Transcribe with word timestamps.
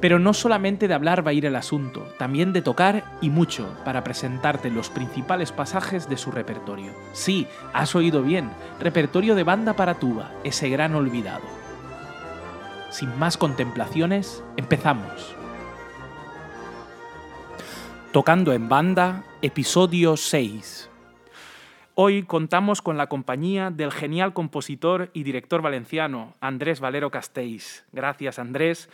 Pero 0.00 0.18
no 0.18 0.32
solamente 0.32 0.86
de 0.86 0.94
hablar 0.94 1.26
va 1.26 1.30
a 1.30 1.34
ir 1.34 1.46
el 1.46 1.56
asunto, 1.56 2.06
también 2.18 2.52
de 2.52 2.62
tocar 2.62 3.04
y 3.20 3.30
mucho 3.30 3.74
para 3.84 4.04
presentarte 4.04 4.70
los 4.70 4.90
principales 4.90 5.50
pasajes 5.50 6.08
de 6.08 6.16
su 6.16 6.30
repertorio. 6.30 6.92
Sí, 7.12 7.46
has 7.72 7.94
oído 7.94 8.22
bien, 8.22 8.50
repertorio 8.80 9.34
de 9.34 9.42
banda 9.42 9.74
para 9.74 9.94
tuba, 9.94 10.30
ese 10.44 10.68
gran 10.68 10.94
olvidado. 10.94 11.44
Sin 12.90 13.18
más 13.18 13.36
contemplaciones, 13.36 14.42
empezamos. 14.56 15.34
Tocando 18.12 18.52
en 18.52 18.68
banda, 18.68 19.24
episodio 19.42 20.16
6. 20.16 20.88
Hoy 22.00 22.22
contamos 22.22 22.80
con 22.80 22.96
la 22.96 23.08
compañía 23.08 23.72
del 23.72 23.90
genial 23.90 24.32
compositor 24.32 25.10
y 25.14 25.24
director 25.24 25.62
valenciano 25.62 26.36
Andrés 26.40 26.78
Valero 26.78 27.10
Castells. 27.10 27.84
Gracias 27.90 28.38
Andrés 28.38 28.88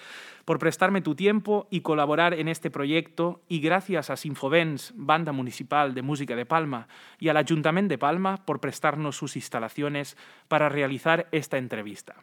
por 0.47 0.59
prestarme 0.59 1.03
tu 1.03 1.15
tiempo 1.15 1.67
y 1.69 1.83
colaborar 1.83 2.33
en 2.33 2.49
este 2.49 2.71
proyecto 2.71 3.43
y 3.47 3.61
gracias 3.61 4.09
a 4.09 4.17
Sinfovens, 4.17 4.95
Banda 4.97 5.33
Municipal 5.33 5.93
de 5.93 6.01
Música 6.01 6.35
de 6.35 6.47
Palma, 6.47 6.89
y 7.19 7.29
al 7.29 7.37
Ayuntamiento 7.37 7.93
de 7.93 7.99
Palma 7.99 8.43
por 8.47 8.61
prestarnos 8.61 9.19
sus 9.19 9.37
instalaciones 9.37 10.17
para 10.49 10.71
realizar 10.71 11.29
esta 11.31 11.59
entrevista. 11.59 12.15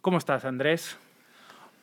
¿Cómo 0.00 0.18
estás, 0.18 0.44
Andrés? 0.44 0.98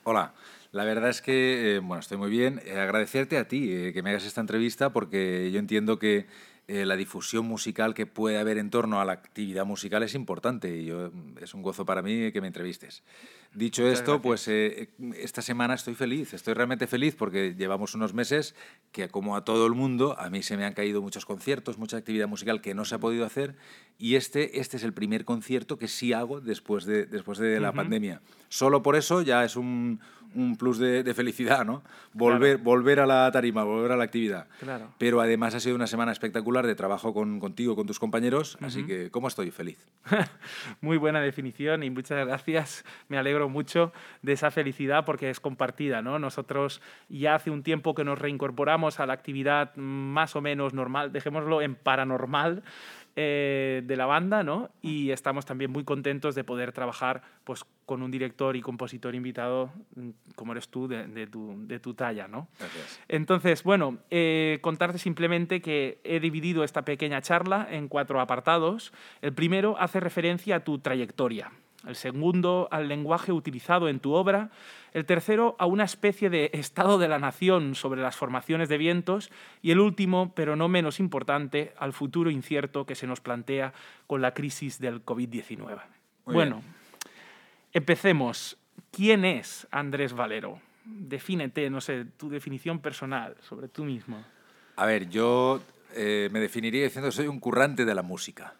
Hola. 0.03 0.33
La 0.75 0.83
verdad 0.83 1.09
es 1.09 1.21
que, 1.21 1.77
eh, 1.77 1.79
bueno, 1.79 2.01
estoy 2.01 2.17
muy 2.17 2.29
bien. 2.29 2.61
Eh, 2.65 2.77
agradecerte 2.77 3.37
a 3.37 3.47
ti 3.47 3.71
eh, 3.71 3.93
que 3.93 4.03
me 4.03 4.09
hagas 4.09 4.25
esta 4.25 4.41
entrevista 4.41 4.91
porque 4.91 5.49
yo 5.49 5.57
entiendo 5.57 5.99
que 5.99 6.25
eh, 6.67 6.85
la 6.85 6.95
difusión 6.95 7.45
musical 7.45 7.93
que 7.93 8.07
puede 8.07 8.39
haber 8.39 8.57
en 8.57 8.71
torno 8.71 8.99
a 8.99 9.05
la 9.05 9.13
actividad 9.13 9.65
musical 9.65 10.01
es 10.01 10.15
importante 10.15 10.75
y 10.75 10.85
yo, 10.85 11.11
es 11.39 11.53
un 11.53 11.61
gozo 11.61 11.85
para 11.85 12.01
mí 12.01 12.31
que 12.31 12.41
me 12.41 12.47
entrevistes. 12.47 13.03
Dicho 13.53 13.87
esto, 13.87 14.21
pues 14.21 14.47
eh, 14.47 14.89
esta 15.15 15.41
semana 15.41 15.75
estoy 15.75 15.93
feliz, 15.93 16.33
estoy 16.33 16.55
realmente 16.55 16.87
feliz 16.87 17.15
porque 17.15 17.53
llevamos 17.55 17.93
unos 17.93 18.13
meses 18.13 18.55
que 18.91 19.07
como 19.09 19.35
a 19.35 19.45
todo 19.45 19.67
el 19.67 19.73
mundo, 19.73 20.19
a 20.19 20.29
mí 20.29 20.41
se 20.41 20.57
me 20.57 20.65
han 20.65 20.73
caído 20.73 21.01
muchos 21.01 21.25
conciertos, 21.25 21.77
mucha 21.77 21.97
actividad 21.97 22.27
musical 22.27 22.61
que 22.61 22.73
no 22.73 22.83
se 22.83 22.95
ha 22.95 22.99
podido 22.99 23.25
hacer 23.25 23.55
y 23.97 24.15
este, 24.15 24.59
este 24.59 24.77
es 24.77 24.83
el 24.83 24.93
primer 24.93 25.23
concierto 25.23 25.77
que 25.77 25.87
sí 25.87 26.13
hago 26.13 26.41
después 26.41 26.85
de, 26.85 27.05
después 27.05 27.37
de 27.37 27.59
la 27.59 27.73
pandemia. 27.73 28.21
Solo 28.49 28.81
por 28.81 28.95
eso 28.95 29.21
ya 29.21 29.45
es 29.45 29.55
un, 29.55 30.01
un 30.35 30.57
plus 30.57 30.77
de, 30.77 31.13
felicidad, 31.13 31.65
¿no? 31.65 31.81
Volver, 32.13 32.57
volver 32.57 32.99
a 32.99 33.05
la 33.05 33.31
tarima, 33.31 33.63
volver 33.63 33.91
a 33.91 33.97
la 33.97 34.03
actividad. 34.03 34.47
Claro. 34.59 34.89
Pero 34.97 35.21
además 35.21 35.55
ha 35.55 35.59
sido 35.59 35.75
una 35.75 35.87
semana 35.87 36.11
espectacular 36.11 36.67
de 36.67 36.75
trabajo 36.75 37.13
con, 37.13 37.39
contigo, 37.39 37.75
con 37.75 37.87
tus 37.87 37.99
compañeros, 37.99 38.57
así 38.61 38.85
que 38.85 39.09
¿cómo 39.11 39.27
estoy? 39.27 39.51
Feliz. 39.51 39.87
Muy 40.81 40.97
buena 40.97 41.21
definición 41.21 41.83
y 41.83 41.89
muchas 41.89 42.25
gracias. 42.25 42.85
Me 43.07 43.17
alegro 43.17 43.49
mucho 43.49 43.93
de 44.21 44.33
esa 44.33 44.51
felicidad 44.51 45.05
porque 45.05 45.29
es 45.29 45.39
compartida, 45.39 46.01
¿no? 46.01 46.19
Nosotros 46.19 46.81
ya 47.09 47.35
hace 47.35 47.49
un 47.49 47.63
tiempo 47.63 47.95
que 47.95 48.03
nos 48.03 48.19
reincorporamos 48.19 48.99
a 48.99 49.05
la 49.05 49.13
actividad 49.13 49.75
más 49.75 50.35
o 50.35 50.41
menos 50.41 50.73
normal, 50.73 51.11
dejémoslo 51.11 51.61
en 51.61 51.75
paranormal, 51.75 52.63
eh, 53.15 53.81
de 53.85 53.95
la 53.95 54.05
banda, 54.05 54.43
¿no? 54.43 54.69
Y 54.81 55.11
estamos 55.11 55.45
también 55.45 55.71
muy 55.71 55.83
contentos 55.83 56.35
de 56.35 56.43
poder 56.43 56.71
trabajar 56.73 57.21
pues, 57.43 57.63
con 57.85 58.01
un 58.01 58.11
director 58.11 58.55
y 58.55 58.61
compositor 58.61 59.15
invitado 59.15 59.71
mm, 59.95 60.09
como 60.35 60.51
eres 60.51 60.67
tú, 60.69 60.87
de, 60.87 61.27
tu, 61.27 61.93
talla, 61.93 62.27
¿no? 62.27 62.49
Entonces, 63.07 63.63
bueno, 63.63 63.99
eh, 64.09 64.59
contarte 64.61 64.97
simplemente 64.97 65.61
que 65.61 65.99
he 66.03 66.19
dividido 66.19 66.63
esta 66.63 66.83
pequeña 66.83 67.21
charla 67.21 67.67
en 67.69 67.87
cuatro 67.87 68.19
apartados. 68.19 68.91
El 69.21 69.33
primero 69.33 69.77
hace 69.79 69.99
referencia 69.99 70.57
a 70.57 70.59
tu 70.65 70.79
trayectoria 70.79 71.51
el 71.87 71.95
segundo 71.95 72.67
al 72.71 72.87
lenguaje 72.87 73.31
utilizado 73.31 73.89
en 73.89 73.99
tu 73.99 74.13
obra, 74.13 74.49
el 74.93 75.05
tercero 75.05 75.55
a 75.59 75.65
una 75.65 75.83
especie 75.83 76.29
de 76.29 76.51
estado 76.53 76.97
de 76.97 77.07
la 77.07 77.19
nación 77.19 77.75
sobre 77.75 78.01
las 78.01 78.15
formaciones 78.15 78.69
de 78.69 78.77
vientos 78.77 79.31
y 79.61 79.71
el 79.71 79.79
último, 79.79 80.33
pero 80.35 80.55
no 80.55 80.67
menos 80.67 80.99
importante, 80.99 81.73
al 81.77 81.93
futuro 81.93 82.29
incierto 82.29 82.85
que 82.85 82.95
se 82.95 83.07
nos 83.07 83.19
plantea 83.19 83.73
con 84.07 84.21
la 84.21 84.33
crisis 84.33 84.79
del 84.79 85.03
COVID-19. 85.03 85.81
Bueno, 86.25 86.61
empecemos. 87.73 88.57
¿Quién 88.91 89.25
es 89.25 89.67
Andrés 89.71 90.13
Valero? 90.13 90.59
Defínete, 90.85 91.69
no 91.69 91.81
sé, 91.81 92.05
tu 92.17 92.29
definición 92.29 92.79
personal 92.79 93.35
sobre 93.41 93.67
tú 93.67 93.83
mismo. 93.83 94.23
A 94.77 94.85
ver, 94.85 95.09
yo 95.09 95.61
eh, 95.93 96.29
me 96.31 96.39
definiría 96.39 96.83
diciendo 96.83 97.09
que 97.09 97.15
soy 97.15 97.27
un 97.27 97.39
currante 97.39 97.85
de 97.85 97.95
la 97.95 98.01
música. 98.01 98.55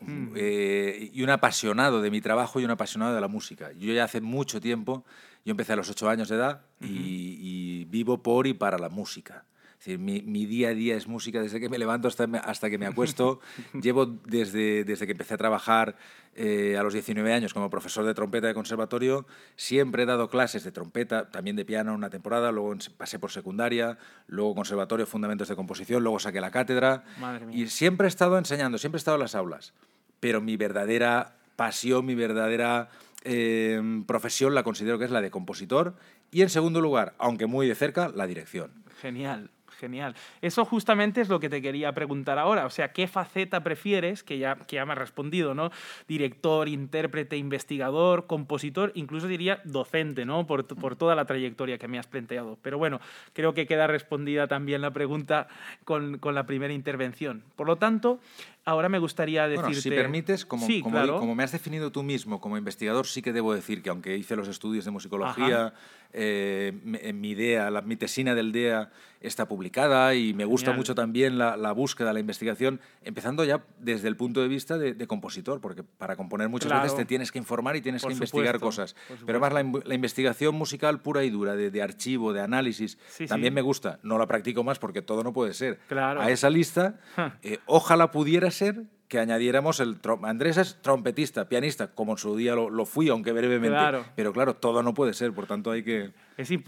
Mm. 0.00 0.32
Eh, 0.34 1.10
y 1.12 1.22
un 1.22 1.30
apasionado 1.30 2.00
de 2.00 2.10
mi 2.10 2.20
trabajo 2.20 2.60
y 2.60 2.64
un 2.64 2.70
apasionado 2.70 3.14
de 3.14 3.20
la 3.20 3.28
música. 3.28 3.72
Yo 3.72 3.92
ya 3.92 4.04
hace 4.04 4.20
mucho 4.20 4.60
tiempo, 4.60 5.04
yo 5.44 5.50
empecé 5.50 5.74
a 5.74 5.76
los 5.76 5.90
ocho 5.90 6.08
años 6.08 6.28
de 6.28 6.36
edad 6.36 6.62
y, 6.80 7.84
vivo 7.86 8.22
por 8.22 8.46
y 8.46 8.54
para 8.54 8.78
la 8.78 8.88
música. 8.88 9.44
Decir, 9.80 9.98
mi, 9.98 10.20
mi, 10.20 10.44
día 10.44 10.68
a 10.68 10.74
día 10.74 10.94
es 10.94 11.08
música 11.08 11.40
desde 11.40 11.58
que 11.58 11.70
me 11.70 11.78
levanto 11.78 12.06
hasta, 12.06 12.24
hasta 12.24 12.68
que 12.68 12.76
me 12.76 12.86
acuesto. 12.86 13.40
Llevo 13.72 14.04
desde, 14.06 14.84
desde 14.84 15.06
que 15.06 15.12
empecé 15.12 15.34
a 15.34 15.38
trabajar 15.38 15.96
eh, 16.34 16.76
a 16.78 16.82
los 16.82 16.92
19 16.92 17.32
años 17.32 17.54
como 17.54 17.70
profesor 17.70 18.04
de 18.04 18.12
trompeta 18.12 18.46
de 18.46 18.52
conservatorio. 18.52 19.26
Siempre 19.56 20.02
he 20.02 20.06
dado 20.06 20.28
clases 20.28 20.64
de 20.64 20.70
trompeta, 20.70 21.30
también 21.30 21.56
de 21.56 21.64
piano 21.64 21.94
una 21.94 22.10
temporada, 22.10 22.52
luego 22.52 22.76
pasé 22.98 23.18
por 23.18 23.32
secundaria, 23.32 23.96
luego 24.26 24.54
conservatorio, 24.54 25.06
fundamentos 25.06 25.48
de 25.48 25.56
composición, 25.56 26.02
luego 26.02 26.18
saqué 26.18 26.42
la 26.42 26.50
cátedra. 26.50 27.04
Y 27.50 27.66
siempre 27.68 28.06
he 28.06 28.08
estado 28.08 28.36
enseñando, 28.36 28.76
siempre 28.76 28.98
he 28.98 29.00
estado 29.00 29.16
en 29.16 29.22
las 29.22 29.34
aulas 29.34 29.72
pero 30.20 30.40
mi 30.40 30.56
verdadera 30.56 31.34
pasión, 31.56 32.06
mi 32.06 32.14
verdadera 32.14 32.90
em, 33.24 34.04
profesión 34.04 34.54
la 34.54 34.62
considero 34.62 34.98
que 34.98 35.06
es 35.06 35.10
la 35.10 35.22
de 35.22 35.30
compositor 35.30 35.96
y 36.30 36.42
en 36.42 36.50
segundo 36.50 36.80
lugar, 36.80 37.14
aunque 37.18 37.46
muy 37.46 37.66
de 37.66 37.74
cerca, 37.74 38.08
la 38.08 38.26
dirección. 38.26 38.70
Genial. 39.00 39.50
Genial. 39.80 40.14
Eso 40.42 40.66
justamente 40.66 41.22
es 41.22 41.30
lo 41.30 41.40
que 41.40 41.48
te 41.48 41.62
quería 41.62 41.92
preguntar 41.92 42.38
ahora. 42.38 42.66
O 42.66 42.70
sea, 42.70 42.92
¿qué 42.92 43.08
faceta 43.08 43.62
prefieres? 43.62 44.22
Que 44.22 44.36
ya, 44.36 44.56
que 44.56 44.76
ya 44.76 44.84
me 44.84 44.92
has 44.92 44.98
respondido, 44.98 45.54
¿no? 45.54 45.70
Director, 46.06 46.68
intérprete, 46.68 47.38
investigador, 47.38 48.26
compositor, 48.26 48.92
incluso 48.94 49.26
diría 49.26 49.62
docente, 49.64 50.26
¿no? 50.26 50.46
Por, 50.46 50.66
por 50.66 50.96
toda 50.96 51.14
la 51.14 51.24
trayectoria 51.24 51.78
que 51.78 51.88
me 51.88 51.98
has 51.98 52.06
planteado. 52.06 52.58
Pero 52.60 52.76
bueno, 52.76 53.00
creo 53.32 53.54
que 53.54 53.66
queda 53.66 53.86
respondida 53.86 54.48
también 54.48 54.82
la 54.82 54.90
pregunta 54.90 55.48
con, 55.84 56.18
con 56.18 56.34
la 56.34 56.44
primera 56.44 56.74
intervención. 56.74 57.42
Por 57.56 57.66
lo 57.66 57.76
tanto, 57.76 58.20
Ahora 58.64 58.90
me 58.90 58.98
gustaría 58.98 59.48
decirte... 59.48 59.62
Bueno, 59.62 59.80
si 59.80 59.90
permites, 59.90 60.44
como, 60.44 60.66
como, 60.82 61.34
me 61.34 61.42
has 61.42 61.52
definido 61.52 61.90
tú 61.90 62.02
mismo 62.02 62.40
como 62.40 62.58
investigador, 62.58 63.06
sí 63.06 63.22
que 63.22 63.32
debo 63.32 63.54
decir 63.54 63.82
que 63.82 63.88
aunque 63.88 64.16
hice 64.16 64.36
los 64.36 64.48
estudios 64.48 64.84
de 64.84 64.90
musicología, 64.90 65.72
eh, 66.12 66.72
mi 67.14 67.30
idea, 67.30 67.70
la, 67.70 67.82
mi 67.82 67.96
tesina 67.96 68.34
del 68.34 68.52
DEA 68.52 68.90
está 69.20 69.46
publicada 69.46 70.14
y 70.14 70.32
me 70.32 70.44
gusta 70.44 70.72
mucho 70.72 70.94
también 70.94 71.36
la, 71.36 71.56
la, 71.56 71.72
búsqueda, 71.72 72.12
la 72.12 72.20
investigación, 72.20 72.80
empezando 73.02 73.44
ya 73.44 73.62
desde 73.78 74.08
el 74.08 74.16
punto 74.16 74.40
de 74.40 74.48
vista 74.48 74.78
de, 74.78 75.06
compositor, 75.06 75.60
porque 75.60 75.82
para 75.82 76.16
componer 76.16 76.48
muchas 76.48 76.72
veces 76.72 76.96
te 76.96 77.04
tienes 77.04 77.30
que 77.30 77.38
informar 77.38 77.76
y 77.76 77.82
tienes 77.82 78.04
que 78.04 78.12
investigar 78.12 78.58
cosas. 78.58 78.96
Pero 79.26 79.44
además 79.44 79.82
la, 79.84 79.94
investigación 79.94 80.54
musical 80.54 81.00
pura 81.00 81.22
y 81.24 81.30
dura, 81.30 81.54
de, 81.54 81.82
archivo, 81.82 82.32
de 82.32 82.40
análisis, 82.40 82.98
también 83.28 83.52
me 83.52 83.60
gusta. 83.60 83.98
No 84.02 84.18
la 84.18 84.26
practico 84.26 84.64
más 84.64 84.78
porque 84.78 85.02
todo 85.02 85.22
no 85.22 85.32
puede 85.32 85.52
ser. 85.52 85.78
A 85.90 86.30
esa 86.30 86.48
lista, 86.48 86.98
eh, 87.42 87.58
ojalá 87.66 88.10
pudiera 88.10 88.50
ser 88.50 88.84
que 89.10 89.18
añadiéramos 89.18 89.80
el... 89.80 89.98
Andrés 90.22 90.56
es 90.56 90.80
trompetista, 90.82 91.48
pianista, 91.48 91.88
como 91.88 92.12
en 92.12 92.18
su 92.18 92.36
día 92.36 92.54
lo, 92.54 92.86
fui, 92.86 93.08
aunque 93.08 93.32
brevemente. 93.32 93.76
Pero 94.14 94.32
claro, 94.32 94.54
todo 94.54 94.84
no 94.84 94.94
puede 94.94 95.14
ser, 95.14 95.32
por 95.32 95.46
tanto 95.46 95.72
hay 95.72 95.82
que 95.82 96.12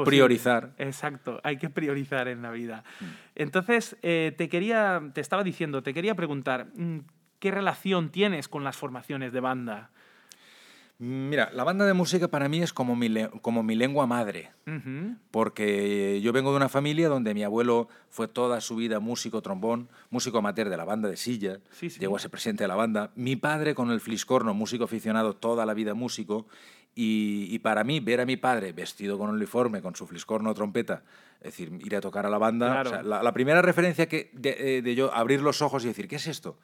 priorizar. 0.04 0.72
Exacto, 0.76 1.40
hay 1.44 1.56
que 1.56 1.70
priorizar 1.70 2.26
en 2.26 2.42
la 2.42 2.50
vida. 2.50 2.82
Mm. 2.98 3.04
Entonces, 3.36 3.96
eh, 4.02 4.34
te 4.36 4.48
quería, 4.48 5.00
te 5.14 5.20
estaba 5.20 5.44
diciendo, 5.44 5.84
te 5.84 5.94
quería 5.94 6.16
preguntar, 6.16 6.66
mm, 6.74 6.98
¿qué 7.38 7.52
relación 7.52 8.10
tienes 8.10 8.48
con 8.48 8.64
las 8.64 8.76
formaciones 8.76 9.32
de 9.32 9.38
banda? 9.38 9.90
Mira, 11.04 11.50
la 11.52 11.64
banda 11.64 11.84
de 11.84 11.94
música 11.94 12.28
para 12.28 12.48
mí 12.48 12.62
es 12.62 12.72
como 12.72 12.94
mi, 12.94 13.12
como 13.40 13.64
mi 13.64 13.74
lengua 13.74 14.06
madre, 14.06 14.52
porque 15.32 16.20
yo 16.22 16.32
vengo 16.32 16.52
de 16.52 16.58
una 16.58 16.68
familia 16.68 17.08
donde 17.08 17.34
mi 17.34 17.42
abuelo 17.42 17.88
fue 18.08 18.28
toda 18.28 18.60
su 18.60 18.76
vida 18.76 19.00
músico 19.00 19.42
trombón, 19.42 19.88
músico 20.10 20.38
amateur 20.38 20.68
de 20.68 20.76
la 20.76 20.84
banda 20.84 21.08
de 21.08 21.16
silla, 21.16 21.58
llegó 21.98 22.14
a 22.14 22.20
ser 22.20 22.30
presidente 22.30 22.62
de 22.62 22.68
la 22.68 22.76
banda. 22.76 23.10
Mi 23.16 23.34
padre 23.34 23.74
con 23.74 23.90
el 23.90 23.98
fliscorno, 23.98 24.54
músico 24.54 24.84
aficionado, 24.84 25.34
toda 25.34 25.66
la 25.66 25.74
vida 25.74 25.94
músico. 25.94 26.46
Y, 26.94 27.58
para 27.60 27.82
mí, 27.82 27.98
ver 27.98 28.20
a 28.20 28.24
mi 28.24 28.36
padre 28.36 28.72
vestido 28.72 29.18
con 29.18 29.30
un 29.30 29.36
uniforme, 29.36 29.82
con 29.82 29.96
su 29.96 30.06
fliscorno 30.06 30.54
trompeta, 30.54 31.02
es 31.40 31.46
decir, 31.46 31.72
ir 31.84 31.96
a 31.96 32.00
tocar 32.00 32.26
a 32.26 32.30
la 32.30 32.38
banda, 32.38 33.02
la, 33.02 33.32
primera 33.32 33.60
referencia 33.60 34.06
que 34.06 34.30
de, 34.34 34.78
eh, 34.78 34.82
de 34.82 34.94
yo 34.94 35.12
abrir 35.12 35.40
los 35.40 35.62
ojos 35.62 35.84
y 35.84 35.88
decir, 35.88 36.06
¿qué 36.06 36.16
es 36.16 36.28
esto? 36.28 36.58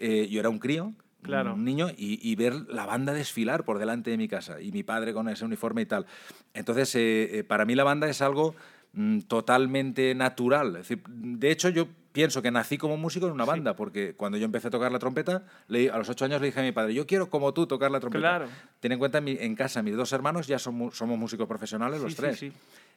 eh, 0.00 0.28
yo 0.28 0.40
era 0.40 0.48
un 0.48 0.58
crío, 0.58 0.92
Claro. 1.22 1.54
un 1.54 1.64
niño, 1.64 1.88
y, 1.96 2.18
y 2.22 2.34
ver 2.36 2.54
la 2.68 2.86
banda 2.86 3.12
desfilar 3.12 3.64
por 3.64 3.78
delante 3.78 4.10
de 4.10 4.16
mi 4.16 4.26
casa, 4.28 4.60
y 4.60 4.72
mi 4.72 4.82
padre 4.82 5.12
con 5.12 5.28
ese 5.28 5.44
uniforme 5.44 5.82
y 5.82 5.86
tal. 5.86 6.06
Entonces, 6.54 6.94
eh, 6.94 7.38
eh, 7.38 7.44
para 7.44 7.64
mí 7.64 7.74
la 7.74 7.84
banda 7.84 8.08
es 8.08 8.22
algo 8.22 8.54
mm, 8.94 9.20
totalmente 9.20 10.14
natural. 10.14 10.68
Es 10.76 10.88
decir, 10.88 11.02
de 11.08 11.50
hecho, 11.50 11.68
yo 11.68 11.86
pienso 12.12 12.42
que 12.42 12.50
nací 12.50 12.76
como 12.76 12.96
músico 12.96 13.26
en 13.26 13.32
una 13.32 13.44
banda, 13.44 13.76
porque 13.76 14.14
cuando 14.16 14.36
yo 14.36 14.44
empecé 14.44 14.66
a 14.66 14.70
tocar 14.70 14.90
la 14.90 14.98
trompeta, 14.98 15.44
le- 15.68 15.90
a 15.90 15.98
los 15.98 16.08
ocho 16.08 16.24
años 16.24 16.40
le 16.40 16.48
dije 16.48 16.58
a 16.58 16.62
mi 16.64 16.72
padre, 16.72 16.92
yo 16.94 17.06
quiero 17.06 17.30
como 17.30 17.54
tú 17.54 17.66
tocar 17.68 17.90
la 17.90 18.00
trompeta. 18.00 18.20
Claro. 18.20 18.46
Ten 18.80 18.90
en 18.92 18.98
cuenta, 18.98 19.18
en, 19.18 19.24
mi- 19.24 19.36
en 19.38 19.54
casa 19.54 19.80
mis 19.82 19.94
dos 19.94 20.12
hermanos 20.12 20.46
ya 20.48 20.58
son 20.58 20.90
somos 20.92 21.16
músicos 21.18 21.46
profesionales, 21.46 22.00
los 22.00 22.12
Sí, 22.12 22.16
tres. 22.16 22.38
sí. 22.38 22.52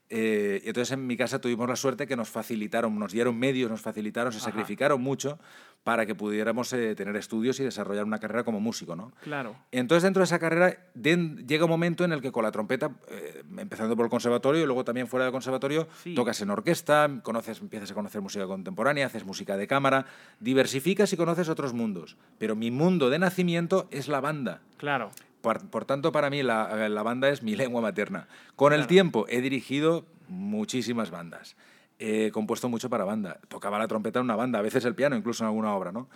Eh, 0.10 0.62
y 0.64 0.68
entonces 0.68 0.92
en 0.92 1.08
mi 1.08 1.18
casa 1.18 1.40
tuvimos 1.40 1.68
la 1.68 1.76
suerte 1.76 2.06
que 2.06 2.16
nos 2.16 2.30
facilitaron, 2.30 2.98
nos 3.00 3.12
dieron 3.14 3.38
medios, 3.38 3.72
nos 3.72 3.82
facilitaron, 3.82 4.32
se 4.32 4.38
Ajá. 4.40 4.48
sacrificaron 4.52 5.02
mucho 5.02 5.40
para 5.84 6.06
que 6.06 6.14
pudiéramos 6.16 6.72
eh, 6.74 6.96
tener 6.96 7.16
estudios 7.16 7.60
y 7.60 7.64
desarrollar 7.64 8.06
una 8.06 8.20
carrera 8.20 8.44
como 8.44 8.60
músico, 8.62 8.96
¿no? 8.96 9.12
Claro. 9.24 9.56
Entonces, 9.72 10.04
dentro 10.04 10.22
de 10.22 10.26
esa 10.26 10.40
carrera, 10.40 10.78
llega 10.96 11.66
un 11.66 11.70
momento 11.72 12.06
en 12.06 12.14
el 12.14 12.22
que 12.22 12.32
con 12.32 12.44
la 12.44 12.52
trompeta, 12.52 12.92
eh, 13.10 13.44
empezando 13.58 13.96
por 13.96 14.06
el 14.06 14.10
conservatorio 14.10 14.62
y 14.62 14.66
luego 14.66 14.86
también 14.86 15.08
fuera 15.08 15.26
del 15.26 15.32
conservatorio, 15.34 15.88
Sí. 16.04 16.14
tocas 16.16 16.40
en 16.42 16.52
orquesta, 16.52 17.10
conoces, 17.24 17.60
empiezas 17.60 17.92
a 17.92 17.94
conocer 17.96 18.22
música 18.22 18.46
contemporánea, 18.46 19.08
haces 19.08 19.26
música 19.26 19.58
de 19.58 19.68
cámara, 19.68 20.06
diversificas 20.40 21.12
y 21.12 21.18
conoces 21.18 21.50
otros 21.50 21.74
mundos. 21.74 22.16
Pero 22.38 22.56
mi 22.56 22.72
mundo 22.72 23.10
de 23.10 23.20
nacimiento 23.20 23.88
es 23.92 24.08
la 24.08 24.22
banda. 24.22 24.62
Claro. 24.78 25.12
Por, 25.44 25.70
por 25.70 25.84
tanto, 25.84 26.14
para 26.14 26.30
mí 26.30 26.42
la, 26.42 26.88
la 26.88 27.04
banda 27.04 27.28
es 27.28 27.44
mi 27.44 27.56
lengua 27.58 27.82
materna. 27.82 28.28
Con 28.56 28.72
el 28.72 28.88
tiempo 28.88 29.26
he 29.28 29.42
dirigido 29.42 30.06
muchísimas 30.30 31.12
bandas. 31.12 31.58
He 32.00 32.32
compuesto 32.32 32.70
mucho 32.70 32.90
para 32.90 33.04
banda. 33.04 33.40
Tocaba 33.50 33.78
la 33.78 33.90
trompeta 33.90 34.20
en 34.20 34.26
una 34.26 34.38
banda, 34.38 34.60
a 34.60 34.62
veces 34.62 34.86
el 34.86 34.96
piano, 34.96 35.18
incluso 35.18 35.44
en 35.44 35.48
alguna 35.50 35.76
obra, 35.76 35.92
¿no? 35.92 36.08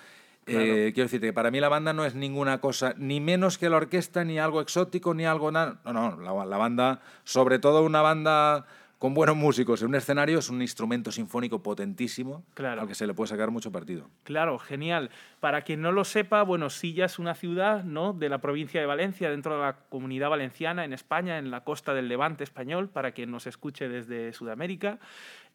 Claro. 0.46 0.62
Eh, 0.62 0.92
quiero 0.94 1.08
decirte 1.08 1.28
que 1.28 1.34
para 1.34 1.52
mí 1.52 1.60
la 1.60 1.68
banda 1.68 1.92
no 1.92 2.06
es 2.06 2.16
ninguna 2.16 2.62
cosa, 2.62 2.94
ni 2.98 3.20
menos 3.20 3.58
que 3.58 3.70
la 3.70 3.76
orquesta, 3.76 4.24
ni 4.24 4.40
algo 4.40 4.62
exótico, 4.62 5.14
ni 5.14 5.26
algo 5.26 5.52
nada. 5.52 5.82
No, 5.84 5.92
no, 5.92 6.22
la, 6.22 6.46
la 6.46 6.58
banda, 6.58 7.02
sobre 7.26 7.60
todo 7.60 7.84
una 7.84 8.02
banda 8.02 8.66
con 8.98 9.14
buenos 9.14 9.36
músicos 9.36 9.82
en 9.82 9.90
un 9.90 9.96
escenario, 9.96 10.40
es 10.40 10.50
un 10.50 10.62
instrumento 10.62 11.12
sinfónico 11.12 11.62
potentísimo 11.62 12.44
Claro. 12.56 12.82
al 12.82 12.88
que 12.88 12.96
se 12.96 13.06
le 13.06 13.14
puede 13.14 13.28
sacar 13.28 13.52
mucho 13.52 13.72
partido. 13.72 14.10
Claro, 14.24 14.58
genial. 14.58 15.12
Para 15.40 15.62
quien 15.62 15.82
no 15.82 15.92
lo 15.92 16.04
sepa, 16.04 16.42
bueno, 16.42 16.70
Silla 16.70 17.06
es 17.06 17.20
una 17.20 17.36
ciudad 17.36 17.84
¿no? 17.84 18.14
de 18.14 18.30
la 18.30 18.40
provincia 18.40 18.80
de 18.80 18.88
Valencia, 18.88 19.30
dentro 19.30 19.54
de 19.56 19.62
la 19.62 19.76
comunidad 19.90 20.30
valenciana, 20.30 20.84
en 20.84 20.94
España, 20.94 21.38
en 21.38 21.52
la 21.52 21.64
costa 21.64 21.94
del 21.94 22.08
Levante 22.08 22.44
español, 22.44 22.90
para 22.90 23.12
quien 23.12 23.30
nos 23.30 23.46
escuche 23.46 23.88
desde 23.88 24.34
Sudamérica. 24.34 25.00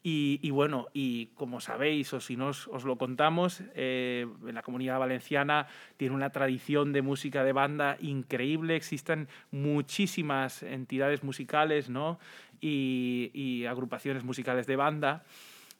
Y, 0.05 0.49
bueno, 0.51 0.87
y 0.93 1.27
como 1.27 1.61
sabéis, 1.61 2.11
o 2.13 2.19
si 2.19 2.35
no 2.35 2.47
os, 2.47 2.83
lo 2.83 2.97
contamos, 2.97 3.63
eh, 3.73 4.27
la 4.43 4.61
comunidad 4.61 4.99
valenciana 4.99 5.67
tiene 5.95 6.13
una 6.13 6.29
tradición 6.29 6.91
de 6.91 7.01
música 7.01 7.45
de 7.45 7.53
banda 7.53 7.95
increíble. 8.01 8.75
Existen 8.75 9.29
muchísimas 9.51 10.61
entidades 10.61 11.23
musicales 11.23 11.89
¿no? 11.89 12.19
y 12.59 13.65
agrupaciones 13.65 14.25
musicales 14.25 14.67
de 14.67 14.75
banda 14.75 15.23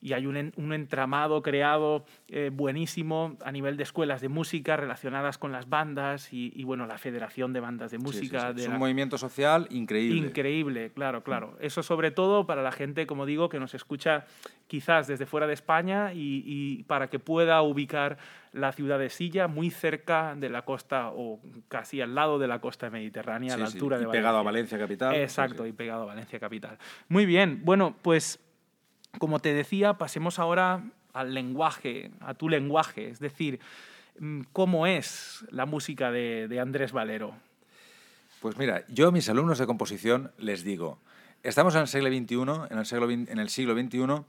y 0.04 0.12
hay 0.12 0.26
un, 0.28 0.52
un 0.58 0.74
entramado 0.74 1.42
creado 1.42 2.04
eh, 2.28 2.52
buenísimo 2.54 3.38
a 3.44 3.52
nivel 3.54 3.78
de 3.78 3.84
escuelas 3.84 4.20
de 4.20 4.28
música 4.28 4.76
relacionadas 4.76 5.38
con 5.38 5.54
las 5.54 5.70
bandas 5.70 6.34
y, 6.34 6.52
y, 6.56 6.66
bueno, 6.66 6.86
la 6.86 6.98
Federación 6.98 7.54
de 7.54 7.62
Bandas 7.62 7.90
de 7.92 7.98
Sí, 8.00 8.02
sí, 8.04 8.06
Música. 8.18 8.50
sí. 8.50 8.56
de 8.56 8.62
Es 8.64 8.68
la- 8.68 8.74
un 8.74 8.80
movimiento 8.80 9.18
social 9.18 9.68
increíble. 9.72 10.28
Increíble, 10.28 10.92
claro, 10.94 11.24
claro. 11.24 11.56
Eso 11.62 11.82
sobre 11.84 12.12
todo 12.12 12.46
para 12.46 12.62
la 12.62 12.74
gente, 12.74 13.08
como 13.08 13.26
digo, 13.26 13.48
que 13.48 13.60
nos 13.60 13.74
escucha 13.74 14.26
quizás 14.68 15.08
desde 15.08 15.26
fuera 15.26 15.48
de 15.48 15.54
España 15.54 16.12
y, 16.14 16.44
y 16.46 16.84
para 16.84 17.10
que 17.10 17.20
pueda 17.20 17.62
ubicar 17.62 18.18
la 18.52 18.72
ciudad 18.74 19.00
de 19.00 19.10
Silla 19.10 19.48
muy 19.48 19.70
cerca 19.70 20.36
de 20.36 20.50
la 20.50 20.64
costa 20.64 21.12
o 21.14 21.40
casi 21.70 22.02
al 22.02 22.14
lado 22.14 22.40
de 22.40 22.48
la 22.48 22.60
costa 22.60 22.90
mediterránea, 22.90 23.54
a 23.54 23.58
la 23.58 23.66
altura 23.68 23.98
y 23.98 24.02
de 24.02 24.08
pegado 24.08 24.38
a 24.38 24.44
Valencia. 24.44 24.78
Capital. 24.78 25.16
Exacto, 25.16 25.66
y 25.66 25.72
pegado 25.72 26.04
a 26.04 26.06
Valencia 26.08 26.40
capital. 26.40 26.78
Muy 27.08 27.26
bien, 27.26 27.62
bueno, 27.64 27.96
pues 28.02 28.40
como 29.20 29.40
te 29.40 29.54
decía, 29.54 29.94
pasemos 29.98 30.40
ahora 30.40 30.84
al 31.14 31.34
lenguaje, 31.34 32.12
a 32.20 32.34
tu 32.34 32.50
lenguaje, 32.50 33.10
es 33.10 33.20
decir, 33.20 33.60
mm, 34.20 34.42
¿cómo 34.52 34.88
es 34.88 35.46
la 35.52 35.66
música 35.66 36.12
de, 36.12 36.48
de 36.48 36.60
Andrés 36.60 36.92
Valero? 36.92 37.36
Pues 38.42 38.58
mira, 38.58 38.84
yo 38.90 39.08
a 39.08 39.12
mis 39.12 39.30
alumnos 39.30 39.60
de 39.60 39.66
composición 39.68 40.32
les 40.38 40.64
digo, 40.64 41.00
estamos 41.44 41.76
en 41.76 41.82
el 41.82 41.88
siglo 41.88 42.10
XXI, 42.10 42.74
en 42.74 42.78
el 42.78 42.86
siglo, 42.86 43.08
vein- 43.08 43.28
en 43.30 43.40
el 43.40 43.50
siglo 43.50 43.74
XXI, 43.76 44.24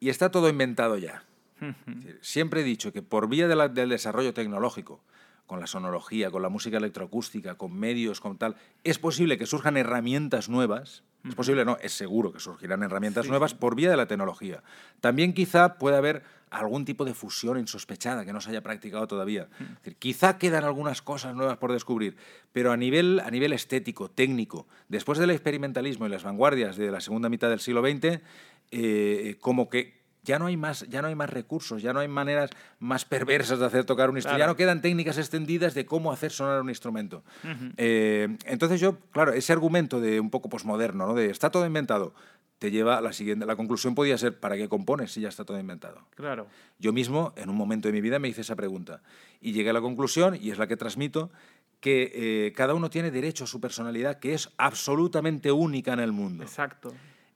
y 0.00 0.08
está 0.10 0.30
todo 0.30 0.48
inventado 0.48 0.98
ya. 0.98 1.24
Siempre 2.20 2.60
he 2.60 2.64
dicho 2.64 2.92
que 2.92 3.00
por 3.00 3.28
vía 3.28 3.48
de 3.48 3.56
la- 3.56 3.68
del 3.68 3.88
desarrollo 3.88 4.34
tecnológico, 4.34 5.00
con 5.46 5.60
la 5.60 5.66
sonología, 5.66 6.30
con 6.30 6.42
la 6.42 6.48
música 6.50 6.76
electroacústica, 6.78 7.54
con 7.54 7.72
medios, 7.78 8.20
con 8.20 8.36
tal, 8.36 8.56
es 8.82 8.98
posible 8.98 9.38
que 9.38 9.46
surjan 9.46 9.76
herramientas 9.76 10.48
nuevas. 10.48 11.04
Es 11.26 11.34
posible, 11.34 11.64
no, 11.64 11.78
es 11.80 11.92
seguro 11.92 12.32
que 12.32 12.40
surgirán 12.40 12.82
herramientas 12.82 13.24
Sí, 13.24 13.30
nuevas 13.30 13.54
por 13.54 13.74
vía 13.74 13.90
de 13.90 13.96
la 13.96 14.06
tecnología. 14.06 14.62
También 15.00 15.32
quizá 15.32 15.78
pueda 15.78 15.98
haber 15.98 16.22
algún 16.50 16.84
tipo 16.84 17.04
de 17.04 17.14
fusión 17.14 17.58
insospechada 17.58 18.24
que 18.24 18.32
no 18.32 18.40
se 18.40 18.50
haya 18.50 18.62
practicado 18.62 19.06
todavía. 19.08 19.48
Es 19.58 19.74
decir, 19.76 19.96
quizá 19.96 20.38
quedan 20.38 20.64
algunas 20.64 21.02
cosas 21.02 21.34
nuevas 21.34 21.56
por 21.56 21.72
descubrir, 21.72 22.16
pero 22.52 22.72
a 22.72 22.76
nivel, 22.76 23.20
a 23.20 23.30
nivel 23.30 23.52
estético, 23.52 24.10
técnico, 24.10 24.66
después 24.88 25.18
del 25.18 25.30
experimentalismo 25.30 26.06
y 26.06 26.10
las 26.10 26.22
vanguardias 26.22 26.76
de 26.76 26.90
la 26.90 27.00
segunda 27.00 27.28
mitad 27.28 27.48
del 27.48 27.60
siglo 27.60 27.82
XX, 27.82 28.20
eh, 28.70 29.36
como 29.40 29.68
que 29.68 30.03
ya 30.24 30.38
no 30.38 30.46
hay 30.46 30.56
más, 30.56 30.86
ya 30.88 31.02
no 31.02 31.08
hay 31.08 31.14
más 31.14 31.30
recursos, 31.30 31.82
ya 31.82 31.92
no 31.92 32.00
hay 32.00 32.08
maneras 32.08 32.50
más 32.78 33.04
perversas 33.04 33.58
de 33.58 33.66
hacer 33.66 33.84
tocar 33.84 34.10
un 34.10 34.16
instrumento, 34.16 34.38
Claro. 34.38 34.50
ya 34.50 34.52
no 34.52 34.56
quedan 34.56 34.80
técnicas 34.82 35.18
extendidas 35.18 35.74
de 35.74 35.86
cómo 35.86 36.10
hacer 36.12 36.32
sonar 36.32 36.60
un 36.60 36.68
instrumento. 36.70 37.22
Eh, 37.76 38.36
entonces 38.46 38.80
yo, 38.80 38.98
claro, 39.12 39.32
ese 39.32 39.52
argumento 39.52 40.00
de 40.00 40.18
un 40.20 40.30
poco 40.30 40.48
posmoderno, 40.48 41.06
¿no? 41.06 41.14
de 41.14 41.30
está 41.30 41.50
todo 41.50 41.66
inventado, 41.66 42.14
te 42.58 42.70
lleva 42.70 42.96
a 42.96 43.00
la 43.00 43.12
siguiente, 43.12 43.44
la 43.44 43.56
conclusión 43.56 43.94
podía 43.94 44.16
ser, 44.16 44.38
¿para 44.40 44.56
qué 44.56 44.68
compones 44.68 45.12
si 45.12 45.20
ya 45.20 45.28
está 45.28 45.44
todo 45.44 45.58
inventado? 45.58 45.98
Claro, 46.14 46.46
Yo 46.78 46.92
mismo, 46.92 47.32
en 47.36 47.50
un 47.50 47.56
momento 47.56 47.88
de 47.88 47.92
mi 47.92 48.00
vida, 48.00 48.18
me 48.18 48.28
hice 48.28 48.40
esa 48.40 48.56
pregunta 48.56 49.02
y 49.40 49.52
llegué 49.52 49.70
a 49.70 49.72
la 49.74 49.80
conclusión, 49.82 50.38
y 50.40 50.50
es 50.50 50.56
la 50.58 50.66
que 50.66 50.76
transmito, 50.76 51.30
que 51.80 52.12
eh, 52.46 52.52
cada 52.56 52.72
uno 52.72 52.88
tiene 52.88 53.10
derecho 53.10 53.44
a 53.44 53.46
su 53.46 53.60
personalidad, 53.60 54.18
que 54.18 54.32
es 54.32 54.48
absolutamente 54.56 55.52
única 55.52 55.92
en 55.92 56.00
el 56.00 56.12
mundo. 56.12 56.44
exacto. 56.44 56.94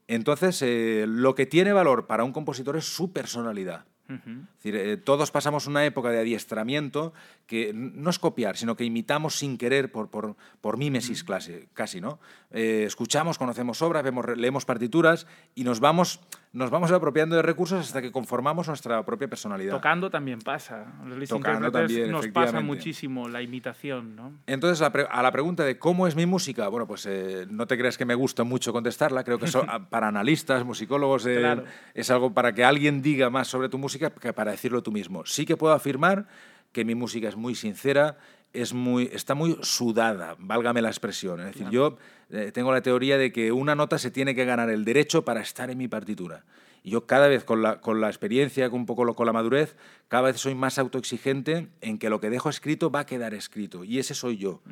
Entonces, 0.09 0.61
eh, 0.63 1.05
lo 1.07 1.35
que 1.35 1.47
tiene 1.47 1.73
valor 1.73 2.07
para 2.07 2.25
un 2.25 2.33
compositor 2.33 2.77
es 2.77 2.85
su 2.85 3.13
personalidad. 3.13 3.85
Ujú. 4.09 4.31
Es 4.31 4.63
decir, 4.63 4.77
eh, 4.77 4.97
todos 4.97 5.31
pasamos 5.31 5.67
una 5.67 5.85
época 5.85 6.11
de 6.11 6.19
adiestramiento 6.21 7.13
que 7.47 7.73
no 7.75 8.11
es 8.11 8.19
copiar, 8.19 8.57
sino 8.57 8.77
que 8.77 8.85
imitamos 8.85 9.35
sin 9.37 9.59
querer 9.59 9.91
por, 9.93 10.09
por, 10.11 10.37
por 10.61 10.77
mímesis 10.77 11.25
clase, 11.25 11.69
casi, 11.75 12.01
¿no? 12.01 12.19
Eh, 12.51 12.85
escuchamos, 12.87 13.39
conocemos 13.39 13.81
obras, 13.83 14.03
vemos, 14.03 14.25
leemos 14.37 14.65
partituras 14.65 15.27
y 15.55 15.65
nos 15.65 15.81
vamos, 15.81 16.21
nos 16.53 16.71
vamos 16.71 16.91
apropiando 16.93 17.37
de 17.37 17.43
recursos 17.43 17.81
hasta 17.87 18.01
que 18.03 18.11
conformamos 18.13 18.69
nuestra 18.69 19.05
propia 19.05 19.29
personalidad. 19.29 19.75
Tocando 19.75 20.11
también 20.11 20.41
pasa. 20.41 20.87
Los 21.05 21.29
Tocando 21.29 21.71
también, 21.71 22.11
nos 22.11 22.27
pasa 22.29 22.61
muchísimo 22.61 23.29
la 23.29 23.43
imitación, 23.43 24.17
¿no? 24.17 24.33
Entonces, 24.47 24.87
pre- 24.91 25.07
a 25.11 25.23
la 25.23 25.33
pregunta 25.33 25.65
de 25.65 25.79
cómo 25.79 26.07
es 26.07 26.17
mi 26.17 26.27
música, 26.27 26.69
bueno, 26.69 26.87
pues 26.87 27.07
eh, 27.07 27.47
no 27.51 27.67
te 27.67 27.77
creas 27.79 27.97
que 27.99 28.05
me 28.07 28.15
gusta 28.15 28.45
mucho 28.45 28.73
contestarla. 28.73 29.25
Creo 29.25 29.39
que 29.39 29.47
a- 29.69 29.89
para 29.91 30.09
analistas, 30.09 30.65
musicólogos, 30.65 31.27
eh, 31.27 31.37
Claro. 31.39 31.65
es 31.95 32.11
algo 32.11 32.33
para 32.35 32.53
que 32.53 32.65
alguien 32.65 33.01
diga 33.03 33.31
más 33.31 33.49
sobre 33.49 33.69
tu 33.69 33.79
música 33.79 33.98
que 33.99 34.33
para 34.33 34.51
decirlo 34.53 34.83
tú 34.83 34.93
mismo. 34.93 35.25
Sí 35.27 35.45
que 35.47 35.57
puedo 35.57 35.75
afirmar 35.75 36.27
que 36.73 36.85
mi 36.85 36.95
música 36.95 37.29
es 37.29 37.37
muy 37.37 37.55
sincera, 37.55 38.19
es 38.53 38.73
muy, 38.73 39.11
está 39.13 39.35
muy 39.35 39.59
sudada, 39.63 40.37
válgame 40.39 40.81
la 40.83 40.89
expresión. 40.89 41.41
Es 41.41 41.47
decir, 41.47 41.69
yo 41.71 41.97
eh, 42.31 42.51
tengo 42.53 42.73
la 42.73 42.81
teoría 42.83 43.19
de 43.19 43.31
que 43.33 43.53
una 43.53 43.75
nota 43.75 43.99
se 43.99 44.11
tiene 44.11 44.35
que 44.35 44.45
ganar 44.45 44.71
el 44.71 44.85
derecho 44.85 45.25
para 45.25 45.41
estar 45.41 45.71
en 45.71 45.79
mi 45.79 45.89
partitura. 45.89 46.45
Y 46.85 46.91
yo 46.91 47.07
cada 47.07 47.27
vez 47.29 47.45
con 47.45 47.61
la, 47.61 47.81
con 47.81 48.01
la 48.01 48.07
experiencia, 48.09 48.71
con 48.71 48.81
un 48.81 48.87
poco 48.87 49.05
lo- 49.05 49.15
con 49.15 49.27
la 49.27 49.33
madurez, 49.33 49.77
cada 50.07 50.25
vez 50.25 50.37
soy 50.41 50.55
más 50.55 50.79
autoexigente 50.79 51.69
en 51.81 51.99
que 51.99 52.09
lo 52.09 52.21
que 52.21 52.31
dejo 52.31 52.49
escrito 52.49 52.91
va 52.91 53.01
a 53.01 53.07
quedar 53.07 53.35
escrito. 53.35 53.83
Y 53.85 53.99
ese 53.99 54.15
soy 54.15 54.37
yo. 54.39 54.63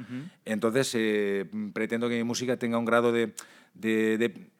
Entonces, 0.44 0.92
eh, 0.94 1.46
pretendo 1.74 2.08
que 2.08 2.16
mi 2.16 2.24
música 2.24 2.56
tenga 2.58 2.78
un 2.78 2.84
grado 2.84 3.12
de, 3.12 3.34
de- 3.74 4.16
de- 4.18 4.50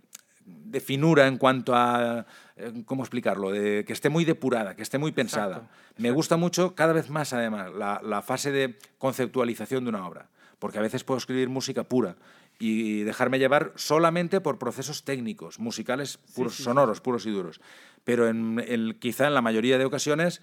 de 0.47 0.81
finura 0.81 1.27
en 1.27 1.39
cuanto 1.39 1.75
a, 1.75 2.25
eh, 2.57 2.83
¿cómo 2.87 3.03
explicarlo? 3.03 3.51
De, 3.51 3.85
que 3.85 3.93
esté 3.93 4.09
muy 4.09 4.25
depurada, 4.25 4.77
que 4.77 4.83
esté 4.83 4.99
muy 4.99 5.13
pensada. 5.13 5.57
Exacto, 5.57 5.75
Me 5.99 6.11
gusta 6.11 6.37
mucho, 6.37 6.75
cada 6.75 6.93
vez 6.93 7.11
más 7.11 7.33
además, 7.33 7.73
la, 7.75 8.01
la 8.03 8.23
fase 8.23 8.53
de 8.53 8.79
conceptualización 8.99 9.85
de 9.85 9.91
una 9.91 10.07
obra. 10.07 10.29
Porque 10.59 10.79
a 10.79 10.83
veces 10.83 11.05
puedo 11.05 11.19
escribir 11.19 11.49
música 11.51 11.85
pura 11.85 12.17
y 12.59 13.03
dejarme 13.03 13.39
llevar 13.39 13.73
solamente 13.77 14.41
por 14.41 14.59
procesos 14.59 15.05
técnicos, 15.05 15.59
musicales 15.59 16.19
puros, 16.35 16.55
sí, 16.55 16.59
sí. 16.59 16.63
sonoros, 16.65 17.01
puros 17.01 17.27
y 17.27 17.31
duros. 17.31 17.61
Pero 18.05 18.29
en, 18.29 18.97
quizá 18.99 19.27
en 19.27 19.35
la 19.35 19.43
mayoría 19.43 19.79
de 19.79 19.85
ocasiones 19.85 20.41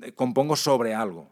eh, 0.00 0.12
compongo 0.12 0.56
sobre 0.56 0.94
algo. 0.94 1.28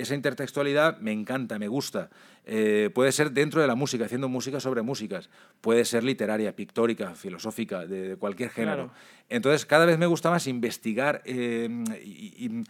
Esa 0.00 0.14
intertextualidad 0.14 0.98
me 0.98 1.12
encanta, 1.12 1.58
me 1.58 1.68
gusta. 1.68 2.08
Eh, 2.46 2.90
puede 2.94 3.12
ser 3.12 3.32
dentro 3.32 3.60
de 3.60 3.66
la 3.66 3.74
música, 3.74 4.06
haciendo 4.06 4.28
música 4.28 4.58
sobre 4.60 4.82
músicas. 4.82 5.28
Puede 5.60 5.84
ser 5.84 6.04
literaria, 6.04 6.56
pictórica, 6.56 7.14
filosófica, 7.14 7.86
de, 7.86 8.08
de 8.08 8.16
cualquier 8.16 8.50
género. 8.50 8.84
Claro. 8.84 8.92
Entonces, 9.28 9.66
cada 9.66 9.84
vez 9.84 9.98
me 9.98 10.06
gusta 10.06 10.30
más 10.30 10.46
investigar 10.46 11.20
eh, 11.26 11.68
y, 12.02 12.46
y 12.46 12.64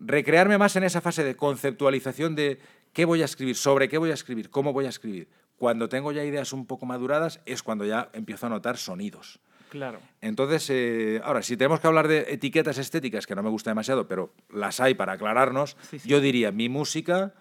recrearme 0.00 0.58
más 0.58 0.74
en 0.74 0.82
esa 0.82 1.00
fase 1.00 1.22
de 1.22 1.36
conceptualización 1.36 2.34
de 2.34 2.58
qué 2.92 3.04
voy 3.04 3.22
a 3.22 3.26
escribir, 3.26 3.54
sobre 3.54 3.88
qué 3.88 3.98
voy 3.98 4.10
a 4.10 4.14
escribir, 4.14 4.50
cómo 4.50 4.72
voy 4.72 4.86
a 4.86 4.88
escribir. 4.88 5.28
Cuando 5.56 5.88
tengo 5.88 6.10
ya 6.10 6.24
ideas 6.24 6.52
un 6.52 6.66
poco 6.66 6.86
maduradas 6.86 7.38
es 7.46 7.62
cuando 7.62 7.84
ya 7.84 8.10
empiezo 8.12 8.46
a 8.46 8.48
notar 8.48 8.76
sonidos. 8.76 9.38
Claro. 9.72 10.00
Entonces, 10.20 10.68
eh, 10.68 11.22
ahora, 11.24 11.40
si 11.40 11.56
tenemos 11.56 11.80
que 11.80 11.86
hablar 11.86 12.06
de 12.06 12.26
etiquetas 12.28 12.76
estéticas, 12.76 13.26
que 13.26 13.34
no 13.34 13.42
me 13.42 13.48
gusta 13.48 13.70
demasiado, 13.70 14.06
pero 14.06 14.34
las 14.52 14.80
hay 14.80 14.92
para 14.92 15.14
aclararnos, 15.14 15.78
Sí, 15.90 15.98
sí. 15.98 16.06
yo 16.10 16.20
diría, 16.20 16.52
mi 16.52 16.68
música 16.68 17.32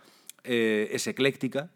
eh, 0.46 0.88
es 0.94 1.08
ecléctica, 1.08 1.72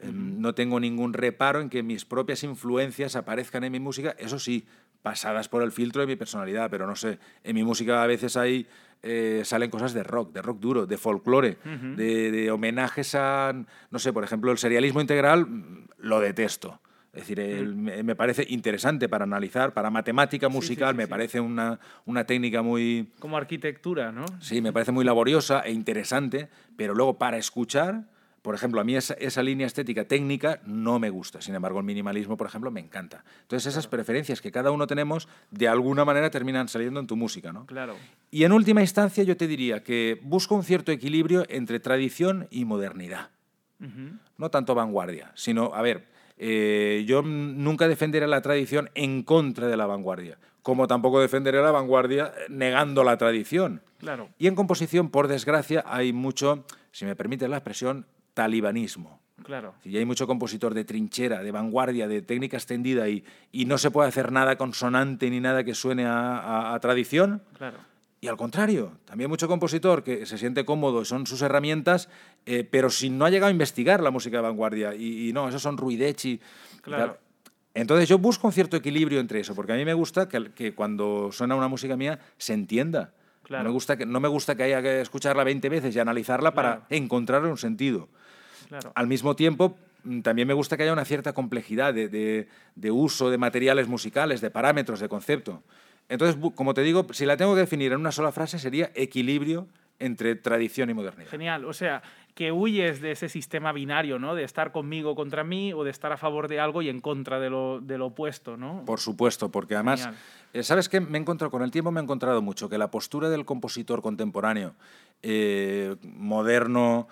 eh, 0.00 0.08
no 0.12 0.54
tengo 0.54 0.78
ningún 0.78 1.12
reparo 1.12 1.60
en 1.60 1.68
que 1.70 1.82
mis 1.82 2.04
propias 2.04 2.44
influencias 2.44 3.16
aparezcan 3.16 3.64
en 3.64 3.72
mi 3.72 3.80
música, 3.80 4.14
eso 4.16 4.38
sí, 4.38 4.64
pasadas 5.02 5.48
por 5.48 5.64
el 5.64 5.72
filtro 5.72 6.02
de 6.02 6.06
mi 6.06 6.14
personalidad, 6.14 6.70
pero 6.70 6.86
no 6.86 6.94
sé, 6.94 7.18
en 7.42 7.56
mi 7.56 7.64
música 7.64 8.00
a 8.00 8.06
veces 8.06 8.36
hay, 8.36 8.68
eh, 9.02 9.42
salen 9.44 9.70
cosas 9.70 9.92
de 9.92 10.04
rock, 10.04 10.32
de 10.32 10.40
rock 10.40 10.60
duro, 10.60 10.86
de 10.86 10.98
folclore, 10.98 11.58
de, 11.96 12.30
de 12.30 12.50
homenajes 12.52 13.16
a, 13.16 13.52
no 13.90 13.98
sé, 13.98 14.12
por 14.12 14.22
ejemplo, 14.22 14.52
el 14.52 14.58
serialismo 14.58 15.00
integral 15.00 15.46
mm, 15.46 15.88
lo 15.98 16.20
detesto. 16.20 16.80
Es 17.16 17.22
decir, 17.22 17.40
el- 17.40 17.74
me 17.74 18.02
me 18.02 18.14
parece 18.14 18.46
interesante 18.48 19.08
para 19.08 19.24
analizar, 19.24 19.72
para 19.72 19.90
matemática 19.90 20.48
sí, 20.48 20.52
musical, 20.52 20.92
sí, 20.92 20.96
me 20.98 21.08
parece 21.08 21.40
una, 21.40 21.80
una 22.04 22.24
técnica 22.24 22.62
muy, 22.62 23.10
Como 23.18 23.36
arquitectura, 23.36 24.12
¿no? 24.12 24.26
Sí, 24.40 24.60
me 24.60 24.72
parece 24.72 24.92
muy 24.92 25.04
laboriosa 25.04 25.60
e 25.60 25.72
interesante, 25.72 26.48
pero 26.76 26.94
luego 26.94 27.16
para 27.16 27.38
escuchar, 27.38 28.04
por 28.42 28.54
ejemplo, 28.54 28.80
a 28.80 28.84
mí 28.84 28.94
esa, 28.94 29.14
esa 29.14 29.42
línea 29.42 29.66
estética 29.66 30.04
técnica 30.04 30.60
no 30.66 30.98
me 30.98 31.10
gusta. 31.10 31.40
Sin 31.40 31.54
embargo, 31.54 31.78
el 31.80 31.84
minimalismo, 31.86 32.36
por 32.36 32.46
ejemplo, 32.46 32.70
me 32.70 32.80
encanta. 32.80 33.24
Entonces, 33.42 33.72
esas 33.72 33.88
preferencias 33.88 34.40
que 34.42 34.52
cada 34.52 34.70
uno 34.70 34.86
tenemos, 34.86 35.26
de 35.50 35.66
alguna 35.68 36.04
manera 36.04 36.30
terminan 36.30 36.68
saliendo 36.68 37.00
en 37.00 37.06
tu 37.06 37.16
música, 37.16 37.52
¿no? 37.52 37.66
Claro. 37.66 37.96
Y 38.30 38.44
en 38.44 38.52
última 38.52 38.82
instancia, 38.82 39.24
yo 39.24 39.36
te 39.36 39.46
diría 39.48 39.82
que 39.82 40.20
busco 40.22 40.54
un 40.54 40.62
cierto 40.62 40.92
equilibrio 40.92 41.44
entre 41.48 41.80
tradición 41.80 42.46
y 42.50 42.64
modernidad 42.66 43.30
no 44.38 44.50
tanto 44.50 44.74
vanguardia, 44.74 45.32
sino, 45.34 45.74
a 45.74 45.82
ver, 45.82 46.06
eh, 46.38 47.04
yo 47.06 47.22
nunca 47.22 47.88
defenderé 47.88 48.26
la 48.26 48.40
tradición 48.42 48.90
en 48.94 49.22
contra 49.22 49.66
de 49.68 49.76
la 49.76 49.86
vanguardia, 49.86 50.38
como 50.62 50.86
tampoco 50.86 51.20
defenderé 51.20 51.60
la 51.62 51.70
vanguardia 51.70 52.32
negando 52.48 53.04
la 53.04 53.16
tradición. 53.16 53.82
Claro. 53.98 54.28
Y 54.38 54.46
en 54.46 54.54
composición, 54.54 55.08
por 55.10 55.28
desgracia, 55.28 55.82
hay 55.86 56.12
mucho, 56.12 56.64
si 56.92 57.04
me 57.06 57.16
permite 57.16 57.48
la 57.48 57.56
expresión, 57.56 58.06
talibanismo. 58.34 59.20
Claro. 59.42 59.74
Y 59.84 59.96
hay 59.96 60.04
mucho 60.04 60.26
compositor 60.26 60.74
de 60.74 60.84
trinchera, 60.84 61.42
de 61.42 61.52
vanguardia, 61.52 62.08
de 62.08 62.20
técnica 62.22 62.56
extendida 62.56 63.08
y, 63.08 63.24
y 63.52 63.64
no 63.66 63.78
se 63.78 63.90
puede 63.90 64.08
hacer 64.08 64.32
nada 64.32 64.56
consonante 64.56 65.30
ni 65.30 65.40
nada 65.40 65.62
que 65.64 65.74
suene 65.74 66.04
a- 66.06 66.38
a- 66.38 66.74
a 66.74 66.80
tradición. 66.80 67.42
Claro. 67.56 67.76
Y 68.20 68.28
al 68.28 68.36
contrario, 68.36 68.92
también 69.04 69.28
mucho 69.28 69.46
compositor 69.46 70.02
que 70.02 70.24
se 70.26 70.38
siente 70.38 70.64
cómodo, 70.64 71.04
son 71.04 71.26
sus 71.26 71.42
herramientas, 71.42 72.08
eh, 72.46 72.66
pero 72.68 72.88
si 72.90 73.10
no 73.10 73.24
ha 73.26 73.30
llegado 73.30 73.48
a 73.48 73.50
investigar 73.52 74.02
la 74.02 74.10
música 74.10 74.38
de 74.38 74.42
vanguardia. 74.42 74.94
Y, 74.94 75.28
y 75.28 75.32
no, 75.32 75.48
esos 75.48 75.60
son 75.62 75.76
ruidechi. 75.76 76.40
Claro. 76.82 77.18
Entonces 77.74 78.08
yo 78.08 78.18
busco 78.18 78.46
un 78.46 78.54
cierto 78.54 78.76
equilibrio 78.76 79.20
entre 79.20 79.40
eso, 79.40 79.54
porque 79.54 79.74
a 79.74 79.76
mí 79.76 79.84
me 79.84 79.92
gusta 79.92 80.28
que, 80.28 80.50
que 80.54 80.74
cuando 80.74 81.30
suena 81.30 81.54
una 81.54 81.68
música 81.68 81.94
mía 81.96 82.18
se 82.38 82.54
entienda. 82.54 83.12
Claro. 83.42 83.64
No, 83.64 83.68
me 83.68 83.72
gusta 83.74 83.96
que, 83.98 84.06
no 84.06 84.18
me 84.18 84.28
gusta 84.28 84.54
que 84.56 84.62
haya 84.62 84.80
que 84.80 85.02
escucharla 85.02 85.44
20 85.44 85.68
veces 85.68 85.94
y 85.94 85.98
analizarla 86.00 86.52
Claro. 86.52 86.80
para 86.80 86.86
encontrarle 86.96 87.50
un 87.50 87.58
sentido. 87.58 88.08
Claro. 88.68 88.92
Al 88.94 89.06
mismo 89.08 89.36
tiempo, 89.36 89.76
mm, 90.04 90.20
también 90.22 90.48
me 90.48 90.54
gusta 90.54 90.76
que 90.78 90.84
haya 90.84 90.92
una 90.94 91.04
cierta 91.04 91.34
complejidad 91.34 91.92
de, 91.92 92.08
de- 92.08 92.48
de 92.74 92.90
uso 92.90 93.30
de 93.30 93.36
materiales 93.38 93.88
musicales, 93.88 94.40
de 94.40 94.50
parámetros, 94.50 94.98
de 95.00 95.08
concepto. 95.10 95.62
Entonces, 96.08 96.36
como 96.54 96.74
te 96.74 96.82
digo, 96.82 97.06
si 97.12 97.26
la 97.26 97.36
tengo 97.36 97.54
que 97.54 97.60
definir 97.60 97.92
en 97.92 98.00
una 98.00 98.12
sola 98.12 98.32
frase, 98.32 98.58
sería 98.58 98.90
equilibrio 98.94 99.66
entre 99.98 100.34
tradición 100.36 100.90
y 100.90 100.94
modernidad. 100.94 101.30
Genial. 101.30 101.64
O 101.64 101.72
sea, 101.72 102.02
que 102.34 102.52
huyes 102.52 103.00
de 103.00 103.12
ese 103.12 103.30
sistema 103.30 103.72
binario, 103.72 104.18
¿no? 104.18 104.34
De 104.34 104.44
estar 104.44 104.70
conmigo 104.70 105.14
contra 105.14 105.42
mí 105.42 105.72
o 105.72 105.84
de 105.84 105.90
estar 105.90 106.12
a 106.12 106.18
favor 106.18 106.48
de 106.48 106.60
algo 106.60 106.82
y 106.82 106.90
en 106.90 107.00
contra 107.00 107.40
de 107.40 107.48
lo, 107.48 107.80
de 107.80 107.96
lo 107.96 108.06
opuesto, 108.06 108.58
¿no? 108.58 108.84
Por 108.84 109.00
supuesto, 109.00 109.50
porque 109.50 109.74
además, 109.74 110.00
Genial. 110.00 110.20
eh, 110.52 110.62
¿sabes 110.62 110.88
qué? 110.90 111.00
Me 111.00 111.16
he 111.16 111.20
encontrado, 111.20 111.50
con 111.50 111.62
el 111.62 111.70
tiempo 111.70 111.90
me 111.90 112.00
he 112.00 112.02
encontrado 112.02 112.42
mucho 112.42 112.68
que 112.68 112.76
la 112.76 112.90
postura 112.90 113.30
del 113.30 113.46
compositor 113.46 114.02
contemporáneo, 114.02 114.74
eh, 115.22 115.96
moderno, 116.02 117.08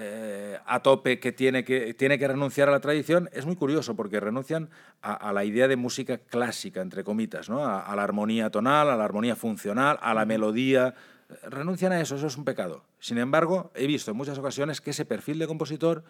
eh, 0.00 0.56
a 0.64 0.80
tope, 0.80 1.18
que 1.18 1.32
tiene, 1.32 1.64
que 1.64 1.92
tiene 1.92 2.20
que 2.20 2.28
renunciar 2.28 2.68
a 2.68 2.70
la 2.72 2.78
tradición, 2.78 3.28
es 3.32 3.46
muy 3.46 3.56
curioso 3.56 3.96
porque 3.96 4.20
renuncian 4.20 4.70
a, 5.02 5.12
a 5.12 5.32
la 5.32 5.44
idea 5.44 5.66
de 5.66 5.74
música 5.74 6.18
clásica, 6.18 6.82
entre 6.82 7.02
comitas, 7.02 7.50
¿no? 7.50 7.64
a, 7.64 7.80
a 7.80 7.96
la 7.96 8.04
armonía 8.04 8.48
tonal, 8.48 8.90
a 8.90 8.96
la 8.96 9.04
armonía 9.04 9.34
funcional, 9.34 9.98
a 10.00 10.14
la 10.14 10.24
melodía. 10.24 10.94
Eh, 11.28 11.34
Renuncian 11.50 11.90
a 11.90 12.00
eso, 12.00 12.14
eso 12.14 12.28
es 12.28 12.36
un 12.36 12.44
pecado. 12.44 12.84
Sin 13.00 13.18
embargo, 13.18 13.72
he 13.74 13.88
visto 13.88 14.12
en 14.12 14.16
muchas 14.16 14.38
ocasiones 14.38 14.80
que 14.80 14.90
ese 14.90 15.04
perfil 15.04 15.40
de 15.40 15.48
compositor 15.48 16.04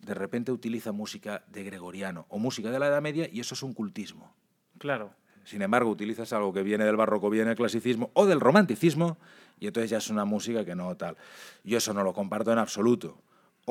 de 0.00 0.12
repente 0.12 0.52
utiliza 0.52 0.92
música 0.92 1.42
de 1.48 1.64
gregoriano 1.64 2.26
o 2.28 2.38
música 2.38 2.70
de 2.70 2.78
la 2.78 2.88
Edad 2.88 3.00
Media 3.00 3.26
y 3.32 3.40
eso 3.40 3.54
es 3.54 3.62
un 3.62 3.72
cultismo. 3.72 4.34
Claro. 4.76 5.14
Sin 5.44 5.62
embargo, 5.62 5.88
utilizas 5.90 6.34
algo 6.34 6.52
que 6.52 6.62
viene 6.62 6.84
del 6.84 6.96
barroco, 6.96 7.30
viene 7.30 7.48
del 7.48 7.56
clasicismo 7.56 8.10
o 8.12 8.26
del 8.26 8.40
romanticismo 8.40 9.16
y 9.58 9.66
entonces 9.66 9.90
ya 9.90 9.96
es 9.96 10.10
una 10.10 10.26
música 10.26 10.62
que 10.62 10.74
no 10.74 10.94
tal. 10.96 11.16
Yo 11.64 11.78
eso 11.78 11.94
no 11.94 12.04
lo 12.04 12.12
comparto 12.12 12.52
en 12.52 12.58
absoluto. 12.58 13.18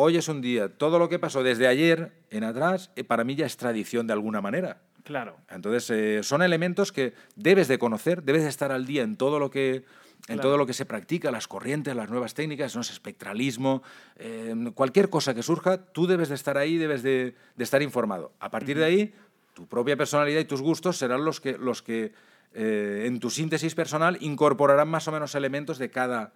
Hoy 0.01 0.15
es 0.15 0.29
un 0.29 0.39
día, 0.39 0.69
todo 0.69 0.97
lo 0.97 1.09
que 1.09 1.19
pasó 1.19 1.43
desde 1.43 1.67
ayer 1.67 2.13
en 2.29 2.45
atrás, 2.45 2.89
eh, 2.95 3.03
para 3.03 3.25
mí 3.25 3.35
ya 3.35 3.45
es 3.45 3.57
tradición 3.57 4.07
de 4.07 4.13
alguna 4.13 4.39
manera. 4.39 4.79
Claro. 5.03 5.35
Entonces, 5.49 5.89
eh, 5.89 6.23
son 6.23 6.41
elementos 6.41 6.93
que 6.93 7.13
debes 7.35 7.67
de 7.67 7.77
conocer, 7.77 8.23
debes 8.23 8.43
de 8.43 8.47
estar 8.47 8.71
al 8.71 8.85
día 8.85 9.03
en 9.03 9.17
todo 9.17 9.39
lo 9.39 9.51
que, 9.51 9.75
en 9.75 9.83
Claro. 10.25 10.41
todo 10.41 10.57
lo 10.57 10.65
que 10.65 10.71
se 10.71 10.85
practica, 10.85 11.31
las 11.31 11.49
corrientes, 11.49 11.93
las 11.97 12.09
nuevas 12.09 12.33
técnicas, 12.33 12.77
no 12.77 12.83
sé, 12.83 12.93
espectralismo, 12.93 13.83
eh, 14.15 14.55
cualquier 14.73 15.09
cosa 15.09 15.33
que 15.35 15.43
surja, 15.43 15.91
tú 15.91 16.07
debes 16.07 16.29
de 16.29 16.35
estar 16.35 16.57
ahí, 16.57 16.77
debes 16.77 17.03
de, 17.03 17.35
de 17.57 17.63
estar 17.65 17.81
informado. 17.81 18.31
A 18.39 18.49
partir 18.49 18.77
de 18.77 18.85
ahí, 18.85 19.13
tu 19.53 19.67
propia 19.67 19.97
personalidad 19.97 20.39
y 20.39 20.45
tus 20.45 20.61
gustos 20.61 20.95
serán 20.97 21.25
los 21.25 21.41
que, 21.41 21.57
los 21.57 21.81
que 21.81 22.13
eh, 22.53 23.03
en 23.05 23.19
tu 23.19 23.29
síntesis 23.29 23.75
personal 23.75 24.17
incorporarán 24.21 24.87
más 24.87 25.09
o 25.09 25.11
menos 25.11 25.35
elementos 25.35 25.77
de 25.77 25.89
cada, 25.91 26.31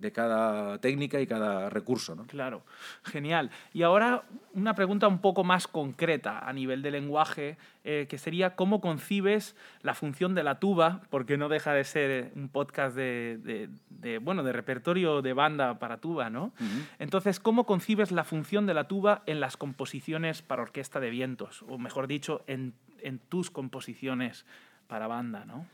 de 0.00 0.12
cada 0.12 0.78
técnica 0.78 1.20
y 1.20 1.26
cada 1.26 1.68
recurso. 1.70 2.14
¿no? 2.14 2.26
Claro, 2.26 2.62
genial. 3.04 3.50
Y 3.72 3.82
ahora 3.82 4.24
una 4.54 4.74
pregunta 4.74 5.06
un 5.06 5.20
poco 5.20 5.44
más 5.44 5.66
concreta 5.68 6.38
a 6.40 6.52
nivel 6.52 6.82
de 6.82 6.90
lenguaje, 6.90 7.56
eh, 7.84 8.06
que 8.08 8.18
sería 8.18 8.56
cómo 8.56 8.80
concibes 8.80 9.54
la 9.82 9.94
función 9.94 10.34
de 10.34 10.42
la 10.42 10.58
tuba, 10.58 11.02
porque 11.10 11.36
no 11.36 11.48
deja 11.48 11.72
de 11.72 11.84
ser 11.84 12.10
eh, 12.10 12.32
un 12.34 12.48
podcast 12.48 12.96
de, 12.96 13.38
de- 13.42 13.68
de, 13.90 14.18
bueno, 14.18 14.42
de 14.42 14.52
repertorio 14.52 15.20
de 15.20 15.34
banda 15.34 15.78
para 15.78 15.98
tuba, 15.98 16.30
¿no? 16.30 16.52
Entonces, 16.98 17.38
¿cómo 17.38 17.66
concibes 17.66 18.10
la 18.12 18.24
función 18.24 18.64
de 18.66 18.72
la 18.72 18.84
tuba 18.88 19.22
en 19.26 19.40
las 19.40 19.58
composiciones 19.58 20.40
para 20.40 20.62
orquesta 20.62 21.00
de 21.00 21.10
vientos? 21.10 21.62
O 21.68 21.76
mejor 21.76 22.06
dicho, 22.06 22.42
en, 22.46 22.72
en 23.02 23.18
tus 23.18 23.50
composiciones 23.50 24.46
para 24.88 25.06
banda, 25.06 25.44
¿no? 25.44 25.66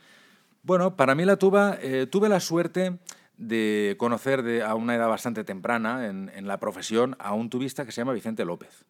Bueno, 0.64 0.96
para 0.96 1.14
mí 1.14 1.24
la 1.24 1.36
tuba, 1.36 1.76
eh, 1.80 2.08
tuve 2.10 2.28
la 2.28 2.40
suerte 2.40 2.98
de 3.36 3.96
conocer 3.98 4.42
de- 4.42 4.62
a 4.62 4.74
una 4.74 4.94
edad 4.94 5.08
bastante 5.08 5.44
temprana 5.44 6.06
en, 6.06 6.30
en 6.34 6.46
la 6.46 6.58
profesión 6.58 7.16
a 7.18 7.34
un 7.34 7.50
tubista 7.50 7.84
que 7.84 7.92
se 7.92 8.00
llama 8.00 8.12
Vicente 8.12 8.44
López. 8.44 8.84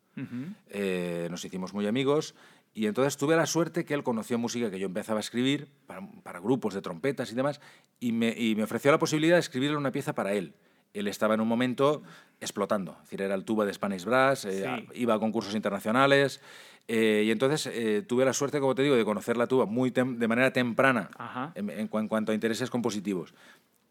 Eh, 0.70 1.28
nos 1.30 1.44
hicimos 1.44 1.74
muy 1.74 1.86
amigos 1.86 2.34
y 2.74 2.86
entonces 2.86 3.16
tuve 3.16 3.36
la 3.36 3.46
suerte 3.46 3.84
que 3.84 3.94
él 3.94 4.02
conoció 4.02 4.38
música 4.38 4.70
que 4.70 4.78
yo 4.78 4.86
empezaba 4.86 5.18
a 5.18 5.20
escribir 5.20 5.68
para, 5.86 6.06
para 6.22 6.40
grupos 6.40 6.74
de 6.74 6.82
trompetas 6.82 7.30
y 7.32 7.34
demás 7.34 7.60
y 8.00 8.12
me, 8.12 8.28
y 8.36 8.54
me 8.54 8.62
ofreció 8.62 8.90
la 8.90 8.98
posibilidad 8.98 9.36
de 9.36 9.40
escribirle 9.40 9.76
una 9.76 9.92
pieza 9.92 10.14
para 10.14 10.32
él. 10.32 10.54
Él 10.94 11.08
estaba 11.08 11.34
en 11.34 11.40
un 11.40 11.48
momento 11.48 12.02
explotando, 12.40 12.92
es 12.92 13.02
decir, 13.02 13.22
era 13.22 13.34
el 13.34 13.44
tuba 13.44 13.64
de 13.66 13.74
Spanish 13.74 14.04
Brass, 14.04 14.44
eh, 14.46 14.64
Sí. 14.64 15.00
iba 15.02 15.14
a 15.14 15.18
concursos 15.18 15.54
internacionales 15.54 16.40
eh, 16.88 17.24
y 17.26 17.30
entonces 17.30 17.66
eh, 17.66 18.02
tuve 18.06 18.24
la 18.24 18.32
suerte, 18.32 18.60
como 18.60 18.74
te 18.74 18.82
digo, 18.82 18.94
de 18.96 19.04
conocer 19.04 19.36
la 19.36 19.46
tuba 19.46 19.66
muy 19.66 19.90
de 19.90 20.28
manera 20.28 20.52
temprana 20.52 21.10
Ajá. 21.18 21.52
en, 21.54 21.68
en 21.68 21.88
cu- 21.88 21.98
en 21.98 22.08
cuanto 22.08 22.32
a 22.32 22.34
intereses 22.34 22.70
compositivos. 22.70 23.34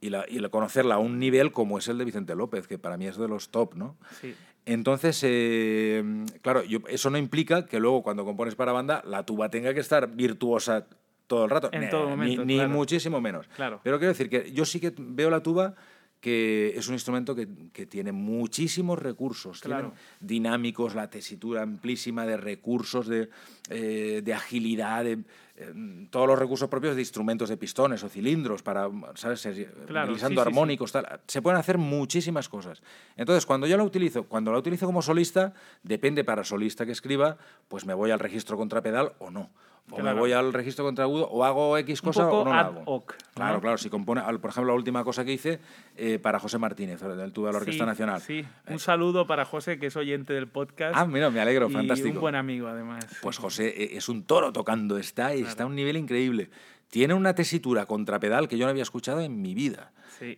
Y, 0.05 0.09
la, 0.11 0.23
y 0.29 0.37
la- 0.39 0.49
conocerla 0.49 0.95
a 0.95 0.99
un 0.99 1.17
nivel 1.17 1.51
como 1.51 1.79
es 1.79 1.87
el 1.87 1.97
de 1.97 2.05
Vicente 2.05 2.35
López, 2.35 2.67
que 2.67 2.77
para 2.77 2.95
mí 2.95 3.07
es 3.07 3.17
de 3.17 3.27
los 3.27 3.49
top, 3.49 3.73
¿no? 3.75 3.97
Sí. 4.21 4.35
Entonces, 4.67 5.19
eh, 5.23 6.03
claro, 6.41 6.63
yo- 6.63 6.79
eso 6.87 7.09
no 7.09 7.17
implica 7.17 7.65
que 7.65 7.79
luego 7.79 8.03
cuando 8.03 8.23
compones 8.23 8.53
para 8.55 8.71
banda 8.71 9.01
la 9.05 9.25
tuba 9.25 9.49
tenga 9.49 9.73
que 9.73 9.79
estar 9.79 10.07
virtuosa 10.15 10.85
todo 11.27 11.45
el 11.45 11.49
rato. 11.49 11.69
En 11.71 11.81
Ni- 11.81 11.89
todo 11.89 12.07
momento, 12.09 12.45
Ni, 12.45 12.59
muchísimo 12.67 13.19
menos. 13.19 13.47
Claro. 13.55 13.79
Pero 13.83 13.97
quiero 13.97 14.09
decir 14.13 14.29
que 14.29 14.51
yo 14.51 14.63
sí 14.65 14.79
que 14.79 14.93
veo 14.95 15.29
la 15.31 15.41
tuba 15.41 15.73
que 16.21 16.73
es 16.75 16.87
un 16.87 16.93
instrumento 16.95 17.35
que, 17.35 17.47
que 17.71 17.85
tiene 17.85 18.11
muchísimos 18.11 18.97
recursos, 18.97 19.61
Claro. 19.61 19.93
dinámicos, 20.19 20.95
la 20.95 21.09
tesitura 21.09 21.61
amplísima 21.61 22.25
de 22.25 22.37
recursos, 22.37 23.07
de, 23.07 23.29
eh, 23.69 24.21
de 24.23 24.33
agilidad, 24.33 25.03
de, 25.03 25.19
eh, 25.57 26.07
todos 26.09 26.27
los 26.27 26.37
recursos 26.37 26.67
propios 26.67 26.95
de 26.95 27.01
instrumentos 27.01 27.47
de 27.47 27.55
pistones 27.55 28.03
o 28.03 28.09
cilindros 28.09 28.61
para, 28.61 28.89
¿sabes? 29.15 29.47
Claro, 29.87 30.07
utilizando 30.07 30.15
sí, 30.17 30.17
sí, 30.19 30.33
sí. 30.33 30.39
armónicos, 30.39 30.91
tal. 30.91 31.21
Se 31.27 31.41
pueden 31.41 31.59
hacer 31.59 31.77
muchísimas 31.77 32.49
cosas. 32.49 32.81
Entonces, 33.15 33.45
cuando 33.45 33.65
yo 33.65 33.77
la 33.77 33.83
utilizo, 33.83 34.23
cuando 34.23 34.51
la 34.51 34.57
utilizo 34.57 34.85
como 34.85 35.01
solista, 35.01 35.53
depende 35.83 36.23
para 36.23 36.43
solista 36.43 36.85
que 36.85 36.91
escriba, 36.91 37.37
pues 37.69 37.85
me 37.85 37.93
voy 37.93 38.11
al 38.11 38.19
registro 38.19 38.57
contrapedal 38.57 39.13
o 39.19 39.31
no. 39.31 39.49
O 39.91 40.01
me 40.01 40.13
voy 40.13 40.31
al 40.31 40.51
registro 40.51 40.83
contragudo, 40.83 41.27
o 41.29 41.43
hago 41.43 41.77
X 41.77 42.01
cosa 42.01 42.27
o 42.27 42.43
no 42.43 42.51
lo 42.51 42.53
hago. 42.53 42.81
Hoc, 42.85 43.15
Claro, 43.35 43.61
claro. 43.61 43.77
Si 43.77 43.89
compone, 43.89 44.21
por 44.39 44.49
ejemplo, 44.49 44.71
la 44.71 44.77
última 44.77 45.03
cosa 45.03 45.23
que 45.23 45.33
hice 45.33 45.59
eh, 45.95 46.17
para 46.19 46.39
José 46.39 46.57
Martínez, 46.57 47.01
del 47.01 47.31
tubo 47.31 47.47
de 47.47 47.51
la 47.53 47.59
Orquesta 47.59 47.85
Nacional. 47.85 48.19
Sí, 48.21 48.43
un 48.67 48.79
saludo 48.79 49.27
para 49.27 49.45
José, 49.45 49.77
que 49.77 49.87
es 49.87 49.95
oyente 49.95 50.33
del 50.33 50.47
podcast. 50.47 50.95
Ah, 50.97 51.05
mira, 51.05 51.29
me 51.29 51.39
alegro, 51.39 51.69
y 51.69 51.73
fantástico. 51.73 52.15
Un 52.15 52.21
buen 52.21 52.35
amigo, 52.35 52.67
además. 52.67 53.05
Pues 53.21 53.37
José 53.37 53.67
eh, 53.67 53.97
es 53.97 54.09
un 54.09 54.23
toro 54.23 54.51
tocando, 54.51 54.97
está, 54.97 55.35
y 55.35 55.41
está 55.41 55.63
a 55.63 55.67
un 55.67 55.75
nivel 55.75 55.97
increíble. 55.97 56.49
Tiene 56.95 57.13
una 57.13 57.35
tesitura 57.35 57.85
contrapedal 57.87 58.47
que 58.47 58.57
yo 58.57 58.65
no 58.65 58.69
había 58.69 58.83
escuchado 58.83 59.19
en 59.19 59.41
mi 59.41 59.53
vida. 59.53 59.91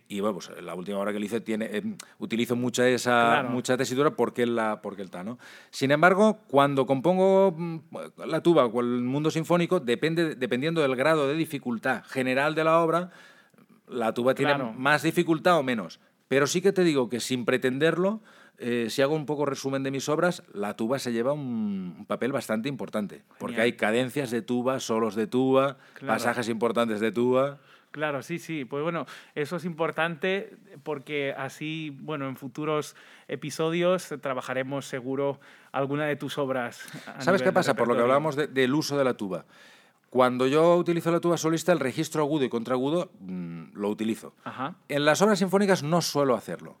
Y 0.08 0.18
bueno, 0.18 0.38
pues 0.40 0.50
la 0.60 0.74
última 0.74 0.98
hora 0.98 1.12
que 1.12 1.20
le 1.20 1.26
hice 1.26 1.40
tiene, 1.40 1.66
eh, 1.70 1.82
utilizo 2.18 2.56
mucha 2.56 2.88
esa 2.88 3.44
mucha 3.48 3.76
tesitura 3.76 4.10
porque 4.10 4.44
la 4.44 4.82
porque 4.82 5.02
está, 5.02 5.22
¿no? 5.22 5.38
Sin 5.70 5.92
embargo, 5.92 6.40
cuando 6.48 6.84
compongo 6.84 7.54
mm, 7.56 7.78
la 8.26 8.42
tuba 8.42 8.66
o 8.66 8.80
el 8.80 9.02
mundo 9.02 9.30
sinfónico, 9.30 9.78
depende, 9.78 10.34
dependiendo 10.34 10.82
del 10.82 10.96
grado 10.96 11.28
de 11.28 11.36
dificultad 11.36 12.02
general 12.06 12.56
de 12.56 12.64
la 12.64 12.80
obra, 12.80 13.12
la 13.86 14.12
tuba 14.12 14.34
tiene 14.34 14.58
más 14.76 15.04
dificultad 15.04 15.58
o 15.58 15.62
menos. 15.62 16.00
Pero 16.26 16.48
sí 16.48 16.60
que 16.60 16.72
te 16.72 16.82
digo 16.82 17.08
que 17.08 17.20
sin 17.20 17.44
pretenderlo, 17.44 18.20
eh, 18.58 18.86
si 18.90 19.02
hago 19.02 19.14
un 19.14 19.24
poco 19.24 19.46
resumen 19.46 19.82
de 19.82 19.90
mis 19.90 20.08
obras, 20.08 20.42
la 20.52 20.74
tuba 20.74 20.98
se 20.98 21.12
lleva 21.12 21.32
un, 21.32 22.04
papel 22.08 22.32
bastante 22.32 22.68
importante, 22.68 23.22
porque 23.38 23.60
hay 23.60 23.74
cadencias 23.74 24.30
de 24.30 24.42
tuba, 24.42 24.80
solos 24.80 25.14
de 25.14 25.26
tuba, 25.26 25.78
pasajes 26.04 26.48
importantes 26.48 27.00
de 27.00 27.12
tuba. 27.12 27.58
Claro, 27.90 28.22
sí, 28.22 28.38
sí. 28.38 28.64
Pues 28.64 28.82
bueno, 28.82 29.06
eso 29.34 29.56
es 29.56 29.64
importante 29.64 30.56
porque 30.82 31.34
así, 31.36 31.96
bueno, 32.00 32.28
en 32.28 32.36
futuros 32.36 32.96
episodios 33.28 34.12
trabajaremos 34.20 34.86
seguro 34.86 35.40
alguna 35.72 36.04
de 36.06 36.16
tus 36.16 36.36
obras. 36.36 36.80
¿Sabes 37.18 37.42
qué 37.42 37.52
pasa? 37.52 37.74
Por 37.74 37.88
lo 37.88 37.94
que 37.94 38.02
hablábamos 38.02 38.36
del 38.36 38.74
uso 38.74 38.98
de 38.98 39.04
la 39.04 39.14
tuba. 39.14 39.46
Cuando 40.10 40.46
yo 40.46 40.76
utilizo 40.76 41.10
la 41.10 41.20
tuba 41.20 41.36
solista, 41.36 41.72
el 41.72 41.80
registro 41.80 42.22
agudo 42.22 42.44
y 42.44 42.48
contraagudo 42.48 43.10
mm, 43.20 43.74
lo 43.74 43.88
utilizo. 43.88 44.34
En 44.88 45.04
las 45.04 45.20
obras 45.22 45.38
sinfónicas 45.38 45.82
no 45.82 46.00
suelo 46.00 46.34
hacerlo. 46.34 46.78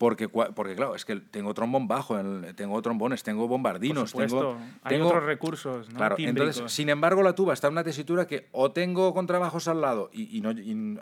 Porque, 0.00 0.30
porque 0.30 0.74
claro, 0.74 0.94
es 0.94 1.04
que 1.04 1.16
tengo 1.16 1.52
trombón 1.52 1.86
bajo, 1.86 2.18
tengo 2.56 2.80
trombones, 2.80 3.22
tengo 3.22 3.46
bombardinos, 3.46 4.14
tengo, 4.14 4.56
hay 4.82 4.98
otros 4.98 5.22
recursos, 5.24 5.90
¿no? 5.90 5.98
Claro, 5.98 6.16
entonces, 6.18 6.72
sin 6.72 6.88
embargo, 6.88 7.22
la 7.22 7.34
tuba 7.34 7.52
está 7.52 7.66
en 7.66 7.74
una 7.74 7.84
tesitura 7.84 8.26
que 8.26 8.48
o 8.52 8.72
tengo 8.72 9.12
contrabajos 9.12 9.68
al 9.68 9.82
lado 9.82 10.08
y, 10.10 10.40
no, 10.40 10.54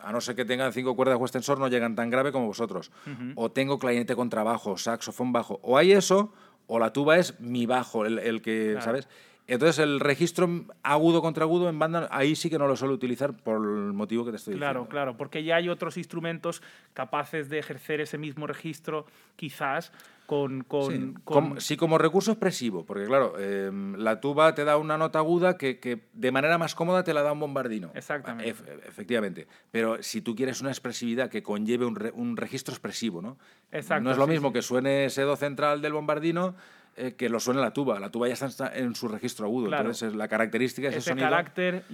a 0.02 0.11
no 0.11 0.21
ser 0.21 0.35
que 0.35 0.45
tengan 0.45 0.73
cinco 0.73 0.97
cuerdas 0.97 1.17
o 1.21 1.23
extensor 1.23 1.61
no 1.61 1.69
llegan 1.69 1.95
tan 1.95 2.11
grave 2.11 2.33
como 2.33 2.49
vosotros, 2.49 2.90
o 3.37 3.52
tengo 3.52 3.78
clarinete 3.78 4.17
contrabajo, 4.17 4.76
saxofón 4.76 5.33
bajo, 5.33 5.61
o 5.62 5.78
hay 5.78 5.93
eso, 5.93 6.33
o 6.67 6.81
la 6.81 6.93
tuba 6.93 7.19
es 7.19 7.38
mi 7.38 7.67
bajo, 7.67 8.05
el, 8.05 8.19
el 8.19 8.43
que, 8.43 8.78
¿sabes? 8.81 9.07
Entonces, 9.49 9.78
el 9.78 9.99
registro 9.99 10.67
agudo 10.83 11.23
contra 11.23 11.45
agudo 11.45 11.71
en 11.71 11.78
banda, 11.78 12.07
ahí 12.11 12.37
sí 12.37 12.50
que 12.50 12.59
no 12.59 12.69
lo 12.69 12.76
suelo 12.76 12.93
utilizar 12.93 13.35
por 13.35 13.57
el 13.57 13.95
motivo 13.95 14.26
que 14.26 14.31
te 14.31 14.37
estoy 14.37 14.55
diciendo. 14.55 14.73
Claro, 14.73 14.88
claro, 14.88 15.17
porque 15.17 15.43
ya 15.43 15.57
hay 15.57 15.71
otros 15.71 15.97
instrumentos 15.97 16.62
capaces 16.93 17.49
de 17.49 17.59
ejercer 17.59 18.02
ese 18.02 18.19
mismo 18.19 18.47
registro, 18.47 19.07
quizás 19.37 19.90
con. 20.26 20.64
con, 20.64 20.93
sí, 20.93 21.14
como, 21.25 21.61
sí, 21.61 21.76
como 21.78 21.97
recurso 21.97 22.31
expresivo, 22.33 22.85
porque 22.85 23.07
claro, 23.07 23.38
em, 23.38 23.95
la 23.97 24.21
tuba 24.21 24.55
te 24.55 24.64
da 24.64 24.76
una 24.76 24.99
nota 24.99 25.21
aguda 25.21 25.57
que, 25.57 25.81
que, 25.81 26.02
de 26.12 26.31
manera 26.31 26.59
más 26.59 26.75
cómoda 26.75 27.02
te 27.02 27.14
la 27.14 27.23
da 27.23 27.33
un 27.33 27.40
bombardino. 27.40 27.90
Exactamente. 27.95 28.50
efectivamente. 28.87 29.49
Pero 29.71 30.02
si 30.02 30.21
tú 30.21 30.37
quieres 30.37 30.61
una 30.61 30.69
expresividad 30.69 31.31
que 31.31 31.43
conlleve 31.43 31.87
un, 31.87 31.99
un 32.12 32.37
registro 32.37 32.75
expresivo, 32.75 33.23
¿no? 33.23 33.38
Exacto. 33.73 34.05
No 34.05 34.11
es 34.11 34.19
lo 34.19 34.26
mismo 34.26 34.52
que 34.52 34.61
suene 34.61 35.07
ese 35.07 35.23
do 35.23 35.37
central 35.37 35.81
del 35.81 35.95
bombardino 35.95 36.55
eh, 36.99 37.14
que 37.14 37.28
lo 37.28 37.40
suene 37.40 37.61
la 37.61 37.73
tuba. 37.73 37.99
La 38.00 38.11
tuba 38.11 38.28
ya 38.28 38.35
está 38.35 38.71
en 38.75 38.95
su 38.95 39.09
registro 39.09 39.47
agudo. 39.47 39.75
Entonces, 39.75 40.14
la 40.14 40.28
característica 40.28 40.88
es 40.88 40.97
ese, 40.97 41.12
ese 41.12 41.21
carácter, 41.21 41.85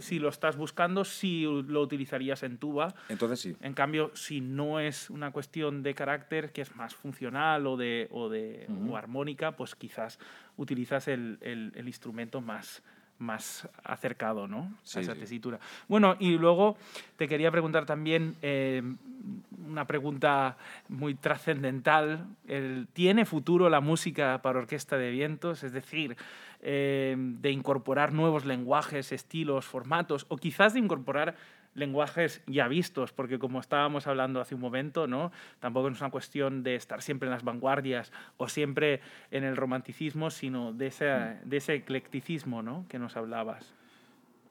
si 0.00 0.18
lo 0.18 0.28
estás 0.28 0.56
buscando, 0.56 1.04
sí 1.04 1.44
lo 1.44 1.82
utilizarías 1.82 2.42
en 2.42 2.58
tuba. 2.58 2.94
Entonces 3.08 3.40
sí. 3.40 3.56
En 3.60 3.74
cambio, 3.74 4.10
si 4.14 4.40
no 4.40 4.80
es 4.80 5.10
una 5.10 5.30
cuestión 5.30 5.82
de 5.82 5.94
carácter, 5.94 6.52
que 6.52 6.62
es 6.62 6.74
más 6.76 6.94
funcional 6.94 7.66
o, 7.66 7.76
de, 7.76 8.08
o, 8.10 8.28
de, 8.28 8.66
o 8.88 8.96
armónica, 8.96 9.52
pues 9.52 9.74
quizás 9.74 10.18
utilizas 10.56 11.08
el, 11.08 11.38
el, 11.40 11.72
el 11.74 11.86
instrumento 11.86 12.40
más, 12.40 12.82
más 13.18 13.68
acercado 13.82 14.48
¿no? 14.48 14.72
a 14.94 15.00
esa 15.00 15.14
tesitura. 15.14 15.58
Bueno, 15.88 16.16
y 16.18 16.36
luego 16.36 16.76
te 17.16 17.28
quería 17.28 17.50
preguntar 17.50 17.86
también 17.86 18.36
eh, 18.42 18.82
una 19.66 19.86
pregunta 19.86 20.56
muy 20.88 21.14
trascendental. 21.14 22.26
¿Tiene 22.92 23.24
futuro 23.24 23.68
la 23.68 23.80
música 23.80 24.40
para 24.42 24.58
orquesta 24.58 24.96
de 24.96 25.10
vientos? 25.10 25.62
Es 25.62 25.72
decir, 25.72 26.16
eh, 26.60 27.14
de 27.18 27.50
incorporar 27.50 28.12
nuevos 28.12 28.44
lenguajes, 28.44 29.12
estilos, 29.12 29.64
formatos, 29.64 30.26
o 30.28 30.36
quizás 30.36 30.74
de 30.74 30.80
incorporar 30.80 31.36
lenguajes 31.74 32.42
ya 32.46 32.68
vistos, 32.68 33.12
porque 33.12 33.38
como 33.38 33.60
estábamos 33.60 34.06
hablando 34.06 34.40
hace 34.40 34.54
un 34.54 34.60
momento, 34.60 35.06
¿no? 35.06 35.32
tampoco 35.60 35.88
es 35.88 36.00
una 36.00 36.10
cuestión 36.10 36.62
de 36.62 36.76
estar 36.76 37.02
siempre 37.02 37.26
en 37.26 37.32
las 37.32 37.44
vanguardias 37.44 38.12
o 38.36 38.48
siempre 38.48 39.00
en 39.30 39.44
el 39.44 39.56
romanticismo, 39.56 40.30
sino 40.30 40.72
de 40.72 40.86
ese, 40.86 41.04
de 41.44 41.56
ese 41.56 41.74
eclecticismo 41.74 42.62
¿no? 42.62 42.86
que 42.88 42.98
nos 42.98 43.16
hablabas. 43.16 43.74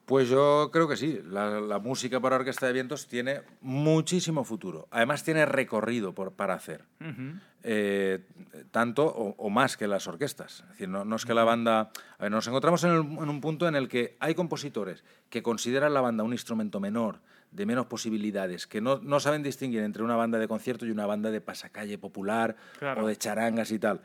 Pues 0.06 0.28
yo 0.28 0.70
creo 0.72 0.86
que 0.86 0.96
sí. 0.96 1.20
La, 1.24 1.78
música 1.78 2.20
para 2.20 2.36
orquesta 2.36 2.66
de 2.66 2.74
vientos 2.74 3.08
tiene 3.08 3.40
muchísimo 3.60 4.44
futuro. 4.44 4.86
Además 4.90 5.24
tiene 5.24 5.46
recorrido 5.46 6.14
por, 6.14 6.32
para 6.32 6.54
hacer. 6.54 6.84
Eh, 7.62 8.20
tanto 8.70 9.06
o, 9.06 9.48
más 9.48 9.78
que 9.78 9.86
las 9.86 10.06
orquestas. 10.06 10.60
Es 10.60 10.68
decir, 10.70 10.88
no, 10.88 11.16
es 11.16 11.24
que 11.24 11.32
la 11.32 11.44
banda... 11.44 11.90
nos 12.30 12.46
encontramos 12.46 12.84
en, 12.84 12.90
en, 12.92 13.28
un 13.28 13.40
punto 13.40 13.66
en 13.66 13.76
el 13.76 13.88
que 13.88 14.16
hay 14.20 14.34
compositores 14.34 15.04
que 15.30 15.42
consideran 15.42 15.94
la 15.94 16.02
banda 16.02 16.22
un 16.22 16.32
instrumento 16.32 16.80
menor, 16.80 17.20
de 17.50 17.64
menos 17.64 17.86
posibilidades, 17.86 18.66
que 18.66 18.82
no, 18.82 18.98
no 18.98 19.20
saben 19.20 19.42
distinguir 19.42 19.80
entre 19.80 20.02
una 20.02 20.16
banda 20.16 20.38
de 20.38 20.48
concierto 20.48 20.84
y 20.84 20.90
una 20.90 21.06
banda 21.06 21.30
de 21.30 21.40
pasacalle 21.40 21.96
popular 21.96 22.56
o 22.98 23.06
de 23.06 23.16
charangas 23.16 23.70
y 23.70 23.78
tal. 23.78 24.02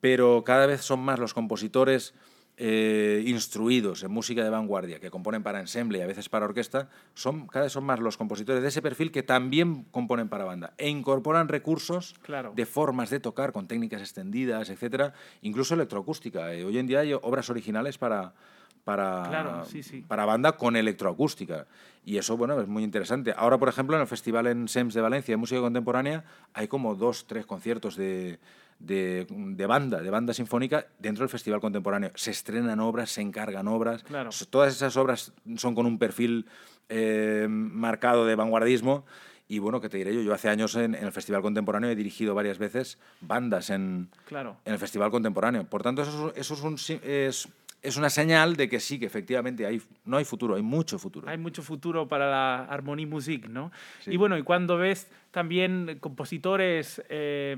Pero 0.00 0.42
cada 0.44 0.64
vez 0.66 0.80
son 0.80 1.00
más 1.00 1.18
los 1.18 1.34
compositores 1.34 2.14
eh, 2.60 3.22
instruidos 3.24 4.02
en 4.02 4.10
música 4.10 4.42
de 4.42 4.50
vanguardia, 4.50 4.98
que 4.98 5.12
componen 5.12 5.44
para 5.44 5.60
ensemble 5.60 5.98
y 5.98 6.00
a 6.02 6.08
veces 6.08 6.28
para 6.28 6.44
orquesta, 6.44 6.88
son, 7.14 7.46
cada 7.46 7.66
vez 7.66 7.72
son 7.72 7.84
más 7.84 8.00
los 8.00 8.16
compositores 8.16 8.62
de 8.62 8.68
ese 8.68 8.82
perfil 8.82 9.12
que 9.12 9.22
también 9.22 9.84
componen 9.92 10.28
para 10.28 10.44
banda 10.44 10.74
e 10.76 10.88
incorporan 10.88 11.46
recursos 11.46 12.16
de 12.54 12.66
formas 12.66 13.10
de 13.10 13.20
tocar 13.20 13.52
con 13.52 13.68
técnicas 13.68 14.00
extendidas, 14.00 14.70
etcétera, 14.70 15.14
incluso 15.40 15.74
electroacústica. 15.74 16.52
Eh, 16.52 16.64
hoy 16.64 16.78
en 16.78 16.88
día 16.88 16.98
hay 16.98 17.12
obras 17.12 17.48
originales 17.48 17.96
para, 17.96 18.34
para, 18.82 19.62
para 20.08 20.24
banda 20.24 20.56
con 20.56 20.74
electroacústica. 20.74 21.68
Y 22.04 22.16
eso, 22.18 22.36
bueno, 22.36 22.60
es 22.60 22.66
muy 22.66 22.82
interesante. 22.82 23.34
Ahora, 23.36 23.58
por 23.58 23.68
ejemplo, 23.68 23.94
en 23.94 24.02
el 24.02 24.08
Festival 24.08 24.48
en 24.48 24.66
SEMS 24.66 24.94
de 24.94 25.00
Valencia 25.00 25.32
de 25.32 25.36
Música 25.36 25.60
Contemporánea 25.60 26.24
hay 26.54 26.66
como 26.66 26.96
dos, 26.96 27.26
tres 27.28 27.46
conciertos 27.46 27.94
de, 27.94 28.40
de, 28.78 29.26
banda, 29.66 30.00
de 30.00 30.10
banda 30.10 30.32
sinfónica 30.32 30.86
dentro 30.98 31.22
del 31.22 31.28
Festival 31.28 31.60
Contemporáneo. 31.60 32.12
Se 32.14 32.30
estrenan 32.30 32.80
obras, 32.80 33.10
se 33.10 33.20
encargan 33.20 33.68
obras. 33.68 34.04
Todas 34.50 34.74
esas 34.74 34.96
obras 34.96 35.32
son 35.56 35.74
con 35.74 35.86
un 35.86 35.98
perfil 35.98 36.46
eh, 36.88 37.46
marcado 37.48 38.24
de 38.26 38.34
vanguardismo. 38.34 39.04
Y 39.50 39.60
bueno, 39.60 39.80
que 39.80 39.88
te 39.88 39.96
diré 39.96 40.14
yo, 40.14 40.20
yo 40.20 40.34
hace 40.34 40.50
años 40.50 40.74
en, 40.76 40.94
el 40.94 41.10
Festival 41.10 41.40
Contemporáneo 41.40 41.88
he 41.88 41.96
dirigido 41.96 42.34
varias 42.34 42.58
veces 42.58 42.98
bandas 43.22 43.70
en, 43.70 44.10
claro. 44.26 44.58
en 44.66 44.74
el 44.74 44.78
Festival 44.78 45.10
Contemporáneo. 45.10 45.64
Por 45.64 45.82
tanto, 45.82 46.02
eso, 46.02 46.34
eso 46.36 46.54
es, 46.54 46.60
un, 46.60 46.74
es, 46.74 47.48
es, 47.80 47.96
una 47.96 48.10
señal 48.10 48.56
de 48.56 48.68
que 48.68 48.78
sí, 48.78 48.98
que 48.98 49.06
efectivamente 49.06 49.64
hay, 49.64 49.80
no 50.04 50.18
hay 50.18 50.26
futuro, 50.26 50.54
hay 50.54 50.60
mucho 50.60 50.98
futuro. 50.98 51.26
Hay 51.30 51.38
mucho 51.38 51.62
futuro 51.62 52.06
para 52.06 52.30
la 52.30 52.64
armonía 52.66 53.06
music, 53.06 53.48
¿no? 53.48 53.72
Y 54.04 54.18
bueno, 54.18 54.36
y 54.36 54.42
cuando 54.42 54.76
ves 54.76 55.08
también 55.30 55.96
compositores 55.98 57.02
eh, 57.08 57.56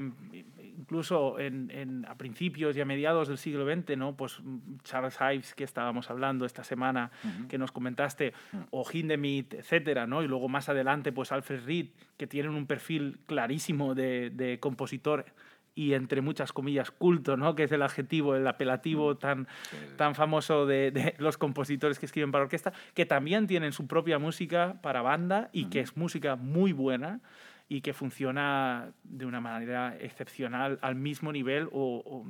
incluso 0.81 1.39
en, 1.39 2.07
a 2.09 2.17
principios 2.17 2.77
y 2.77 2.81
a 2.81 2.85
mediados 2.85 3.29
del 3.29 3.39
siglo 3.39 3.67
XX, 3.67 3.97
¿no? 3.97 4.17
pues 4.17 4.41
Charles 4.83 5.19
Ives, 5.21 5.55
que 5.55 5.65
estábamos 5.65 6.11
hablando 6.11 6.47
esta 6.47 6.65
semana, 6.65 7.11
que 7.49 7.59
nos 7.59 7.71
comentaste, 7.71 8.33
o 8.71 8.85
Hindemith, 8.91 9.55
etcétera, 9.55 10.07
¿no? 10.07 10.23
y 10.23 10.29
luego 10.29 10.49
más 10.49 10.69
adelante 10.69 11.13
pues 11.13 11.33
Alfred 11.33 11.65
Reed, 11.65 11.89
que 12.17 12.27
tienen 12.27 12.53
un 12.53 12.67
perfil 12.67 13.19
clarísimo 13.27 13.95
de, 13.95 14.59
compositor 14.61 15.27
y 15.75 15.95
entre 15.95 16.21
muchas 16.21 16.53
comillas 16.53 16.91
culto, 16.91 17.37
¿no? 17.37 17.55
que 17.55 17.65
es 17.65 17.73
el 17.73 17.83
adjetivo, 17.83 18.35
el 18.35 18.47
apelativo 18.47 19.17
tan, 19.17 19.47
tan 19.97 20.15
famoso 20.15 20.67
de, 20.67 20.91
de, 20.91 21.15
los 21.19 21.37
compositores 21.39 21.99
que 21.99 22.07
escriben 22.07 22.33
para 22.33 22.45
orquesta, 22.45 22.73
que 22.95 23.07
también 23.07 23.47
tienen 23.47 23.73
su 23.73 23.87
propia 23.87 24.19
música 24.19 24.79
para 24.83 25.03
banda 25.03 25.51
y 25.53 25.67
que 25.67 25.81
es 25.81 25.97
música 25.97 26.37
muy 26.37 26.73
buena 26.73 27.21
y 27.71 27.83
que 27.83 27.95
funciona 27.95 28.93
de 29.05 29.25
una 29.25 29.41
manera 29.41 29.97
excepcional 29.99 30.81
al 30.83 30.97
mismo 30.97 31.33
nivel 31.33 31.69
o, 31.73 32.27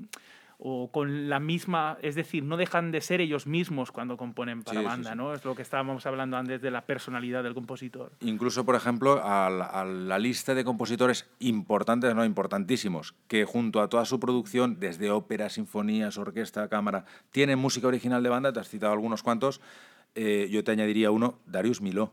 o 0.58 0.90
con 0.92 1.30
la 1.30 1.40
misma, 1.40 1.96
es 2.02 2.14
decir, 2.14 2.44
no 2.44 2.58
dejan 2.58 2.92
de 2.92 3.00
ser 3.00 3.22
ellos 3.22 3.46
mismos 3.46 3.90
cuando 3.90 4.18
componen 4.18 4.62
para 4.62 4.80
Sí, 4.80 4.84
sí, 4.84 4.86
banda, 4.86 5.10
sí. 5.12 5.16
¿no? 5.16 5.32
Es 5.32 5.42
lo 5.46 5.54
que 5.54 5.62
estábamos 5.62 6.04
hablando 6.04 6.36
antes 6.36 6.60
de 6.60 6.70
la 6.70 6.82
personalidad 6.82 7.42
del 7.42 7.54
compositor. 7.54 8.12
Incluso, 8.20 8.66
por 8.66 8.74
ejemplo, 8.74 9.24
a 9.24 9.48
la, 9.48 9.64
a 9.64 9.86
la 9.86 10.18
lista 10.18 10.54
de 10.54 10.62
compositores 10.62 11.26
importantes, 11.38 12.14
no 12.14 12.26
importantísimos, 12.26 13.14
que 13.26 13.46
junto 13.46 13.80
a 13.80 13.88
toda 13.88 14.04
su 14.04 14.20
producción, 14.20 14.78
desde 14.78 15.10
ópera, 15.10 15.48
sinfonías, 15.48 16.18
orquesta, 16.18 16.68
cámara, 16.68 17.06
tienen 17.30 17.58
música 17.58 17.88
original 17.88 18.22
de 18.22 18.28
banda, 18.28 18.52
te 18.52 18.60
has 18.60 18.68
citado 18.68 18.92
algunos 18.92 19.22
cuantos, 19.22 19.62
eh, 20.14 20.48
yo 20.50 20.62
te 20.62 20.72
añadiría 20.72 21.10
uno, 21.10 21.38
Darius 21.46 21.80
Miló. 21.80 22.12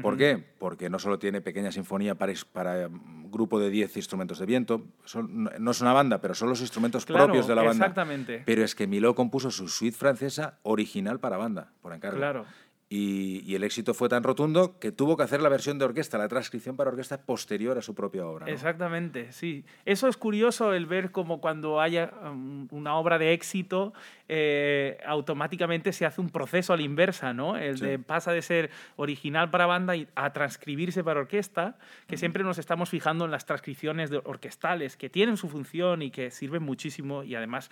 ¿Por 0.00 0.16
qué? 0.16 0.42
Porque 0.58 0.88
no 0.88 0.98
solo 0.98 1.18
tiene 1.18 1.40
pequeña 1.42 1.70
sinfonía 1.72 2.14
para, 2.14 2.88
mm, 2.88 3.30
grupo 3.30 3.58
de 3.60 3.68
10 3.68 3.96
instrumentos 3.96 4.38
de 4.38 4.46
viento, 4.46 4.86
son- 5.04 5.44
no- 5.44 5.50
no 5.58 5.70
es 5.70 5.80
una 5.80 5.92
banda, 5.92 6.20
pero 6.20 6.34
son 6.34 6.48
los 6.48 6.60
instrumentos 6.62 7.04
Claro, 7.04 7.24
propios 7.26 7.46
de 7.46 7.54
la 7.54 7.62
banda. 7.62 7.84
exactamente. 7.86 8.42
Pero 8.46 8.64
es 8.64 8.74
que 8.74 8.86
Miló 8.86 9.14
compuso 9.14 9.50
su 9.50 9.68
suite 9.68 9.96
francesa 9.96 10.58
original 10.62 11.20
para 11.20 11.36
banda, 11.36 11.72
por 11.82 11.92
encargo. 11.92 12.16
Claro. 12.18 12.46
Y, 12.94 13.42
y 13.50 13.54
el 13.54 13.64
éxito 13.64 13.94
fue 13.94 14.10
tan 14.10 14.22
rotundo 14.22 14.78
que 14.78 14.92
tuvo 14.92 15.16
que 15.16 15.22
hacer 15.22 15.40
la 15.40 15.48
versión 15.48 15.78
de 15.78 15.86
orquesta, 15.86 16.18
la 16.18 16.28
transcripción 16.28 16.76
para 16.76 16.90
orquesta 16.90 17.22
posterior 17.22 17.78
a 17.78 17.80
su 17.80 17.94
propia 17.94 18.26
obra. 18.26 18.44
¿no? 18.44 18.52
Exactamente, 18.52 19.32
sí. 19.32 19.64
Eso 19.86 20.08
es 20.08 20.18
curioso 20.18 20.74
el 20.74 20.84
ver 20.84 21.10
como 21.10 21.40
cuando 21.40 21.80
haya 21.80 22.12
um, 22.22 22.68
una 22.70 22.96
obra 22.96 23.16
de 23.16 23.32
éxito, 23.32 23.94
eh, 24.28 24.98
automáticamente 25.06 25.94
se 25.94 26.04
hace 26.04 26.20
un 26.20 26.28
proceso 26.28 26.74
a 26.74 26.76
la 26.76 26.82
inversa, 26.82 27.32
¿no? 27.32 27.56
El 27.56 27.78
Sí. 27.78 27.86
de 27.86 27.98
pasa 27.98 28.32
de 28.32 28.42
ser 28.42 28.70
original 28.96 29.48
para 29.48 29.64
banda 29.64 29.94
a 30.14 30.32
transcribirse 30.34 31.02
para 31.02 31.20
orquesta, 31.20 31.78
que 32.06 32.18
siempre 32.18 32.44
nos 32.44 32.58
estamos 32.58 32.90
fijando 32.90 33.24
en 33.24 33.30
las 33.30 33.46
transcripciones 33.46 34.10
de 34.10 34.18
orquestales, 34.18 34.98
que 34.98 35.08
tienen 35.08 35.38
su 35.38 35.48
función 35.48 36.02
y 36.02 36.10
que 36.10 36.30
sirven 36.30 36.62
muchísimo 36.62 37.22
y 37.24 37.36
además 37.36 37.70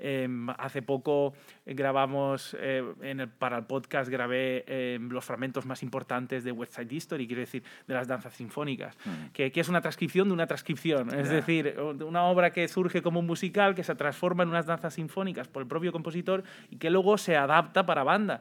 em, 0.00 0.48
hace 0.58 0.82
poco 0.82 1.34
grabamos 1.66 2.56
eh, 2.58 2.82
en 3.02 3.20
el- 3.20 3.28
para 3.28 3.58
el 3.58 3.64
podcast 3.64 4.10
grabé 4.10 4.64
em, 4.66 5.08
los 5.10 5.24
fragmentos 5.24 5.66
más 5.66 5.82
importantes 5.82 6.42
de 6.44 6.52
West 6.52 6.74
Side 6.74 6.94
History, 6.94 7.26
quiero 7.26 7.40
decir, 7.40 7.62
de 7.86 7.94
las 7.94 8.08
danzas 8.08 8.34
sinfónicas, 8.34 8.96
que, 9.32 9.52
que 9.52 9.60
es 9.60 9.68
una 9.68 9.80
transcripción 9.80 10.28
de 10.28 10.34
una 10.34 10.46
transcripción, 10.46 11.08
es 11.14 11.28
Ya. 11.28 11.34
decir, 11.36 11.74
de 11.76 12.04
una 12.04 12.24
obra 12.24 12.52
que 12.52 12.66
surge 12.68 13.02
como 13.02 13.20
un 13.20 13.26
musical 13.26 13.74
que 13.74 13.84
se 13.84 13.94
transforma 13.94 14.42
en 14.42 14.48
unas 14.48 14.66
danzas 14.66 14.94
sinfónicas 14.94 15.48
por 15.48 15.62
el 15.62 15.68
propio 15.68 15.92
compositor 15.92 16.42
y 16.70 16.76
que 16.76 16.90
luego 16.90 17.18
se 17.18 17.36
adapta 17.36 17.84
para 17.86 18.02
banda. 18.02 18.40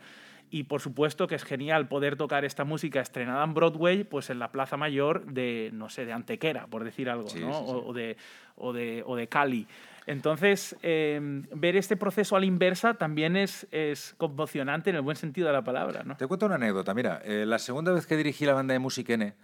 Y 0.52 0.64
por 0.64 0.82
supuesto 0.82 1.28
que 1.28 1.36
es 1.36 1.44
genial 1.44 1.88
poder 1.88 2.16
tocar 2.16 2.44
esta 2.44 2.64
música 2.64 3.02
estrenada 3.02 3.44
en 3.44 3.54
Broadway, 3.54 4.04
pues 4.04 4.32
en 4.32 4.40
la 4.40 4.52
Plaza 4.52 4.78
Mayor 4.78 5.24
de, 5.26 5.70
no 5.74 5.90
sé, 5.90 6.06
de 6.06 6.14
Antequera, 6.14 6.66
por 6.66 6.84
decir 6.84 7.08
algo, 7.08 7.30
Sí, 7.30 7.40
¿no? 7.42 7.54
sí, 7.54 7.66
sí. 7.68 7.72
O 7.86 7.94
de, 7.94 8.18
o, 8.56 8.74
de, 8.74 9.04
o 9.06 9.16
de 9.16 9.28
Cali. 9.28 9.68
Entonces, 10.10 10.76
eh, 10.82 11.20
ver 11.54 11.76
este 11.76 11.96
proceso 11.96 12.36
a 12.36 12.40
la 12.40 12.46
inversa 12.48 12.96
también 12.96 13.36
es, 13.36 13.68
es 13.72 14.16
conmocionante 14.18 14.90
en 14.90 14.96
el 14.96 15.04
buen 15.04 15.16
sentido 15.16 15.48
de 15.48 15.54
la 15.54 15.64
palabra, 15.64 16.04
¿no? 16.04 16.18
Te 16.18 16.26
cuento 16.26 16.48
una 16.48 16.56
anécdota. 16.56 16.94
Mira, 16.96 17.22
eh, 17.24 17.46
la 17.46 17.60
segunda 17.60 17.92
vez 17.92 18.08
que 18.08 18.18
dirigí 18.18 18.46
la 18.46 18.54
banda 18.56 18.74
de 18.74 18.80
música 18.80 19.14
N, 19.14 19.36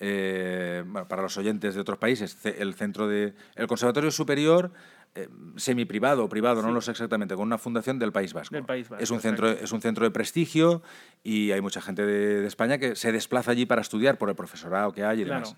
eh, 0.00 0.82
bueno, 0.86 1.06
para 1.06 1.22
los 1.22 1.36
oyentes 1.36 1.74
de 1.74 1.80
otros 1.80 1.98
países, 1.98 2.38
el 2.44 2.74
centro 2.74 3.06
de 3.08 3.34
el 3.54 3.66
Conservatorio 3.66 4.10
Superior 4.10 4.72
eh, 5.14 5.28
semiprivado 5.56 6.24
o 6.24 6.28
privado, 6.28 6.62
no 6.62 6.70
lo 6.70 6.80
sé 6.80 6.90
exactamente, 6.90 7.34
con 7.34 7.44
una 7.46 7.58
fundación 7.58 7.98
del 7.98 8.12
País 8.12 8.32
Vasco. 8.32 8.54
Del 8.54 8.64
País 8.64 8.88
Vasco, 8.88 9.02
es 9.02 9.10
un 9.10 9.20
centro 9.20 9.50
es 9.50 9.72
un 9.72 9.80
centro 9.80 10.04
de 10.04 10.10
prestigio 10.10 10.82
y 11.24 11.52
hay 11.52 11.60
mucha 11.60 11.80
gente 11.80 12.04
de, 12.04 12.40
de 12.40 12.46
España 12.46 12.78
que 12.78 12.96
se 12.96 13.12
desplaza 13.12 13.50
allí 13.50 13.64
para 13.66 13.80
estudiar 13.80 14.18
por 14.18 14.28
el 14.28 14.34
profesorado 14.34 14.92
que 14.92 15.04
hay 15.04 15.22
y 15.22 15.24
Claro. 15.24 15.44
demás. 15.46 15.56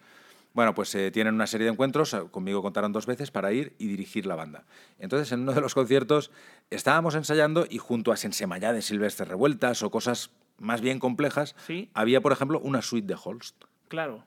Bueno, 0.54 0.74
pues 0.74 0.94
eh, 0.94 1.10
tienen 1.10 1.34
una 1.34 1.46
serie 1.46 1.66
de 1.66 1.72
encuentros, 1.72 2.14
eh, 2.14 2.22
conmigo 2.30 2.62
contaron 2.62 2.92
dos 2.92 3.06
veces 3.06 3.30
para 3.30 3.52
ir 3.52 3.74
y 3.78 3.86
dirigir 3.86 4.26
la 4.26 4.34
banda. 4.34 4.64
Entonces, 4.98 5.30
en 5.32 5.40
uno 5.40 5.52
de 5.52 5.60
los 5.60 5.74
conciertos 5.74 6.30
estábamos 6.70 7.14
ensayando 7.14 7.66
y 7.68 7.78
junto 7.78 8.12
a 8.12 8.16
Sensemayá 8.16 8.72
de 8.72 8.82
Silvestre 8.82 9.26
Revueltas 9.26 9.82
o 9.82 9.90
cosas 9.90 10.30
más 10.58 10.80
bien 10.80 10.98
complejas, 10.98 11.54
Sí. 11.66 11.88
había, 11.94 12.20
por 12.20 12.32
ejemplo, 12.32 12.58
una 12.60 12.82
suite 12.82 13.06
de 13.06 13.16
Holst. 13.22 13.54
Claro. 13.88 14.24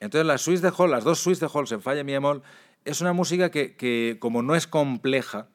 Entonces, 0.00 0.26
las 0.26 0.40
suites 0.42 0.62
de 0.62 0.72
Holst, 0.76 0.90
las 0.90 1.04
dos 1.04 1.20
suites 1.20 1.40
de 1.40 1.48
Holst 1.52 1.72
en 1.72 1.82
fa 1.82 1.94
y 1.94 1.98
en 2.00 2.06
mi 2.06 2.12
bemol, 2.12 2.42
es 2.84 3.00
una 3.00 3.12
música 3.12 3.50
que, 3.50 3.76
que, 3.76 4.16
como 4.18 4.42
no 4.42 4.56
es 4.56 4.66
compleja, 4.66 5.48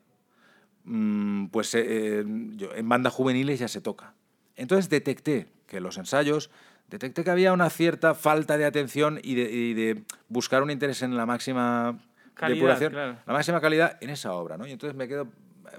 mm, 0.85 1.47
pues 1.47 1.73
eh, 1.75 2.19
eh, 2.21 2.25
en 2.75 2.89
bandas 2.89 3.13
juveniles 3.13 3.59
ya 3.59 3.67
se 3.67 3.81
toca. 3.81 4.13
Entonces 4.55 4.89
detecté 4.89 5.47
que 5.67 5.79
los 5.81 5.97
ensayos, 5.97 6.51
detecté 6.93 7.23
que 7.23 7.31
había 7.31 7.53
una 7.53 7.69
cierta 7.69 8.13
falta 8.13 8.57
de 8.57 8.65
atención 8.65 9.19
y 9.23 9.35
de, 9.35 9.51
y 9.51 9.73
de 9.73 10.03
buscar 10.29 10.61
un 10.63 10.69
interés 10.71 11.01
en 11.01 11.17
la 11.17 11.25
máxima 11.25 11.97
Calidad, 12.35 12.55
depuración, 12.55 12.91
claro. 12.93 13.17
la 13.25 13.33
máxima 13.33 13.59
calidad 13.61 13.97
en 14.01 14.09
esa 14.09 14.33
obra. 14.33 14.57
¿no? 14.57 14.65
Y 14.67 14.71
entonces 14.71 14.95
me 14.95 15.07
quedo, 15.07 15.27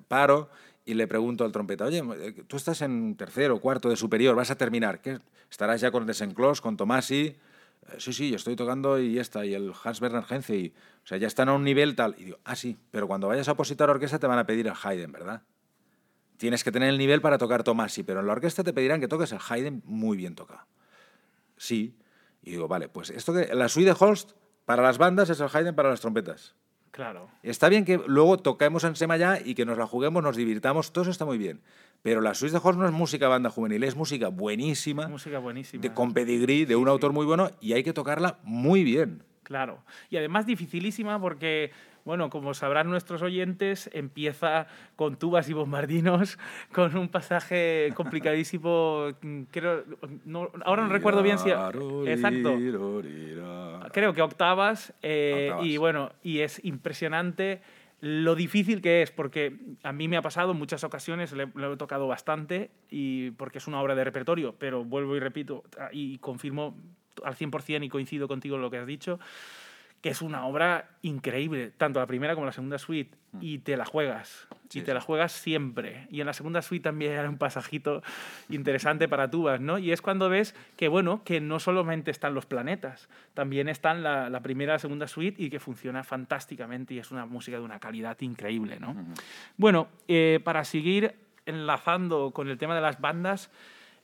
paro 0.09 0.51
y 0.85 0.95
le 0.95 1.07
pregunto 1.07 1.45
al 1.45 1.53
trompeta, 1.53 1.85
oye, 1.87 2.03
eh, 2.21 2.45
tú 2.47 2.57
estás 2.57 2.83
en 2.83 3.17
tercero, 3.17 3.59
cuarto 3.61 3.89
de 3.89 3.97
superior, 3.97 4.35
vas 4.37 4.51
a 4.51 4.57
terminar, 4.57 5.01
¿qué? 5.01 5.19
¿Estarás 5.51 5.81
ya 5.81 5.91
con 5.91 6.05
Desenclos, 6.07 6.61
con 6.61 6.77
Tomasi? 6.77 7.27
"Eh, 7.27 7.37
Sí, 7.99 8.13
sí, 8.13 8.31
yo 8.31 8.37
estoy 8.37 8.57
tocando 8.57 8.99
y 8.99 9.15
ya 9.15 9.21
está, 9.23 9.45
y 9.47 9.55
el 9.55 9.73
Hans 9.85 10.01
Bernhard 10.01 10.27
Henze, 10.31 10.57
y, 10.57 10.69
o 11.05 11.07
sea, 11.07 11.19
ya 11.19 11.27
están 11.27 11.49
a 11.49 11.53
un 11.53 11.65
nivel 11.65 11.95
tal. 11.95 12.15
Y 12.19 12.25
digo, 12.25 12.39
ah, 12.45 12.57
sí, 12.57 12.77
pero 12.91 13.07
cuando 13.07 13.29
vayas 13.29 13.47
a 13.49 13.53
opositar 13.53 13.89
a 13.89 13.93
orquesta 13.93 14.19
te 14.19 14.27
van 14.27 14.39
a 14.39 14.47
pedir 14.47 14.67
el 14.67 14.73
Haydn, 14.83 15.13
¿verdad? 15.13 15.43
Tienes 16.39 16.65
que 16.65 16.73
tener 16.73 16.89
el 16.89 16.99
nivel 16.99 17.21
para 17.21 17.39
tocar 17.39 17.63
Tomasi, 17.63 18.03
pero 18.03 18.21
en 18.21 18.27
la 18.27 18.33
orquesta 18.33 18.65
te 18.65 18.73
pedirán 18.73 19.01
que 19.01 19.09
toques 19.09 19.33
el 19.33 19.39
Haydn 19.49 19.83
muy 19.85 20.17
bien 20.17 20.35
tocado. 20.35 20.67
Sí. 21.65 21.97
Y 22.43 22.51
digo, 22.51 22.69
vale, 22.69 22.89
pues 22.91 23.09
esto 23.09 23.33
que 23.33 23.55
la 23.55 23.71
suite 23.71 23.91
de 23.91 23.97
Holst 23.99 24.33
para 24.67 24.83
las 24.83 24.99
bandas 24.99 25.31
es 25.31 25.41
el 25.41 25.49
Haydn 25.51 25.75
para 25.75 25.89
las 25.89 26.01
trompetas. 26.01 26.55
Claro. 26.91 27.31
Está 27.43 27.69
bien 27.71 27.85
que 27.87 28.01
luego 28.07 28.37
toquemos 28.39 28.85
en 28.85 28.95
Semallá 28.97 29.41
y 29.43 29.55
que 29.55 29.65
nos 29.65 29.79
la 29.79 29.87
juguemos, 29.87 30.23
nos 30.23 30.37
divirtamos, 30.37 30.93
todo 30.93 31.03
eso 31.03 31.11
está 31.11 31.25
muy 31.25 31.39
bien. 31.39 31.63
Pero 32.03 32.21
la 32.21 32.35
Suite 32.35 32.53
de 32.53 32.61
Holst 32.63 32.79
no 32.79 32.87
es 32.87 32.93
música 32.93 33.29
banda 33.29 33.49
juvenil, 33.51 33.83
es 33.83 33.97
música 33.97 34.29
buenísima, 34.29 35.09
Música 35.09 35.39
buenísima. 35.39 35.81
de, 35.81 35.93
con 35.95 36.13
pedigrí, 36.13 36.67
de 36.67 36.77
un 36.77 36.87
autor 36.87 37.13
muy 37.13 37.25
bueno, 37.25 37.51
y 37.61 37.73
hay 37.73 37.83
que 37.83 37.95
tocarla 37.95 38.39
muy 38.45 38.85
bien. 38.85 39.25
Claro. 39.43 39.83
Y 40.11 40.19
además 40.19 40.47
dificilísima 40.47 41.19
porque, 41.21 41.73
bueno, 42.05 42.29
como 42.31 42.53
sabrán 42.55 42.89
nuestros 42.91 43.23
oyentes, 43.23 43.89
empieza 43.93 44.67
con 44.97 45.17
tubas 45.17 45.49
y 45.49 45.53
bombardinos, 45.55 46.39
con 46.73 46.97
un 46.97 47.09
pasaje 47.09 47.93
complicadísimo. 47.95 49.09
Creo, 49.51 49.85
no, 50.25 50.51
ahora 50.65 50.83
no 50.85 50.89
recuerdo 50.91 51.23
bien 51.23 51.39
si. 51.39 51.51
Exacto. 52.07 52.57
Creo 53.93 54.13
que 54.13 54.23
octavas. 54.23 54.93
eh, 55.03 55.49
Octavas. 55.51 55.67
Y 55.67 55.77
bueno, 55.79 56.13
y 56.23 56.41
es 56.41 56.63
impresionante 56.65 57.61
lo 58.01 58.35
difícil 58.35 58.83
que 58.83 59.01
es, 59.01 59.11
porque 59.11 59.57
a 59.83 59.93
mí 59.93 60.09
me 60.09 60.19
ha 60.19 60.23
pasado 60.23 60.53
en 60.53 60.59
muchas 60.59 60.85
ocasiones, 60.85 61.33
le- 61.33 61.49
lo 61.55 61.73
he 61.73 61.77
tocado 61.79 62.07
bastante, 62.07 62.71
y 62.91 63.31
porque 63.31 63.57
es 63.59 63.67
una 63.67 63.81
obra 63.81 63.95
de 63.95 64.05
repertorio, 64.05 64.55
pero 64.59 64.85
vuelvo 64.85 65.17
y 65.17 65.21
repito, 65.21 65.65
y 65.91 66.19
confirmo 66.19 66.77
al 67.25 67.35
100% 67.35 67.83
y 67.85 67.89
coincido 67.89 68.29
contigo 68.29 68.57
en 68.57 68.63
lo 68.63 68.71
que 68.71 68.77
has 68.77 68.87
dicho, 68.87 69.19
que 70.05 70.11
es 70.11 70.21
una 70.21 70.45
obra 70.45 70.91
increíble, 71.01 71.73
tanto 71.79 71.99
la 71.99 72.05
primera 72.05 72.35
como 72.35 72.45
la 72.45 72.53
segunda 72.53 72.77
suite, 72.77 73.17
y 73.41 73.61
te 73.61 73.75
la 73.75 73.87
juegas, 73.87 74.47
Mm. 74.65 74.69
Sí, 74.69 74.79
y 74.81 74.83
te 74.83 74.93
la 74.93 75.01
juegas 75.01 75.33
siempre. 75.33 76.07
Y 76.11 76.21
en 76.21 76.27
la 76.27 76.35
segunda 76.35 76.61
suite 76.61 76.85
también 76.85 77.13
era 77.13 77.27
un 77.27 77.39
pasajito 77.39 78.03
interesante 78.51 79.09
para 79.09 79.31
tubas, 79.31 79.63
¿no? 79.63 79.79
Y 79.79 79.93
es 79.93 80.03
cuando 80.03 80.29
ves 80.29 80.55
que, 80.77 80.89
bueno, 80.89 81.23
que 81.25 81.41
no 81.41 81.59
solamente 81.59 82.11
están 82.11 82.35
los 82.35 82.45
planetas, 82.45 83.09
también 83.33 83.71
están 83.71 84.03
la, 84.03 84.29
la 84.29 84.41
primera 84.41 84.73
y 84.73 84.75
la 84.75 84.79
segunda 84.79 85.07
suite 85.07 85.43
y 85.43 85.49
que 85.49 85.59
funciona 85.59 86.05
fantásticamente 86.05 86.93
y 86.93 86.99
es 86.99 87.11
una 87.11 87.25
música 87.25 87.57
de 87.57 87.63
una 87.63 87.79
calidad 87.79 88.21
increíble, 88.21 88.79
¿no? 88.81 88.95
Bueno, 89.57 89.89
eh, 90.07 90.39
para 90.45 90.65
seguir 90.65 91.15
enlazando 91.47 92.33
con 92.33 92.51
el 92.51 92.59
tema 92.59 92.75
de 92.75 92.83
las 92.83 93.01
bandas, 93.01 93.51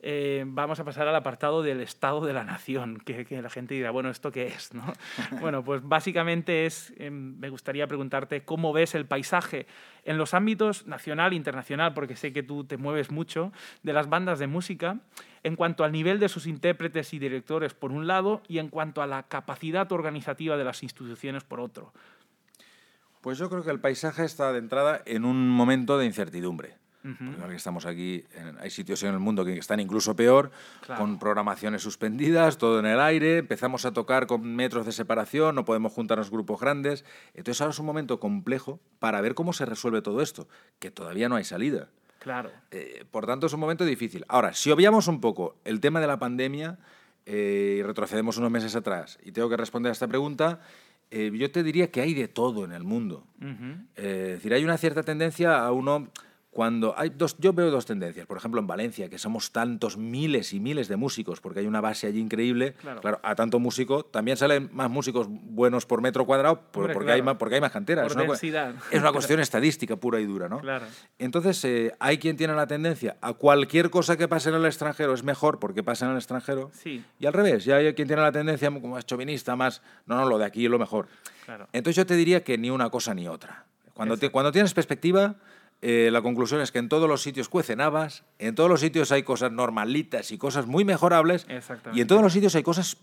eh, 0.03 0.45
vamos 0.47 0.81
a 0.81 0.85
pasar 0.85 1.07
al 1.07 1.15
apartado 1.15 1.63
del 1.63 1.81
Estado 1.81 2.25
de 2.25 2.33
la 2.33 2.45
Nación, 2.45 2.99
que, 3.05 3.27
que 3.27 3.43
la 3.43 3.51
gente 3.51 3.75
dirá, 3.75 3.91
bueno, 3.91 4.09
¿esto 4.09 4.33
qué 4.33 4.47
es? 4.47 4.73
¿no? 4.73 4.93
bueno, 5.41 5.63
pues 5.63 5.83
básicamente 5.87 6.65
es, 6.65 6.95
eh, 6.97 7.11
me 7.11 7.51
gustaría 7.51 7.87
preguntarte 7.87 8.43
cómo 8.43 8.73
ves 8.73 8.95
el 8.95 9.07
paisaje 9.07 9.67
en 10.05 10.17
los 10.17 10.33
ámbitos 10.33 10.87
nacional 10.87 11.33
e 11.33 11.37
internacional, 11.37 11.93
porque 11.93 12.17
sé 12.17 12.33
que 12.33 12.43
tú 12.43 12.65
te 12.65 12.79
mueves 12.79 13.11
mucho, 13.11 13.53
de 13.83 13.93
las 13.93 14.09
bandas 14.09 14.39
de 14.39 14.47
música, 14.47 14.99
en 15.43 15.57
cuanto 15.57 15.85
al 15.85 15.93
nivel 15.93 16.19
de 16.19 16.29
sus 16.29 16.47
intérpretes 16.47 17.13
y 17.13 17.19
directores, 17.19 17.75
por 17.75 17.93
un 17.93 18.07
lado, 18.07 18.43
y 18.49 18.59
en 18.59 18.69
cuanto 18.69 19.03
a 19.03 19.07
la 19.07 19.25
capacidad 19.25 19.91
organizativa 19.93 20.57
de 20.57 20.65
las 20.65 20.83
instituciones, 20.83 21.45
por 21.45 21.61
otro. 21.61 21.93
Pues 23.21 23.37
yo 23.37 23.51
creo 23.51 23.63
que 23.63 23.71
el 23.71 23.81
paisaje 23.81 24.25
está 24.25 24.51
de 24.53 24.59
entrada 24.59 25.03
en 25.05 25.27
un 25.27 25.49
momento 25.51 25.99
de 25.99 26.07
incertidumbre. 26.07 26.77
Porque 27.03 27.37
ahora 27.41 27.49
que 27.49 27.57
estamos 27.57 27.87
aquí, 27.87 28.25
en- 28.35 28.59
hay 28.59 28.71
sitios 28.71 29.03
en 29.03 29.15
el 29.15 29.19
mundo 29.21 29.45
que 29.45 29.57
están 29.57 29.81
incluso 29.81 30.15
peor, 30.15 30.51
Claro. 30.85 31.01
con 31.01 31.19
programaciones 31.19 31.83
suspendidas, 31.83 32.59
todo 32.59 32.79
en 32.79 32.87
el 32.87 33.01
aire, 33.01 33.39
empezamos 33.39 33.85
a 33.87 33.93
tocar 33.93 34.27
con 34.27 34.43
metros 34.55 34.85
de 34.85 34.93
separación, 34.93 35.55
no 35.55 35.65
podemos 35.65 35.93
juntarnos 35.93 36.31
grupos 36.31 36.61
grandes. 36.61 37.05
Entonces 37.35 37.61
ahora 37.61 37.71
es 37.73 37.79
un 37.79 37.87
momento 37.87 38.21
complejo 38.21 38.81
para 38.99 39.21
ver 39.23 39.35
cómo 39.35 39.53
se 39.55 39.65
resuelve 39.65 40.03
todo 40.03 40.21
esto, 40.21 40.47
que 40.79 40.91
todavía 40.91 41.29
no 41.31 41.37
hay 41.37 41.45
salida. 41.45 41.89
Claro. 42.19 42.51
Eh, 42.71 43.05
por 43.11 43.25
tanto, 43.25 43.47
es 43.47 43.53
un 43.55 43.61
momento 43.61 43.87
difícil. 43.87 44.27
Ahora, 44.29 44.53
si 44.53 44.71
obviamos 44.71 45.09
un 45.09 45.23
poco 45.23 45.57
el 45.65 45.81
tema 45.81 46.01
de 46.01 46.07
la 46.07 46.19
pandemia 46.19 46.79
eh, 47.25 47.77
y 47.79 47.83
retrocedemos 47.83 48.37
unos 48.37 48.51
meses 48.51 48.77
atrás 48.77 49.19
y 49.25 49.33
tengo 49.33 49.49
que 49.49 49.57
responder 49.57 49.89
a 49.89 49.93
esta 49.95 50.07
pregunta, 50.07 50.61
eh, 51.11 51.31
yo 51.35 51.51
te 51.51 51.63
diría 51.63 51.91
que 51.91 52.01
hay 52.03 52.13
de 52.15 52.29
todo 52.29 52.65
en 52.67 52.73
el 52.73 52.85
mundo. 52.85 53.25
Eh, 53.41 54.25
es 54.27 54.33
decir, 54.35 54.53
hay 54.53 54.65
una 54.65 54.77
cierta 54.77 55.03
tendencia 55.03 55.65
a 55.65 55.73
uno 55.73 56.09
cuando 56.61 56.93
hay 56.99 57.09
dos, 57.09 57.37
yo 57.39 57.55
veo 57.55 57.71
dos 57.71 57.87
tendencias. 57.87 58.27
Por 58.27 58.37
ejemplo, 58.37 58.61
en 58.61 58.67
Valencia, 58.67 59.09
que 59.09 59.17
somos 59.17 59.51
tantos 59.51 59.97
miles 59.97 60.53
y 60.53 60.61
miles 60.61 60.89
de 60.89 60.97
músicos, 60.97 61.41
porque 61.41 61.61
hay 61.61 61.67
una 61.67 61.81
base 61.81 62.07
allí 62.07 62.21
increíble. 62.21 62.75
Claro, 62.75 63.19
a 63.23 63.35
tanto 63.35 63.59
músico 63.59 64.05
también 64.05 64.37
salen 64.37 64.69
más 64.71 64.91
músicos 64.91 65.27
buenos 65.31 65.87
por 65.87 66.03
metro 66.03 66.27
cuadrado 66.27 66.61
porque, 66.71 67.13
hay, 67.13 67.23
más, 67.23 67.37
porque 67.37 67.55
hay 67.55 67.63
más 67.63 67.73
canteras. 67.73 68.09
es, 68.09 68.15
una, 68.15 68.75
es 68.91 69.01
una 69.01 69.11
cuestión 69.11 69.41
estadística 69.41 69.97
pura 69.97 70.21
y 70.21 70.27
dura, 70.27 70.51
¿no? 70.51 70.59
Claro. 70.59 70.85
Entonces, 71.19 71.65
eh, 71.65 71.95
hay 71.99 72.19
quien 72.19 72.37
tiene 72.37 72.55
la 72.55 72.67
tendencia 72.67 73.17
a 73.23 73.33
cualquier 73.33 73.89
cosa 73.89 74.19
que 74.19 74.29
pase 74.29 74.51
en 74.51 74.57
el 74.57 74.67
extranjero 74.67 75.15
es 75.15 75.25
mejor 75.25 75.61
porque 75.61 75.83
pasa 75.83 76.05
en 76.05 76.11
el 76.11 76.19
extranjero. 76.19 76.71
Sí. 76.75 77.03
Y 77.19 77.25
al 77.25 77.33
revés, 77.33 77.65
ya 77.65 77.77
hay 77.77 77.95
quien 77.95 78.07
tiene 78.07 78.21
la 78.21 78.33
tendencia 78.33 78.71
como 78.71 78.89
más 78.89 79.07
chauvinista, 79.07 79.57
más, 79.57 79.81
no, 80.05 80.15
no, 80.15 80.29
lo 80.29 80.37
de 80.37 80.45
aquí 80.45 80.67
es 80.67 80.71
lo 80.71 80.79
mejor. 80.79 81.09
Claro. 81.47 81.69
Entonces, 81.73 81.97
yo 81.97 82.05
te 82.05 82.17
diría 82.17 82.45
que 82.45 82.59
ni 82.59 82.69
una 82.69 82.91
cosa 82.91 83.15
ni 83.15 83.29
otra. 83.29 83.65
Cuando, 83.95 84.19
te, 84.19 84.29
cuando 84.29 84.53
tienes 84.53 84.75
perspectiva 84.75 85.37
eh, 85.83 86.11
la 86.13 86.21
conclusión 86.21 86.61
es 86.61 86.73
que 86.73 86.79
en 86.79 86.89
todos 86.89 87.09
los 87.09 87.23
sitios 87.23 87.49
cuecen 87.49 87.81
habas, 87.81 88.25
en 88.39 88.55
todos 88.55 88.69
los 88.69 88.81
sitios 88.81 89.13
hay 89.13 89.23
cosas 89.23 89.51
normalitas 89.53 90.31
y 90.31 90.39
cosas 90.39 90.67
muy 90.67 90.85
mejorables, 90.85 91.47
y 91.95 92.01
en 92.01 92.07
todos 92.07 92.23
los 92.23 92.33
sitios 92.33 92.55
hay 92.55 92.63
cosas 92.63 92.99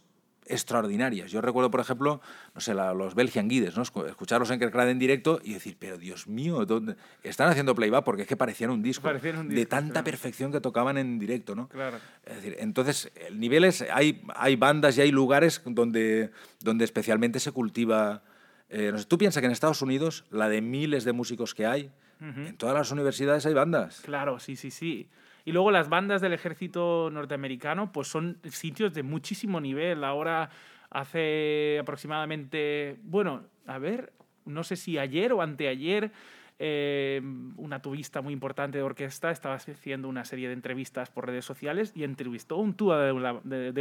extraordinarias. 0.50 1.32
Yo 1.32 1.42
recuerdo, 1.42 1.70
por 1.72 1.80
ejemplo, 1.80 2.22
no 2.54 2.62
sé, 2.62 2.74
los 2.74 3.16
Belgian 3.16 3.48
Guides, 3.48 3.76
¿no? 3.76 3.84
escucharlos 3.84 4.50
en 4.52 4.60
Kerkrade 4.60 4.92
en 4.92 5.00
directo 5.00 5.40
y 5.44 5.54
decir, 5.54 5.78
pero 5.80 5.98
Dios 5.98 6.28
mío, 6.28 6.66
¿dónde? 6.66 6.96
están 7.24 7.50
haciendo 7.50 7.76
playback 7.76 8.04
porque 8.04 8.22
es 8.24 8.28
que 8.28 8.38
parecían 8.38 8.70
un 8.70 8.82
disco, 8.82 9.10
de 9.12 9.66
tanta 9.66 10.04
perfección 10.04 10.52
que 10.52 10.62
tocaban 10.62 10.98
en 10.98 11.20
directo. 11.20 11.56
¿no? 11.56 11.68
Claro. 11.68 11.98
Es 12.26 12.36
decir, 12.38 12.56
entonces, 12.60 13.12
el 13.16 13.40
nivel 13.40 13.64
es, 13.64 13.82
hay, 13.92 14.24
hay 14.36 14.56
bandas 14.56 14.98
y 14.98 15.02
hay 15.02 15.12
lugares 15.12 15.62
donde, 15.66 16.32
donde 16.60 16.86
especialmente 16.86 17.40
se 17.40 17.52
cultiva... 17.52 18.24
Eh, 18.70 18.92
no 18.92 18.98
sé, 18.98 19.06
tú 19.06 19.18
piensas 19.18 19.40
que 19.42 19.46
en 19.46 19.54
Estados 19.54 19.82
Unidos, 19.82 20.26
la 20.30 20.50
de 20.50 20.62
miles 20.62 21.06
de 21.06 21.14
músicos 21.14 21.56
que 21.56 21.66
hay, 21.66 21.92
en 22.20 22.58
todas 22.58 22.76
las 22.76 22.92
universidades 22.92 23.46
hay 23.46 23.54
bandas. 23.54 24.02
Claro, 24.02 24.40
sí, 24.40 24.56
sí, 24.56 24.72
sí. 24.72 25.10
Y 25.46 25.52
luego 25.52 25.72
las 25.72 25.88
bandas 25.88 26.22
del 26.22 26.34
ejército 26.34 27.10
norteamericano, 27.10 27.92
pues 27.92 28.08
son 28.10 28.38
sitios 28.50 28.94
de 28.94 29.04
muchísimo 29.04 29.62
nivel. 29.62 30.04
Ahora, 30.04 30.50
hace 30.90 31.78
aproximadamente, 31.80 32.98
bueno, 33.04 33.46
a 33.66 33.78
ver, 33.78 34.12
no 34.46 34.64
sé 34.64 34.76
si 34.76 34.98
ayer 34.98 35.32
o 35.34 35.42
anteayer, 35.42 36.12
eh, 36.60 37.22
una 37.58 37.82
tubista 37.82 38.22
muy 38.22 38.34
importante 38.34 38.80
de 38.80 38.84
orquesta 38.84 39.30
estaba 39.30 39.56
haciendo 39.56 40.10
una 40.10 40.26
serie 40.26 40.48
de 40.48 40.54
entrevistas 40.54 41.12
por 41.12 41.28
redes 41.28 41.46
sociales 41.46 41.92
y 41.96 42.04
entrevistó 42.04 42.56
a 42.56 42.60
un 42.60 42.74
tuba 42.74 43.06
de 43.06 43.12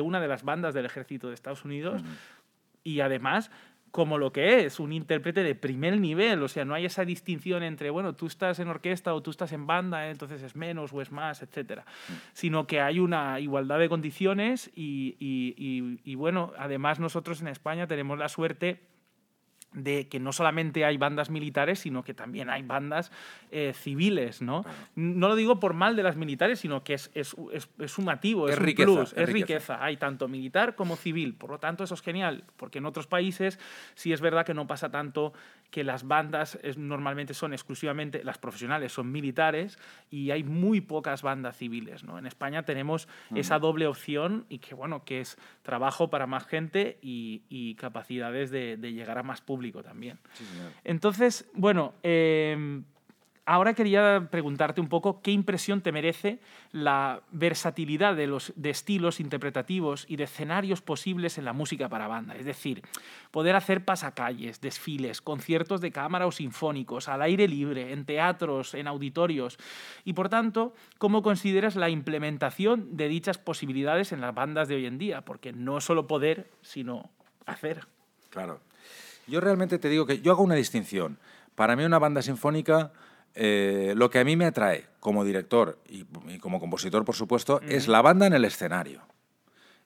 una 0.00 0.20
de, 0.20 0.28
las 0.28 0.42
bandas 0.42 0.74
del 0.74 0.84
ejército 0.84 1.28
de 1.28 1.34
Estados 1.34 1.64
Unidos. 1.64 2.02
Y 2.84 3.00
además 3.00 3.50
como 3.90 4.18
lo 4.18 4.32
que 4.32 4.66
es, 4.66 4.78
un 4.80 4.92
intérprete 4.92 5.42
de 5.42 5.54
primer 5.54 5.98
nivel. 6.00 6.42
O 6.42 6.48
sea, 6.48 6.64
no 6.64 6.74
hay 6.74 6.84
esa 6.84 7.04
distinción 7.04 7.62
entre, 7.62 7.90
bueno, 7.90 8.14
tú 8.14 8.26
estás 8.26 8.58
en 8.58 8.68
orquesta 8.68 9.14
o 9.14 9.22
tú 9.22 9.30
estás 9.30 9.52
en 9.52 9.66
banda, 9.66 10.10
entonces 10.10 10.42
es 10.42 10.54
menos 10.54 10.92
o 10.92 11.00
es 11.00 11.12
más, 11.12 11.42
etc. 11.42 11.80
Mm. 11.80 12.12
Sino 12.32 12.66
que 12.66 12.80
hay 12.80 12.98
una 12.98 13.40
igualdad 13.40 13.78
de 13.78 13.88
condiciones 13.88 14.70
y, 14.74 15.16
y, 15.18 16.14
bueno, 16.14 16.52
además 16.58 17.00
nosotros 17.00 17.40
en 17.40 17.48
España 17.48 17.86
tenemos 17.86 18.18
la 18.18 18.28
suerte 18.28 18.80
de 19.76 20.08
que 20.08 20.18
no 20.18 20.32
solamente 20.32 20.86
hay 20.86 20.96
bandas 20.96 21.28
militares, 21.28 21.80
sino 21.80 22.02
que 22.02 22.14
también 22.14 22.48
hay 22.48 22.62
bandas 22.62 23.12
eh, 23.50 23.74
civiles, 23.74 24.40
¿no? 24.40 24.64
No 24.94 25.28
lo 25.28 25.36
digo 25.36 25.60
por 25.60 25.74
mal 25.74 25.96
de 25.96 26.02
las 26.02 26.16
militares, 26.16 26.60
sino 26.60 26.82
que 26.82 26.94
es, 26.94 27.10
es, 27.14 27.36
es, 27.52 27.92
sumativo, 27.92 28.48
es, 28.48 28.58
riqueza, 28.58 29.02
es, 29.02 29.28
riqueza. 29.28 29.84
Hay 29.84 29.98
tanto 29.98 30.28
militar 30.28 30.74
como 30.76 30.96
civil. 30.96 31.34
Por 31.34 31.50
lo 31.50 31.58
tanto, 31.58 31.84
eso 31.84 31.92
es 31.92 32.00
genial, 32.00 32.44
porque 32.56 32.78
en 32.78 32.86
otros 32.86 33.06
países 33.06 33.58
sí 33.94 34.14
es 34.14 34.22
verdad 34.22 34.46
que 34.46 34.54
no 34.54 34.66
pasa 34.66 34.90
tanto 34.90 35.34
que 35.70 35.84
las 35.84 36.06
bandas 36.06 36.58
normalmente 36.78 37.34
son 37.34 37.52
exclusivamente, 37.52 38.24
las 38.24 38.38
profesionales 38.38 38.92
son 38.92 39.12
militares 39.12 39.78
y 40.10 40.30
hay 40.30 40.42
muy 40.42 40.80
pocas 40.80 41.22
bandas 41.22 41.56
civiles, 41.56 42.02
¿no? 42.02 42.18
En 42.18 42.26
España 42.26 42.62
tenemos 42.62 43.08
esa 43.34 43.58
doble 43.58 43.86
opción 43.86 44.46
y 44.48 44.58
que, 44.58 44.74
bueno, 44.74 45.04
que 45.04 45.20
es 45.20 45.36
trabajo 45.62 46.08
para 46.08 46.26
más 46.26 46.46
gente 46.46 46.98
y, 47.02 47.42
y 47.50 47.74
capacidades 47.74 48.50
de, 48.50 48.76
de 48.76 48.92
llegar 48.92 49.18
a 49.18 49.22
más 49.22 49.42
público 49.42 49.65
también. 49.72 50.18
Entonces, 50.84 51.46
bueno, 51.54 51.94
em, 52.02 52.84
ahora 53.46 53.74
quería 53.74 54.28
preguntarte 54.30 54.80
un 54.80 54.88
poco 54.88 55.22
qué 55.22 55.30
impresión 55.30 55.80
te 55.80 55.92
merece 55.92 56.40
la 56.72 57.22
versatilidad 57.30 58.16
de 58.16 58.26
los 58.26 58.52
de 58.56 58.70
estilos 58.70 59.20
interpretativos 59.20 60.04
y 60.08 60.16
de 60.16 60.24
escenarios 60.24 60.82
posibles 60.82 61.38
en 61.38 61.44
la 61.44 61.52
música 61.52 61.88
para 61.88 62.08
banda. 62.08 62.34
Es 62.34 62.44
decir, 62.44 62.82
poder 63.30 63.54
hacer 63.54 63.84
pasacalles, 63.84 64.60
desfiles, 64.60 65.22
conciertos 65.22 65.80
de 65.80 65.92
cámara 65.92 66.26
o 66.26 66.32
sinfónicos, 66.32 67.08
al 67.08 67.22
aire 67.22 67.46
libre, 67.46 67.92
en 67.92 68.04
teatros, 68.04 68.74
en 68.74 68.88
auditorios. 68.88 69.58
Y 70.04 70.12
por 70.12 70.28
tanto, 70.28 70.74
¿cómo 70.98 71.22
consideras 71.22 71.76
la 71.76 71.88
implementación 71.88 72.96
de 72.96 73.08
dichas 73.08 73.38
posibilidades 73.38 74.12
en 74.12 74.20
las 74.20 74.34
bandas 74.34 74.66
de 74.66 74.74
hoy 74.74 74.86
en 74.86 74.98
día? 74.98 75.22
Porque 75.22 75.52
no 75.52 75.80
solo 75.80 76.08
poder, 76.08 76.50
sino 76.62 77.10
hacer. 77.46 77.86
Claro. 78.30 78.60
Yo 79.26 79.40
realmente 79.40 79.78
te 79.78 79.88
digo 79.88 80.06
que 80.06 80.20
yo 80.20 80.32
hago 80.32 80.42
una 80.42 80.54
distinción. 80.54 81.18
Para 81.54 81.74
mí 81.74 81.84
una 81.84 81.98
banda 81.98 82.22
sinfónica, 82.22 82.92
eh, 83.34 83.94
lo 83.96 84.08
que 84.10 84.18
a 84.18 84.24
mí 84.24 84.36
me 84.36 84.46
atrae 84.46 84.86
como 85.00 85.24
director 85.24 85.78
y, 85.88 86.04
como 86.38 86.60
compositor, 86.60 87.04
por 87.04 87.14
supuesto, 87.14 87.60
es 87.62 87.88
la 87.88 88.02
banda 88.02 88.26
en 88.26 88.34
el 88.34 88.44
escenario. 88.44 89.02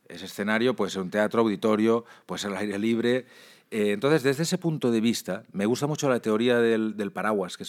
Ese 0.08 0.26
escenario 0.26 0.74
puede 0.74 0.90
ser 0.90 1.02
un 1.02 1.10
teatro, 1.10 1.42
auditorio, 1.42 2.04
puede 2.26 2.40
ser 2.40 2.50
al 2.50 2.58
aire 2.58 2.78
libre, 2.78 3.26
eh, 3.72 3.92
entonces, 3.92 4.24
desde 4.24 4.42
ese 4.42 4.58
punto 4.58 4.90
de 4.90 5.00
vista, 5.00 5.44
me 5.52 5.64
gusta 5.64 5.86
mucho 5.86 6.08
la 6.08 6.18
teoría 6.18 6.58
del, 6.58 7.12
paraguas, 7.12 7.56
que 7.56 7.64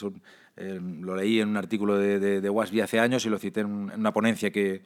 eh, 0.58 0.80
lo 0.82 1.16
leí 1.16 1.40
en 1.40 1.50
un 1.50 1.58
artículo 1.58 1.96
de, 2.00 2.42
de, 2.42 2.50
Wasby 2.50 2.82
hace 2.82 3.00
años 3.00 3.24
y 3.28 3.30
lo 3.30 3.38
cité 3.38 3.60
en, 3.60 3.92
una 3.92 4.12
ponencia 4.12 4.52
que, 4.52 4.82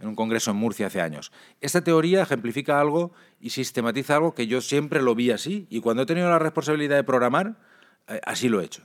en 0.00 0.08
un 0.08 0.14
congreso 0.14 0.52
en 0.52 0.56
Murcia 0.56 0.86
hace 0.86 1.02
años. 1.02 1.32
Esta 1.60 1.84
teoría 1.84 2.22
ejemplifica 2.22 2.80
algo 2.80 3.12
y 3.40 3.50
sistematiza 3.50 4.16
algo 4.16 4.34
que 4.34 4.46
yo 4.46 4.62
siempre 4.62 5.02
lo 5.02 5.14
vi 5.14 5.32
así 5.32 5.66
y 5.68 5.80
cuando 5.80 6.04
he 6.04 6.06
tenido 6.06 6.30
la 6.30 6.38
responsabilidad 6.38 6.96
de 6.96 7.04
programar, 7.04 7.58
eh, 8.08 8.20
así 8.24 8.48
lo 8.48 8.62
he 8.62 8.64
hecho. 8.64 8.82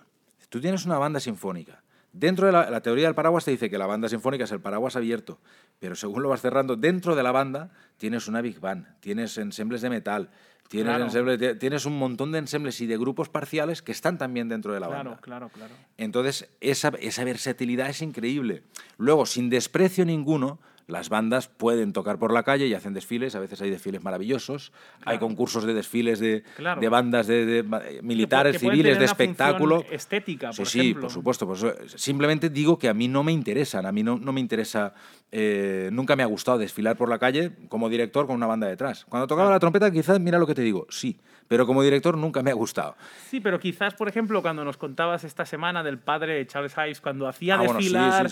Tú 0.49 0.59
tienes 0.59 0.85
una 0.85 0.97
banda 0.97 1.21
sinfónica. 1.21 1.81
Dentro 2.11 2.47
de 2.47 2.51
la, 2.51 2.69
la, 2.69 2.81
teoría 2.81 3.05
del 3.05 3.15
paraguas 3.15 3.45
te 3.45 3.51
dice 3.51 3.69
que 3.69 3.77
la 3.77 3.85
banda 3.85 4.09
sinfónica 4.09 4.43
es 4.43 4.51
el 4.51 4.59
paraguas 4.59 4.95
abierto, 4.95 5.39
pero 5.77 5.95
según 5.95 6.23
lo 6.23 6.29
vas 6.29 6.41
cerrando, 6.41 6.75
dentro 6.75 7.15
de 7.15 7.21
la 7.21 7.31
banda 7.31 7.69
tienes 7.97 8.27
una 8.27 8.41
big 8.41 8.59
band, 8.59 8.87
tienes 8.99 9.37
ensembles 9.37 9.81
de 9.81 9.91
metal, 9.91 10.31
Tienes, 10.69 11.59
tienes 11.59 11.85
un 11.85 11.97
montón 11.97 12.31
de 12.31 12.37
ensembles 12.37 12.79
y 12.79 12.85
de 12.85 12.95
grupos 12.97 13.27
parciales 13.27 13.81
que 13.81 13.91
están 13.91 14.19
también 14.19 14.49
dentro 14.49 14.71
de 14.71 14.79
la 14.79 14.87
banda. 14.87 15.17
Claro, 15.17 15.49
claro, 15.49 15.49
claro. 15.49 15.73
Entonces, 15.97 16.47
esa, 16.61 16.89
esa 16.99 17.23
versatilidad 17.23 17.89
es 17.89 18.03
increíble. 18.03 18.61
Luego, 18.97 19.25
sin 19.25 19.49
desprecio 19.49 20.05
ninguno, 20.05 20.59
las 20.89 21.09
bandas 21.09 21.47
pueden 21.47 21.93
tocar 21.93 22.17
por 22.17 22.33
la 22.33 22.43
calle 22.43 22.67
y 22.67 22.73
hacen 22.73 22.93
desfiles, 22.93 23.35
a 23.35 23.39
veces 23.39 23.61
hay 23.61 23.69
desfiles 23.69 24.03
maravillosos, 24.03 24.73
hay 25.05 25.19
concursos 25.19 25.65
de 25.65 25.73
desfiles 25.73 26.19
de, 26.19 26.43
de 26.79 26.89
bandas 26.89 27.27
de, 27.27 27.63
militares, 28.01 28.59
civiles, 28.59 28.97
de 28.97 29.05
espectáculo. 29.05 29.85
Estética, 29.89 30.51
por 30.51 30.65
sí, 30.67 30.79
Sí, 30.79 30.93
por 30.93 31.11
supuesto. 31.11 31.45
Pues, 31.45 31.63
simplemente 31.95 32.49
digo 32.49 32.77
que 32.79 32.89
a 32.89 32.93
mí 32.93 33.07
no 33.07 33.23
me 33.23 33.31
interesan, 33.31 33.85
a 33.85 33.91
mí 33.91 34.01
no, 34.03 34.17
no 34.17 34.31
me 34.31 34.39
interesa, 34.39 34.93
eh, 35.31 35.89
nunca 35.91 36.15
me 36.15 36.23
ha 36.23 36.25
gustado 36.25 36.57
desfilar 36.57 36.97
por 36.97 37.09
la 37.09 37.19
calle 37.19 37.51
como 37.67 37.89
director 37.89 38.25
con 38.25 38.35
una 38.35 38.47
banda 38.47 38.67
detrás. 38.67 39.05
Cuando 39.05 39.27
tocaba 39.27 39.51
la 39.51 39.59
trompeta, 39.59 39.91
quizás, 39.91 40.19
mira 40.19 40.39
lo 40.39 40.47
que 40.47 40.55
te 40.55 40.61
digo, 40.61 40.87
sí, 40.89 41.19
pero 41.49 41.65
como 41.65 41.81
director 41.81 42.15
nunca 42.15 42.43
me 42.43 42.51
ha 42.51 42.53
gustado. 42.53 42.95
Sí, 43.27 43.39
pero 43.39 43.59
quizás, 43.59 43.95
por 43.95 44.07
ejemplo, 44.07 44.41
cuando 44.43 44.63
nos 44.63 44.77
contabas 44.77 45.23
esta 45.23 45.45
semana 45.47 45.83
del 45.83 45.97
padre 45.97 46.35
de 46.35 46.45
Charles 46.45 46.75
Ives, 46.77 47.01
cuando 47.01 47.27
hacía 47.27 47.55
ah, 47.55 47.63
desfilar 47.63 48.29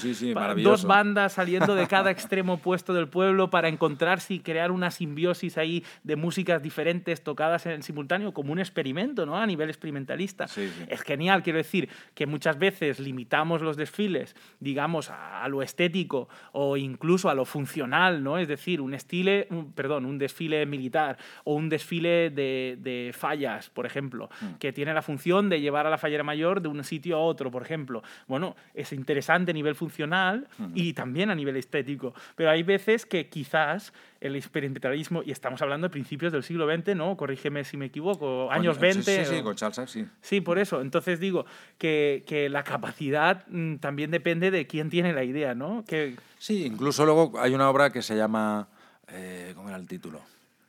dos 0.61 0.85
bandas 0.85 1.33
saliendo 1.33 1.73
de 1.73 1.87
cada 1.87 2.11
extremo 2.17 2.53
opuesto 2.53 2.93
del 2.93 3.07
pueblo 3.09 3.49
para 3.49 3.69
encontrarse 3.69 4.35
y 4.35 4.39
crear 4.39 4.71
una 4.71 4.91
simbiosis 4.91 5.57
ahí 5.57 5.83
de 6.03 6.15
músicas 6.15 6.61
diferentes 6.61 7.23
tocadas 7.23 7.65
en 7.65 7.81
simultáneo 7.81 8.35
como 8.35 8.53
un 8.53 8.59
experimento, 8.59 9.25
¿no? 9.25 9.35
A 9.35 9.47
nivel 9.47 9.69
experimentalista. 9.69 10.45
Es 10.87 11.01
genial, 11.01 11.41
quiero 11.41 11.57
decir, 11.57 11.89
que 12.13 12.27
muchas 12.27 12.59
veces 12.59 12.99
limitamos 12.99 13.63
los 13.63 13.77
desfiles, 13.77 14.35
digamos, 14.59 15.09
a, 15.09 15.47
lo 15.47 15.63
estético 15.63 16.29
o 16.51 16.77
incluso 16.77 17.29
a 17.29 17.33
lo 17.33 17.45
funcional, 17.45 18.23
¿no? 18.23 18.37
Es 18.37 18.47
decir, 18.47 18.79
un 18.79 18.93
estilo, 18.93 19.31
perdón, 19.73 20.05
un 20.05 20.19
desfile 20.19 20.67
militar 20.67 21.17
o 21.45 21.55
un 21.55 21.69
desfile 21.69 22.29
de 22.29 23.06
fallas, 23.13 23.69
por 23.69 23.85
ejemplo, 23.85 24.29
mm. 24.41 24.53
que 24.59 24.73
tiene 24.73 24.93
la 24.93 25.01
función 25.01 25.49
de 25.49 25.61
llevar 25.61 25.87
a 25.87 25.89
la 25.89 25.97
fallera 25.97 26.23
mayor 26.23 26.61
de 26.61 26.67
un 26.67 26.83
sitio 26.83 27.17
a 27.17 27.19
otro, 27.19 27.51
por 27.51 27.61
ejemplo. 27.61 28.03
Bueno, 28.27 28.55
es 28.73 28.93
interesante 28.93 29.51
a 29.51 29.53
nivel 29.53 29.75
funcional 29.75 30.47
mm. 30.57 30.71
y 30.75 30.93
también 30.93 31.29
a 31.29 31.35
nivel 31.35 31.57
estético, 31.57 32.13
pero 32.35 32.49
hay 32.49 32.63
veces 32.63 33.05
que 33.05 33.29
quizás 33.29 33.93
el 34.19 34.35
experimentalismo, 34.35 35.21
y 35.23 35.31
estamos 35.31 35.61
hablando 35.61 35.87
de 35.87 35.91
principios 35.91 36.31
del 36.31 36.43
siglo 36.43 36.67
XX, 36.67 36.95
¿no? 36.95 37.15
Corrígeme 37.17 37.63
si 37.63 37.77
me 37.77 37.85
equivoco, 37.85 38.51
años 38.51 38.79
20. 38.79 39.25
Sí, 39.25 39.35
sí, 39.35 39.43
con 39.43 39.55
Charles, 39.55 39.89
sí. 39.89 40.05
Sí, 40.21 40.41
por 40.41 40.57
eso. 40.59 40.81
Entonces 40.81 41.19
digo 41.19 41.45
que, 41.77 42.23
que 42.25 42.49
la 42.49 42.63
capacidad 42.63 43.45
mm, 43.47 43.75
también 43.75 44.11
depende 44.11 44.51
de 44.51 44.65
quién 44.65 44.89
tiene 44.89 45.13
la 45.13 45.23
idea, 45.23 45.53
¿no? 45.53 45.83
Que... 45.87 46.15
Sí, 46.39 46.65
incluso 46.65 47.05
luego 47.05 47.33
hay 47.39 47.53
una 47.53 47.69
obra 47.69 47.91
que 47.91 48.01
se 48.01 48.15
llama... 48.15 48.67
Eh, 49.09 49.53
¿Cómo 49.55 49.69
era 49.69 49.77
el 49.77 49.87
título? 49.87 50.21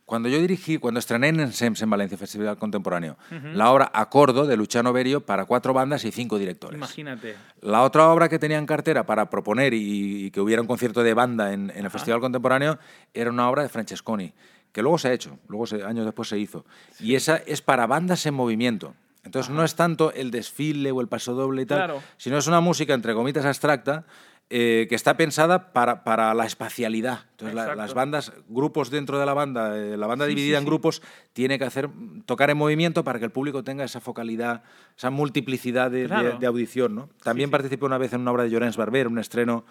Cuando 0.08 0.30
yo 0.30 0.40
dirigí, 0.40 0.78
cuando 0.78 1.00
estrené 1.00 1.28
en 1.28 1.52
SEMS, 1.52 1.82
en 1.82 1.90
Valencia, 1.90 2.16
Festival 2.16 2.56
Contemporáneo, 2.56 3.18
la 3.52 3.70
obra 3.70 3.90
Acordo 3.92 4.46
de 4.46 4.56
Luciano 4.56 4.90
Berio 4.90 5.20
para 5.20 5.44
cuatro 5.44 5.74
bandas 5.74 6.02
y 6.06 6.10
cinco 6.10 6.38
directores. 6.38 6.78
Imagínate. 6.78 7.36
La 7.60 7.82
otra 7.82 8.08
obra 8.08 8.30
que 8.30 8.38
tenía 8.38 8.56
en 8.56 8.64
cartera 8.64 9.04
para 9.04 9.28
proponer 9.28 9.74
y, 9.74 10.30
que 10.30 10.40
hubiera 10.40 10.62
un 10.62 10.66
concierto 10.66 11.02
de 11.02 11.12
banda 11.12 11.52
en, 11.52 11.70
el 11.76 11.90
Festival 11.90 12.20
Contemporáneo 12.20 12.78
era 13.12 13.28
una 13.28 13.50
obra 13.50 13.62
de 13.62 13.68
Francesconi, 13.68 14.32
que 14.72 14.80
luego 14.80 14.96
se 14.96 15.08
ha 15.08 15.12
hecho, 15.12 15.38
luego 15.46 15.66
años 15.84 16.06
después 16.06 16.26
se 16.26 16.38
hizo. 16.38 16.64
Y 17.00 17.14
esa 17.14 17.36
es 17.36 17.60
para 17.60 17.86
bandas 17.86 18.24
en 18.24 18.32
movimiento. 18.32 18.94
Entonces 19.24 19.52
no 19.52 19.62
es 19.62 19.74
tanto 19.74 20.10
el 20.14 20.30
desfile 20.30 20.90
o 20.90 21.02
el 21.02 21.08
paso 21.08 21.34
doble 21.34 21.60
y 21.60 21.66
tal, 21.66 21.96
sino 22.16 22.38
es 22.38 22.46
una 22.46 22.62
música 22.62 22.94
entre 22.94 23.12
comitas 23.12 23.44
abstracta 23.44 24.06
eh, 24.50 24.86
que 24.88 24.94
está 24.94 25.18
pensada 25.18 25.74
para, 25.74 26.04
para 26.04 26.32
la 26.32 26.46
espacialidad. 26.46 27.26
Entonces, 27.32 27.54
las 27.54 27.92
bandas, 27.92 28.32
grupos 28.48 28.88
dentro 28.88 29.18
de 29.18 29.26
la 29.26 29.34
banda, 29.34 29.76
eh, 29.76 29.98
la 29.98 30.06
banda 30.06 30.24
dividida 30.24 30.56
en 30.56 30.64
grupos, 30.64 31.02
tiene 31.34 31.58
que 31.58 31.66
hacer 31.66 31.90
tocar 32.24 32.48
en 32.48 32.56
movimiento 32.56 33.04
para 33.04 33.18
que 33.18 33.26
el 33.26 33.30
público 33.30 33.62
tenga 33.62 33.84
esa 33.84 34.00
focalidad, 34.00 34.62
esa 34.96 35.10
multiplicidad 35.10 35.90
de, 35.90 36.08
de, 36.08 36.46
audición. 36.46 36.94
¿no? 36.94 37.10
También 37.22 37.50
participé 37.50 37.84
una 37.84 37.98
vez 37.98 38.14
en 38.14 38.22
una 38.22 38.30
obra 38.30 38.44
de 38.44 38.50
Llorens 38.50 38.78
Barber, 38.78 39.08
un 39.08 39.18
estreno. 39.18 39.66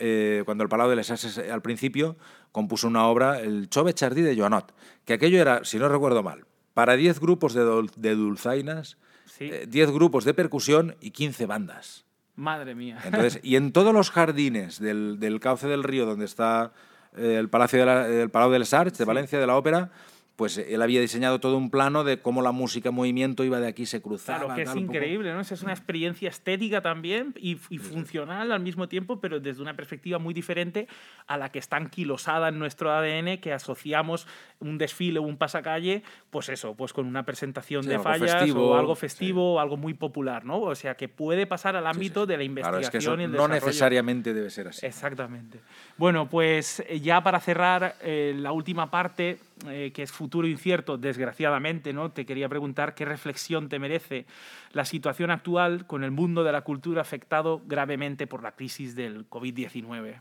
Eh, 0.00 0.42
cuando 0.44 0.62
el 0.62 0.68
Palau 0.68 0.90
de 0.90 0.96
les 0.96 1.10
Ases 1.10 1.38
al 1.38 1.62
principio 1.62 2.16
compuso 2.52 2.86
una 2.86 3.06
obra, 3.06 3.40
el 3.40 3.70
Chove 3.70 3.94
Chardí 3.94 4.20
de 4.20 4.36
Joanot, 4.36 4.74
que 5.06 5.14
aquello 5.14 5.40
era, 5.40 5.64
si 5.64 5.78
no 5.78 5.88
recuerdo 5.88 6.22
mal, 6.22 6.44
para 6.74 6.96
10 6.96 7.18
grupos 7.18 7.54
de, 7.54 7.64
de 7.96 8.14
dulzainas, 8.14 8.98
10 9.40 9.90
grupos 9.90 10.24
de 10.24 10.34
percusión 10.34 10.96
y 11.00 11.12
15 11.12 11.46
bandas. 11.46 12.07
Madre 12.38 12.76
mía. 12.76 12.98
Entonces, 13.04 13.40
y 13.42 13.56
en 13.56 13.72
todos 13.72 13.92
los 13.92 14.12
jardines 14.12 14.78
del, 14.78 15.18
del 15.18 15.40
cauce 15.40 15.66
del 15.66 15.82
río 15.82 16.06
donde 16.06 16.24
está 16.24 16.70
eh, 17.16 17.34
el 17.36 17.48
Palacio 17.48 17.84
de 17.84 18.22
el 18.22 18.30
Palau 18.30 18.52
del 18.52 18.64
Sarch, 18.64 18.96
de 18.96 19.04
Valencia, 19.04 19.40
de 19.40 19.46
la 19.48 19.56
ópera, 19.56 19.90
pues 20.38 20.56
él 20.56 20.80
había 20.82 21.00
diseñado 21.00 21.40
todo 21.40 21.56
un 21.56 21.68
plano 21.68 22.04
de 22.04 22.22
cómo 22.22 22.42
la 22.42 22.52
música 22.52 22.92
movimiento 22.92 23.42
iba 23.42 23.58
de 23.58 23.66
aquí, 23.66 23.86
se 23.86 24.00
cruzaba. 24.00 24.38
Claro, 24.38 24.54
que 24.54 24.62
es 24.62 24.76
increíble, 24.76 25.32
¿no? 25.32 25.40
Es 25.40 25.62
una 25.62 25.72
experiencia 25.72 26.28
estética 26.28 26.80
también 26.80 27.34
y, 27.36 27.56
funcional 27.56 28.52
al 28.52 28.60
mismo 28.60 28.88
tiempo, 28.88 29.20
pero 29.20 29.40
desde 29.40 29.62
una 29.62 29.74
perspectiva 29.74 30.20
muy 30.20 30.32
diferente 30.32 30.86
a 31.26 31.38
la 31.38 31.50
que 31.50 31.58
está 31.58 31.76
anquilosada 31.76 32.50
en 32.50 32.58
nuestro 32.60 32.92
ADN, 32.92 33.38
que 33.38 33.52
asociamos 33.52 34.28
un 34.60 34.78
desfile 34.78 35.18
o 35.18 35.22
un 35.22 35.38
pasacalle, 35.38 36.04
pues 36.30 36.50
eso, 36.50 36.76
pues 36.76 36.92
con 36.92 37.06
una 37.06 37.24
presentación 37.24 37.84
de 37.84 37.98
fallas 37.98 38.48
o 38.52 38.76
algo 38.76 38.94
festivo 38.94 39.54
o 39.54 39.58
algo 39.58 39.76
muy 39.76 39.94
popular, 39.94 40.44
¿no? 40.44 40.60
O 40.60 40.76
sea, 40.76 40.94
que 40.94 41.08
puede 41.08 41.48
pasar 41.48 41.74
al 41.74 41.88
ámbito 41.88 42.26
de 42.26 42.36
la 42.36 42.44
investigación 42.44 43.20
y 43.22 43.24
el 43.24 43.32
No 43.32 43.48
necesariamente 43.48 44.32
debe 44.32 44.50
ser 44.50 44.68
así. 44.68 44.86
Exactamente. 44.86 45.58
Bueno, 45.96 46.28
pues 46.28 46.78
eh, 46.86 47.00
ya 47.00 47.24
para 47.24 47.40
cerrar 47.40 47.96
eh, 48.02 48.34
la 48.36 48.52
última 48.52 48.88
parte, 48.88 49.40
eh, 49.66 49.92
que 49.92 50.02
es 50.02 50.12
futuro 50.12 50.46
incierto, 50.46 50.96
desgraciadamente, 50.96 51.92
¿no? 51.92 52.10
Te 52.10 52.26
quería 52.26 52.48
preguntar 52.48 52.94
qué 52.94 53.04
reflexión 53.04 53.68
te 53.68 53.78
merece 53.78 54.26
la 54.72 54.84
situación 54.84 55.30
actual 55.30 55.86
con 55.86 56.04
el 56.04 56.10
mundo 56.10 56.44
de 56.44 56.52
la 56.52 56.62
cultura 56.62 57.02
afectado 57.02 57.62
gravemente 57.66 58.26
por 58.26 58.42
la 58.42 58.52
crisis 58.52 58.94
del 58.94 59.28
COVID-19. 59.28 60.20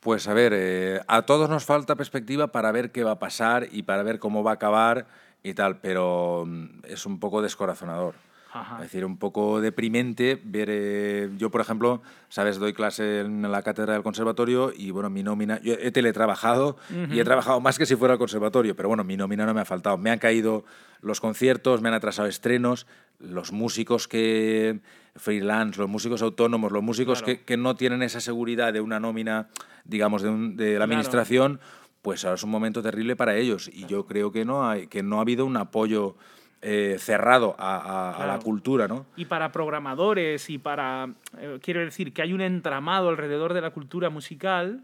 Pues 0.00 0.28
a 0.28 0.34
ver, 0.34 0.52
eh, 0.54 1.00
a 1.08 1.22
todos 1.22 1.50
nos 1.50 1.64
falta 1.64 1.96
perspectiva 1.96 2.48
para 2.48 2.70
ver 2.72 2.92
qué 2.92 3.02
va 3.02 3.12
a 3.12 3.18
pasar 3.18 3.68
y 3.72 3.82
para 3.82 4.02
ver 4.02 4.18
cómo 4.18 4.44
va 4.44 4.52
a 4.52 4.54
acabar 4.54 5.08
y 5.42 5.54
tal, 5.54 5.80
pero 5.80 6.44
mm, 6.46 6.84
es 6.84 7.04
un 7.06 7.18
poco 7.18 7.42
descorazonador. 7.42 8.14
Es 8.54 8.80
decir, 8.80 9.04
un 9.04 9.18
poco 9.18 9.60
deprimente 9.60 10.40
ver. 10.42 10.68
Eh, 10.70 11.30
yo, 11.36 11.50
por 11.50 11.60
ejemplo, 11.60 12.02
sabes, 12.28 12.58
doy 12.58 12.72
clase 12.72 13.20
en 13.20 13.42
la 13.50 13.62
cátedra 13.62 13.92
del 13.92 14.02
conservatorio 14.02 14.72
y, 14.74 14.90
bueno, 14.90 15.10
mi 15.10 15.22
nómina. 15.22 15.60
Yo 15.60 15.74
he 15.74 15.90
teletrabajado 15.90 16.76
y 17.10 17.20
he 17.20 17.24
trabajado 17.24 17.60
más 17.60 17.78
que 17.78 17.84
si 17.84 17.94
fuera 17.94 18.14
al 18.14 18.18
conservatorio, 18.18 18.74
pero 18.74 18.88
bueno, 18.88 19.04
mi 19.04 19.16
nómina 19.16 19.44
no 19.44 19.52
me 19.52 19.60
ha 19.60 19.66
faltado. 19.66 19.98
Me 19.98 20.10
han 20.10 20.18
caído 20.18 20.64
los 21.02 21.20
conciertos, 21.20 21.82
me 21.82 21.88
han 21.88 21.94
atrasado 21.94 22.26
estrenos, 22.26 22.86
los 23.18 23.52
músicos 23.52 24.08
que. 24.08 24.80
freelance, 25.16 25.78
los 25.78 25.88
músicos 25.88 26.22
autónomos, 26.22 26.72
los 26.72 26.82
músicos 26.82 27.22
que, 27.22 27.42
que, 27.42 27.56
no 27.56 27.76
tienen 27.76 28.02
esa 28.02 28.20
seguridad 28.20 28.72
de 28.72 28.80
una 28.80 28.98
nómina, 28.98 29.48
digamos, 29.84 30.22
de, 30.22 30.30
de 30.54 30.78
la 30.78 30.84
administración, 30.84 31.60
pues 32.02 32.24
ahora 32.24 32.36
es 32.36 32.44
un 32.44 32.50
momento 32.50 32.82
terrible 32.82 33.14
para 33.14 33.36
ellos. 33.36 33.68
Y 33.72 33.84
yo 33.86 34.06
creo 34.06 34.32
que 34.32 34.44
no, 34.46 34.68
hay, 34.68 34.86
que 34.86 35.02
no 35.02 35.18
ha 35.18 35.22
habido 35.22 35.44
un 35.44 35.56
apoyo 35.56 36.16
eh, 36.60 36.96
cerrado 36.98 37.54
a, 37.58 38.24
la 38.26 38.38
cultura, 38.40 38.88
¿no? 38.88 39.06
Y 39.16 39.26
para 39.26 39.52
programadores 39.52 40.50
y 40.50 40.58
para, 40.58 41.08
eh, 41.38 41.58
quiero 41.62 41.80
decir, 41.80 42.12
que 42.12 42.22
hay 42.22 42.32
un 42.32 42.40
entramado 42.40 43.08
alrededor 43.08 43.54
de 43.54 43.60
la 43.60 43.70
cultura 43.70 44.10
musical. 44.10 44.82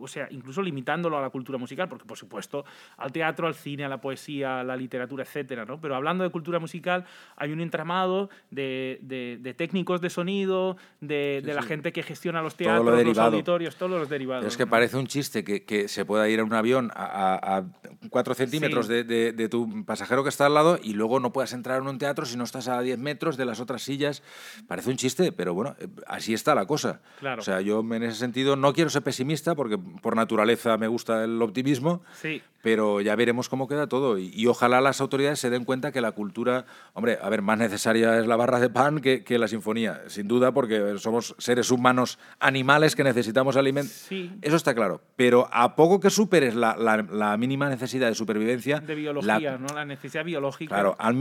O 0.00 0.08
sea, 0.08 0.28
incluso 0.30 0.62
limitándolo 0.62 1.18
a 1.18 1.22
la 1.22 1.30
cultura 1.30 1.58
musical, 1.58 1.88
porque 1.88 2.04
por 2.04 2.18
supuesto 2.18 2.64
al 2.96 3.12
teatro, 3.12 3.46
al 3.46 3.54
cine, 3.54 3.84
a 3.84 3.88
la 3.88 4.00
poesía, 4.00 4.60
a 4.60 4.64
la 4.64 4.76
literatura, 4.76 5.24
etcétera, 5.24 5.64
¿no? 5.64 5.80
Pero 5.80 5.96
hablando 5.96 6.24
de 6.24 6.30
cultura 6.30 6.58
musical, 6.58 7.04
hay 7.36 7.52
un 7.52 7.60
entramado 7.60 8.30
de, 8.50 8.98
de, 9.02 9.54
técnicos 9.54 10.00
de 10.00 10.10
sonido, 10.10 10.76
de, 11.00 11.42
de 11.44 11.54
la 11.54 11.62
gente 11.62 11.92
que 11.92 12.02
gestiona 12.02 12.42
los 12.42 12.56
teatros, 12.56 13.04
los 13.04 13.18
auditorios, 13.18 13.76
todos 13.76 13.92
los 13.92 14.08
derivados. 14.08 14.46
Es 14.46 14.56
que 14.56 14.66
parece 14.66 14.96
un 14.96 15.06
chiste 15.06 15.44
que, 15.44 15.64
que, 15.64 15.88
se 15.88 16.04
pueda 16.04 16.28
ir 16.28 16.40
a 16.40 16.44
un 16.44 16.52
avión 16.52 16.90
a, 16.94 17.56
a, 17.58 17.64
cuatro 18.10 18.34
centímetros 18.34 18.88
de, 18.88 19.48
tu 19.50 19.84
pasajero 19.84 20.22
que 20.22 20.28
está 20.28 20.46
al 20.46 20.54
lado 20.54 20.78
y 20.82 20.94
luego 20.94 21.20
no 21.20 21.32
puedas 21.32 21.52
entrar 21.52 21.80
en 21.80 21.88
un 21.88 21.98
teatro 21.98 22.26
si 22.26 22.36
no 22.36 22.44
estás 22.44 22.68
a 22.68 22.80
10 22.80 22.98
metros 22.98 23.36
de 23.36 23.44
las 23.44 23.60
otras 23.60 23.82
sillas. 23.82 24.22
Parece 24.66 24.90
un 24.90 24.96
chiste, 24.96 25.32
pero 25.32 25.54
bueno, 25.54 25.76
eh, 25.78 25.88
así 26.06 26.34
está 26.34 26.54
la 26.54 26.66
cosa. 26.66 27.00
Claro. 27.18 27.40
O 27.40 27.44
sea, 27.44 27.60
yo 27.60 27.80
en 27.80 28.02
ese 28.02 28.18
sentido 28.18 28.56
no 28.56 28.72
quiero 28.72 28.90
ser 28.90 29.02
pesimista 29.02 29.54
porque 29.54 29.63
por 30.02 30.16
naturaleza 30.16 30.76
me 30.76 30.88
gusta 30.88 31.24
el 31.24 31.40
optimismo, 31.42 32.02
sí. 32.14 32.42
pero 32.62 33.00
ya 33.00 33.16
veremos 33.16 33.48
cómo 33.48 33.68
queda 33.68 33.88
todo. 33.88 34.18
Y, 34.18 34.46
ojalá 34.46 34.80
las 34.80 35.00
autoridades 35.00 35.40
se 35.40 35.50
den 35.50 35.64
cuenta 35.64 35.92
que 35.92 36.00
la 36.00 36.12
cultura, 36.12 36.66
hombre, 36.92 37.18
a 37.20 37.28
ver, 37.28 37.42
más 37.42 37.58
necesaria 37.58 38.18
es 38.18 38.26
la 38.26 38.36
barra 38.36 38.60
de 38.60 38.70
pan 38.70 39.00
que, 39.00 39.24
que 39.24 39.38
la 39.38 39.48
sinfonía, 39.48 40.02
sin 40.08 40.28
duda, 40.28 40.52
porque 40.52 40.98
somos 40.98 41.34
seres 41.38 41.70
humanos 41.70 42.18
animales 42.40 42.94
que 42.94 43.04
necesitamos 43.04 43.56
alimento. 43.56 43.92
Sí. 43.92 44.30
Eso 44.42 44.56
está 44.56 44.74
claro. 44.74 45.00
Pero 45.16 45.48
a 45.52 45.74
poco 45.76 46.00
que 46.00 46.10
superes 46.10 46.54
la, 46.54 46.76
la, 46.76 47.36
mínima 47.36 47.68
necesidad 47.68 48.08
de 48.08 48.14
supervivencia... 48.14 48.80
De 48.80 48.94
biología, 48.94 49.58
¿no? 49.58 49.74
La 49.74 49.84
necesidad 49.84 50.24
biológica. 50.24 50.74
Claro, 50.74 50.96
a 50.98 51.12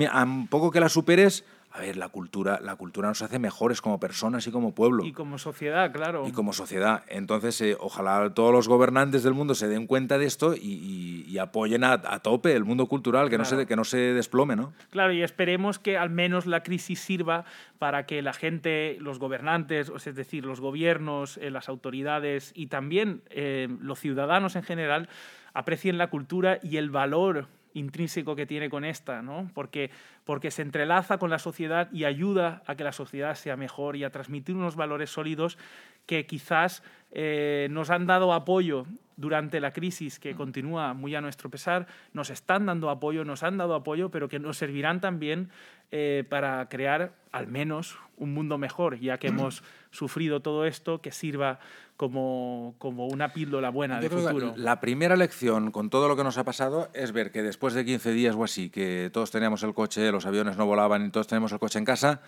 poco 0.49 0.71
que 0.71 0.79
la 0.79 0.89
superes 0.89 1.43
a 1.75 1.79
ver, 1.79 1.97
la 1.97 2.07
cultura, 2.09 2.59
la 2.61 2.75
cultura 2.75 3.07
nos 3.07 3.23
hace 3.23 3.39
mejores 3.39 3.81
como 3.81 3.99
personas 3.99 4.45
y 4.45 4.51
como 4.51 4.75
pueblo. 4.75 5.03
Y 5.03 5.11
como 5.11 5.39
sociedad, 5.39 5.91
claro. 5.91 6.27
Y 6.27 6.31
como 6.31 6.53
sociedad. 6.53 7.03
Entonces, 7.07 7.59
eh, 7.61 7.75
ojalá 7.79 8.31
todos 8.35 8.53
los 8.53 8.67
gobernantes 8.67 9.23
del 9.23 9.33
mundo 9.33 9.55
se 9.55 9.67
den 9.67 9.87
cuenta 9.87 10.19
de 10.19 10.27
esto 10.27 10.53
y, 10.55 11.35
apoyen 11.41 11.83
a, 11.83 12.19
tope 12.19 12.53
el 12.53 12.63
mundo 12.63 12.85
cultural, 12.85 13.27
que, 13.31 13.39
no 13.39 13.43
se, 13.43 13.65
que 13.65 13.75
no 13.75 13.83
se 13.83 13.97
desplome, 13.97 14.55
¿no? 14.55 14.71
Claro, 14.91 15.13
y 15.13 15.23
esperemos 15.23 15.79
que 15.79 15.97
al 15.97 16.11
menos 16.11 16.45
la 16.45 16.61
crisis 16.61 16.99
sirva 16.99 17.43
para 17.79 18.05
que 18.05 18.21
la 18.21 18.33
gente, 18.33 18.97
los 18.99 19.17
gobernantes, 19.17 19.91
es 20.05 20.15
decir, 20.15 20.45
los 20.45 20.61
gobiernos, 20.61 21.37
eh, 21.37 21.49
las 21.49 21.69
autoridades 21.69 22.51
y 22.53 22.67
también 22.67 23.23
eh, 23.31 23.67
los 23.81 23.99
ciudadanos 23.99 24.55
en 24.55 24.61
general 24.61 25.09
aprecien 25.55 25.97
la 25.97 26.11
cultura 26.11 26.59
y 26.61 26.77
el 26.77 26.91
valor 26.91 27.47
intrínseco 27.73 28.35
que 28.35 28.45
tiene 28.45 28.69
con 28.69 28.85
esta, 28.85 29.21
¿no? 29.21 29.49
porque, 29.53 29.89
porque 30.25 30.51
se 30.51 30.61
entrelaza 30.61 31.17
con 31.17 31.29
la 31.29 31.39
sociedad 31.39 31.91
y 31.91 32.05
ayuda 32.05 32.63
a 32.65 32.75
que 32.75 32.83
la 32.83 32.91
sociedad 32.91 33.35
sea 33.35 33.57
mejor 33.57 33.95
y 33.95 34.03
a 34.03 34.11
transmitir 34.11 34.55
unos 34.55 34.75
valores 34.75 35.09
sólidos 35.09 35.57
que 36.05 36.25
quizás 36.25 36.83
eh, 37.11 37.67
nos 37.71 37.89
han 37.89 38.07
dado 38.07 38.33
apoyo 38.33 38.85
durante 39.15 39.59
la 39.59 39.71
crisis 39.71 40.19
que 40.19 40.35
continúa 40.35 40.93
muy 40.93 41.15
a 41.15 41.21
nuestro 41.21 41.49
pesar, 41.49 41.87
nos 42.13 42.29
están 42.29 42.65
dando 42.65 42.89
apoyo, 42.89 43.23
nos 43.25 43.43
han 43.43 43.57
dado 43.57 43.75
apoyo, 43.75 44.09
pero 44.09 44.27
que 44.27 44.39
nos 44.39 44.57
servirán 44.57 45.01
también 45.01 45.49
eh, 45.95 46.23
para 46.27 46.67
crear 46.69 47.13
al 47.31 47.45
menos 47.45 47.99
un 48.17 48.33
mundo 48.33 48.57
mejor, 48.57 48.99
ya 48.99 49.19
que 49.19 49.27
hemos 49.27 49.61
sufrido 49.91 50.39
todo 50.39 50.65
esto, 50.65 51.01
que 51.01 51.11
sirva 51.11 51.59
como, 51.97 52.73
como 52.79 53.05
una 53.05 53.31
píldora 53.31 53.69
buena 53.69 53.99
de 54.01 54.09
futuro. 54.09 54.55
La 54.57 54.79
primera 54.79 55.15
lección 55.15 55.69
con 55.69 55.91
todo 55.91 56.07
lo 56.07 56.15
que 56.15 56.23
nos 56.23 56.39
ha 56.39 56.43
pasado 56.43 56.89
es 56.95 57.11
ver 57.11 57.29
que 57.31 57.43
después 57.43 57.75
de 57.75 57.85
15 57.85 58.11
días 58.11 58.35
o 58.35 58.43
así, 58.43 58.71
que 58.71 59.11
todos 59.13 59.29
teníamos 59.29 59.61
el 59.61 59.75
coche, 59.75 60.11
los 60.11 60.25
aviones 60.25 60.57
no 60.57 60.65
volaban 60.65 61.05
y 61.05 61.11
todos 61.11 61.27
tenemos 61.27 61.51
el 61.51 61.59
coche 61.59 61.77
en 61.77 61.85
casa, 61.85 62.21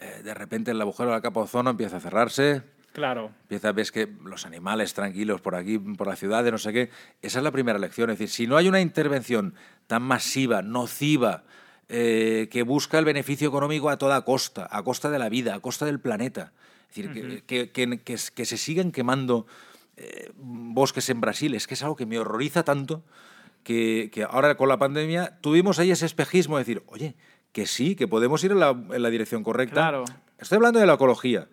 eh, 0.00 0.22
de 0.24 0.32
repente 0.32 0.70
el 0.70 0.80
agujero 0.80 1.10
de 1.10 1.16
la 1.16 1.20
capa 1.20 1.40
de 1.40 1.44
ozono 1.44 1.68
empieza 1.68 1.98
a 1.98 2.00
cerrarse, 2.00 2.62
Claro. 2.92 3.30
Empieza, 3.42 3.72
ves 3.72 3.90
que 3.90 4.06
los 4.24 4.44
animales 4.44 4.92
tranquilos 4.92 5.40
por 5.40 5.54
aquí, 5.54 5.78
por 5.78 6.06
la 6.06 6.16
ciudad, 6.16 6.44
de 6.44 6.50
no 6.50 6.58
sé 6.58 6.74
qué. 6.74 6.90
Esa 7.22 7.38
es 7.38 7.44
la 7.44 7.50
primera 7.50 7.78
lección. 7.78 8.10
Es 8.10 8.18
decir, 8.18 8.28
si 8.28 8.46
no 8.46 8.58
hay 8.58 8.68
una 8.68 8.82
intervención 8.82 9.54
tan 9.86 10.02
masiva, 10.02 10.60
nociva, 10.60 11.44
eh, 11.94 12.48
que 12.50 12.62
busca 12.62 12.98
el 12.98 13.04
beneficio 13.04 13.46
económico 13.46 13.90
a 13.90 13.98
toda 13.98 14.22
costa, 14.22 14.66
a 14.70 14.82
costa 14.82 15.10
de 15.10 15.18
la 15.18 15.28
vida, 15.28 15.54
a 15.54 15.60
costa 15.60 15.84
del 15.84 16.00
planeta. 16.00 16.52
Es 16.88 16.96
decir, 16.96 17.42
que, 17.44 17.70
que, 17.70 17.98
que, 17.98 18.44
se 18.46 18.56
sigan 18.56 18.92
quemando 18.92 19.46
eh, 19.98 20.30
bosques 20.36 21.10
en 21.10 21.20
Brasil, 21.20 21.54
es 21.54 21.66
que 21.66 21.74
es 21.74 21.82
algo 21.82 21.94
que 21.94 22.06
me 22.06 22.18
horroriza 22.18 22.62
tanto 22.62 23.02
que, 23.62 24.26
ahora 24.30 24.54
con 24.54 24.70
la 24.70 24.78
pandemia 24.78 25.36
tuvimos 25.42 25.78
ahí 25.78 25.90
ese 25.90 26.06
espejismo 26.06 26.56
de 26.56 26.64
decir, 26.64 26.82
oye, 26.86 27.14
que 27.52 27.66
sí, 27.66 27.94
que 27.94 28.08
podemos 28.08 28.42
ir 28.42 28.52
en 28.52 28.60
la, 28.60 28.70
en 28.70 29.02
la 29.02 29.10
dirección 29.10 29.44
correcta. 29.44 29.74
Claro. 29.74 30.04
Estoy 30.38 30.56
hablando 30.56 30.80
de 30.80 30.86
la 30.86 30.94
ecología. 30.94 31.48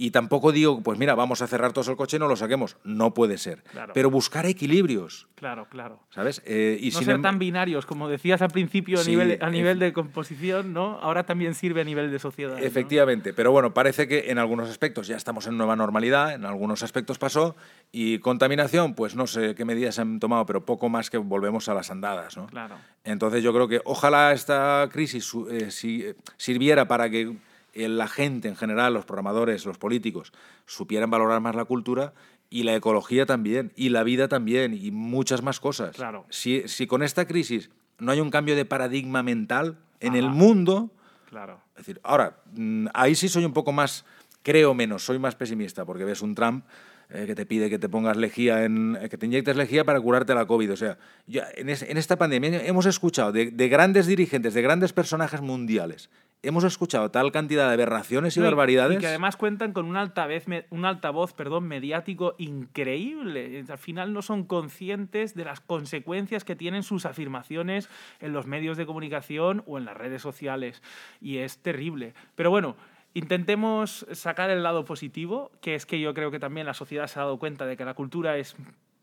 Y 0.00 0.12
tampoco 0.12 0.50
digo, 0.50 0.82
pues 0.82 0.98
mira, 0.98 1.14
vamos 1.14 1.42
a 1.42 1.46
cerrar 1.46 1.74
todos 1.74 1.88
el 1.88 1.96
coche 1.96 2.16
y 2.16 2.20
no 2.20 2.26
lo 2.26 2.34
saquemos. 2.34 2.78
No 2.84 3.12
puede 3.12 3.36
ser. 3.36 3.62
Pero 3.92 4.10
buscar 4.10 4.46
equilibrios. 4.46 5.28
Claro, 5.34 5.66
claro. 5.68 6.00
¿Sabes? 6.08 6.40
Eh, 6.46 6.78
y 6.80 6.90
no 6.90 7.00
ser 7.00 7.16
em- 7.16 7.20
tan 7.20 7.38
binarios, 7.38 7.84
como 7.84 8.08
decías 8.08 8.40
al 8.40 8.48
principio 8.48 8.98
a, 8.98 9.04
nivel, 9.04 9.38
a 9.42 9.50
nivel 9.50 9.78
de 9.78 9.92
composición, 9.92 10.72
¿no? 10.72 10.98
Ahora 11.02 11.24
también 11.24 11.54
sirve 11.54 11.82
a 11.82 11.84
nivel 11.84 12.10
de 12.10 12.18
sociedad. 12.18 12.58
Efectivamente. 12.62 13.34
Pero 13.34 13.52
bueno, 13.52 13.74
parece 13.74 14.08
que 14.08 14.30
en 14.30 14.38
algunos 14.38 14.70
aspectos 14.70 15.06
ya 15.06 15.16
estamos 15.16 15.46
en 15.46 15.58
nueva 15.58 15.76
normalidad, 15.76 16.32
en 16.32 16.46
algunos 16.46 16.82
aspectos 16.82 17.18
pasó. 17.18 17.54
Y 17.92 18.20
contaminación, 18.20 18.94
pues 18.94 19.14
no 19.14 19.26
sé 19.26 19.54
qué 19.54 19.66
medidas 19.66 19.98
han 19.98 20.18
tomado, 20.18 20.46
pero 20.46 20.64
poco 20.64 20.88
más 20.88 21.10
que 21.10 21.18
volvemos 21.18 21.68
a 21.68 21.74
las 21.74 21.90
andadas, 21.90 22.38
¿no? 22.38 22.46
Claro. 22.46 22.76
Entonces 23.04 23.42
yo 23.42 23.52
creo 23.52 23.68
que 23.68 23.82
ojalá 23.84 24.32
esta 24.32 24.88
crisis 24.90 25.30
eh, 25.50 25.70
si, 25.70 26.06
sirviera 26.38 26.88
para 26.88 27.10
que 27.10 27.36
la 27.74 28.08
gente 28.08 28.48
en 28.48 28.56
general, 28.56 28.94
los 28.94 29.04
programadores, 29.04 29.66
los 29.66 29.78
políticos, 29.78 30.32
supieran 30.66 31.10
valorar 31.10 31.40
más 31.40 31.54
la 31.54 31.64
cultura 31.64 32.12
y 32.50 32.64
la 32.64 32.74
ecología 32.74 33.26
también, 33.26 33.72
y 33.76 33.90
la 33.90 34.02
vida 34.02 34.26
también, 34.26 34.74
y 34.74 34.90
muchas 34.90 35.42
más 35.42 35.60
cosas. 35.60 35.94
Claro. 35.94 36.26
Si, 36.30 36.66
si 36.66 36.86
con 36.86 37.02
esta 37.02 37.26
crisis 37.26 37.70
no 37.98 38.12
hay 38.12 38.20
un 38.20 38.30
cambio 38.30 38.56
de 38.56 38.64
paradigma 38.64 39.22
mental 39.22 39.78
en 40.00 40.16
el 40.16 40.30
mundo, 40.30 40.90
claro. 41.28 41.60
es 41.72 41.86
decir, 41.86 42.00
ahora, 42.02 42.38
mm, 42.54 42.86
ahí 42.92 43.14
sí 43.14 43.28
soy 43.28 43.44
un 43.44 43.52
poco 43.52 43.70
más, 43.70 44.04
creo 44.42 44.74
menos, 44.74 45.04
soy 45.04 45.18
más 45.18 45.36
pesimista, 45.36 45.84
porque 45.84 46.04
ves 46.04 46.22
un 46.22 46.34
Trump 46.34 46.64
eh, 47.10 47.24
que 47.26 47.34
te 47.34 47.44
pide 47.44 47.68
que 47.68 47.78
te 47.78 47.88
pongas 47.88 48.16
lejía, 48.16 48.64
en, 48.64 48.96
que 49.10 49.18
te 49.18 49.26
inyectes 49.26 49.56
lejía 49.56 49.84
para 49.84 50.00
curarte 50.00 50.32
la 50.32 50.46
COVID. 50.46 50.72
O 50.72 50.76
sea, 50.76 50.96
ya 51.26 51.48
en, 51.56 51.68
en, 51.68 51.96
esta 51.96 52.16
pandemia 52.16 52.64
hemos 52.64 52.86
escuchado 52.86 53.32
de, 53.32 53.50
de, 53.50 53.68
grandes 53.68 54.06
dirigentes, 54.06 54.54
de 54.54 54.62
grandes 54.62 54.92
personajes 54.92 55.40
mundiales, 55.40 56.08
hemos 56.42 56.64
escuchado 56.64 57.10
tal 57.10 57.32
cantidad 57.32 57.68
de 57.68 57.74
aberraciones 57.74 58.36
y 58.36 58.40
barbaridades. 58.40 58.98
Y 58.98 59.00
que 59.00 59.06
además 59.06 59.36
cuentan 59.36 59.72
con 59.72 59.86
un 59.86 59.96
altavoz, 59.96 60.44
un 60.70 60.84
altavoz 60.84 61.32
perdón, 61.34 61.64
mediático 61.64 62.34
increíble. 62.38 63.64
Al 63.68 63.78
final 63.78 64.12
no 64.12 64.22
son 64.22 64.44
conscientes 64.44 65.34
de 65.34 65.44
las 65.44 65.60
consecuencias 65.60 66.44
que 66.44 66.56
tienen 66.56 66.82
sus 66.82 67.06
afirmaciones 67.06 67.88
en 68.20 68.32
los 68.32 68.46
medios 68.46 68.76
de 68.76 68.86
comunicación 68.86 69.62
o 69.66 69.78
en 69.78 69.84
las 69.84 69.96
redes 69.96 70.22
sociales. 70.22 70.82
Y 71.20 71.38
es 71.38 71.58
terrible. 71.58 72.14
Pero 72.34 72.50
bueno, 72.50 72.76
intentemos 73.14 74.06
sacar 74.12 74.50
el 74.50 74.62
lado 74.62 74.84
positivo, 74.84 75.50
que 75.60 75.74
es 75.74 75.86
que 75.86 76.00
yo 76.00 76.14
creo 76.14 76.30
que 76.30 76.38
también 76.38 76.66
la 76.66 76.74
sociedad 76.74 77.06
se 77.06 77.18
ha 77.18 77.22
dado 77.22 77.38
cuenta 77.38 77.66
de 77.66 77.76
que 77.76 77.84
la 77.84 77.94
cultura 77.94 78.36
es 78.36 78.56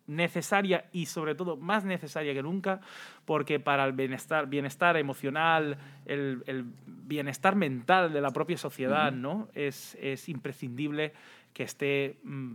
necesaria 0.08 0.86
y 0.92 1.06
sobre 1.06 1.36
todo 1.36 1.58
más 1.58 1.84
necesaria 1.86 2.34
que 2.34 2.42
nunca, 2.42 2.80
porque 3.26 3.60
para 3.60 3.86
el 3.86 3.92
bienestar, 3.92 4.48
bienestar 4.48 4.98
emocional, 4.98 5.78
el, 6.06 6.66
bienestar 6.86 7.56
mental 7.56 8.12
de 8.12 8.22
la 8.22 8.32
propia 8.32 8.58
sociedad, 8.58 9.12
¿no? 9.12 9.50
Es, 9.54 9.96
es, 10.02 10.30
imprescindible 10.30 11.14
que 11.54 11.64
esté 11.64 12.18
mm, 12.24 12.54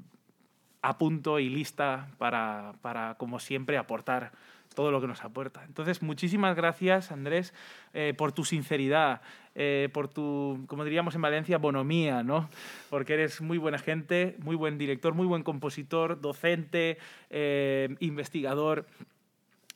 a 0.82 0.98
punto 0.98 1.38
y 1.38 1.48
lista 1.48 2.08
para, 2.18 2.74
para, 2.82 3.14
como 3.14 3.38
siempre, 3.38 3.78
aportar 3.78 4.32
todo 4.74 4.90
lo 4.90 5.00
que 5.00 5.06
nos 5.06 5.24
aporta. 5.24 5.64
Entonces, 5.64 6.02
muchísimas 6.02 6.56
gracias, 6.56 7.12
Andrés, 7.12 7.54
eh, 7.94 8.14
por 8.16 8.32
tu 8.32 8.44
sinceridad, 8.44 9.22
eh, 9.54 9.88
por 9.92 10.08
tu, 10.08 10.64
como 10.66 10.84
diríamos 10.84 11.14
en 11.14 11.22
Valencia, 11.22 11.58
bonomía, 11.58 12.22
¿no? 12.22 12.48
Porque 12.90 13.14
eres 13.14 13.40
muy 13.40 13.58
buena 13.58 13.78
gente, 13.78 14.36
muy 14.38 14.56
buen 14.56 14.78
director, 14.78 15.14
muy 15.14 15.26
buen 15.26 15.42
compositor, 15.42 16.20
docente, 16.20 16.98
eh, 17.30 17.94
investigador 18.00 18.86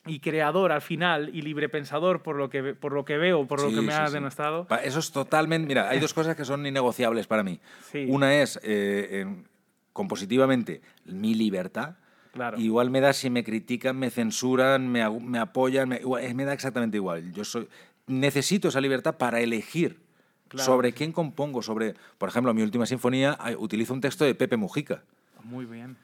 y 0.05 0.19
creador 0.19 0.71
al 0.71 0.81
final 0.81 1.29
y 1.33 1.41
librepensador 1.41 2.23
por 2.23 2.37
lo 2.37 2.49
que, 2.49 2.73
por 2.73 2.93
lo 2.93 3.03
que 3.03 3.17
veo, 3.17 3.45
por 3.45 3.61
lo 3.61 3.69
que 3.69 3.81
me 3.81 3.93
has 3.93 4.13
denostado. 4.13 4.65
Eso 4.83 4.99
es 4.99 5.11
totalmente... 5.11 5.67
Mira, 5.67 5.89
hay 5.89 5.99
dos 5.99 6.13
cosas 6.13 6.35
que 6.35 6.45
son 6.45 6.65
innegociables 6.65 7.27
para 7.27 7.43
mí. 7.43 7.59
Una 8.07 8.41
es, 8.41 8.57
compositivamente, 9.91 10.81
mi 11.05 11.33
libertad 11.35 11.97
Igual 12.57 12.89
me 12.89 13.01
da 13.01 13.13
si 13.13 13.29
me 13.29 13.43
critican, 13.43 13.97
me 13.97 14.09
censuran, 14.09 14.87
me, 14.87 15.09
me 15.09 15.39
apoyan, 15.39 15.89
me, 15.89 15.99
me, 16.33 16.45
da 16.45 16.53
exactamente 16.53 16.97
igual. 16.97 17.31
Yo 17.33 17.43
soy, 17.43 17.67
necesito 18.07 18.69
esa 18.69 18.81
libertad 18.81 19.17
para 19.17 19.39
elegir 19.41 19.99
sobre 20.55 20.93
quién 20.93 21.11
compongo, 21.11 21.61
sobre, 21.61 21.95
por 22.17 22.29
ejemplo, 22.29 22.53
mi 22.53 22.61
última 22.61 22.85
sinfonía 22.85 23.37
utilizo 23.57 23.93
un 23.93 24.01
texto 24.01 24.25
de 24.25 24.35
Pepe 24.35 24.57
Mujica. 24.57 25.03
Muy 25.43 25.65
bien. 25.65 25.97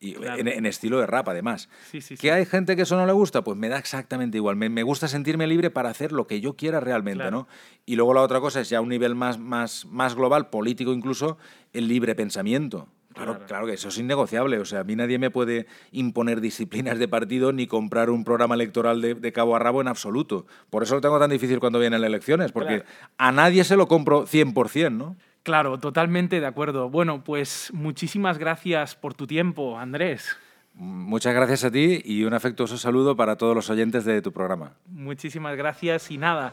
Y 0.00 0.16
en, 0.16 0.66
estilo 0.66 0.98
de 0.98 1.06
rap, 1.06 1.28
además. 1.28 1.68
Sí, 1.92 2.00
sí, 2.00 2.16
¿Que 2.16 2.32
hay 2.32 2.44
gente 2.44 2.74
que 2.74 2.82
eso 2.82 2.96
no 2.96 3.06
le 3.06 3.12
gusta? 3.12 3.44
Pues 3.44 3.56
me 3.56 3.68
da 3.68 3.78
exactamente 3.78 4.36
igual. 4.36 4.56
Me, 4.56 4.68
me 4.68 4.82
gusta 4.82 5.06
sentirme 5.06 5.46
libre 5.46 5.70
para 5.70 5.90
hacer 5.90 6.10
lo 6.10 6.26
que 6.26 6.40
yo 6.40 6.56
quiera 6.56 6.80
realmente, 6.80 7.30
¿no? 7.30 7.46
Y 7.86 7.94
luego 7.94 8.12
la 8.12 8.22
otra 8.22 8.40
cosa 8.40 8.60
es 8.60 8.68
ya 8.68 8.78
a 8.78 8.80
un 8.80 8.88
nivel 8.88 9.14
más, 9.14 9.38
más, 9.38 9.86
más 9.86 10.16
global, 10.16 10.50
político 10.50 10.92
incluso, 10.92 11.38
el 11.72 11.86
libre 11.86 12.16
pensamiento. 12.16 12.88
Claro, 13.14 13.38
claro, 13.46 13.66
que 13.66 13.74
eso 13.74 13.88
es 13.88 13.98
innegociable. 13.98 14.58
O 14.58 14.64
sea, 14.64 14.80
a 14.80 14.84
mí 14.84 14.96
nadie 14.96 15.18
me 15.18 15.30
puede 15.30 15.66
imponer 15.90 16.40
disciplinas 16.40 16.98
de 16.98 17.08
partido 17.08 17.52
ni 17.52 17.66
comprar 17.66 18.10
un 18.10 18.24
programa 18.24 18.54
electoral 18.54 19.00
de, 19.00 19.32
cabo 19.32 19.56
a 19.56 19.58
rabo 19.58 19.80
en 19.80 19.88
absoluto. 19.88 20.46
Por 20.70 20.82
eso 20.82 20.94
lo 20.94 21.00
tengo 21.00 21.18
tan 21.18 21.30
difícil 21.30 21.60
cuando 21.60 21.78
vienen 21.78 22.04
elecciones, 22.04 22.52
porque 22.52 22.84
a 23.18 23.32
nadie 23.32 23.64
se 23.64 23.76
lo 23.76 23.88
compro 23.88 24.26
100%, 24.26 24.92
¿no? 24.92 25.16
Claro, 25.42 25.78
totalmente 25.78 26.40
de 26.40 26.46
acuerdo. 26.46 26.88
Bueno, 26.88 27.24
pues 27.24 27.70
muchísimas 27.72 28.38
gracias 28.38 28.94
por 28.94 29.14
tu 29.14 29.26
tiempo, 29.26 29.78
Andrés. 29.78 30.36
Muchas 30.74 31.34
gracias 31.34 31.64
a 31.64 31.70
ti 31.70 32.00
y 32.04 32.24
un 32.24 32.32
afectuoso 32.32 32.78
saludo 32.78 33.14
para 33.14 33.36
todos 33.36 33.54
los 33.54 33.68
oyentes 33.68 34.04
de 34.04 34.22
tu 34.22 34.32
programa. 34.32 34.72
Muchísimas 34.86 35.56
gracias 35.56 36.10
y 36.10 36.16
nada, 36.16 36.52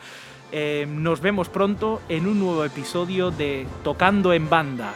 eh, 0.52 0.86
nos 0.90 1.22
vemos 1.22 1.48
pronto 1.48 2.02
en 2.10 2.28
un 2.28 2.40
nuevo 2.40 2.66
episodio 2.66 3.32
de 3.32 3.66
Tocando 3.84 4.34
en 4.34 4.50
Banda. 4.50 4.94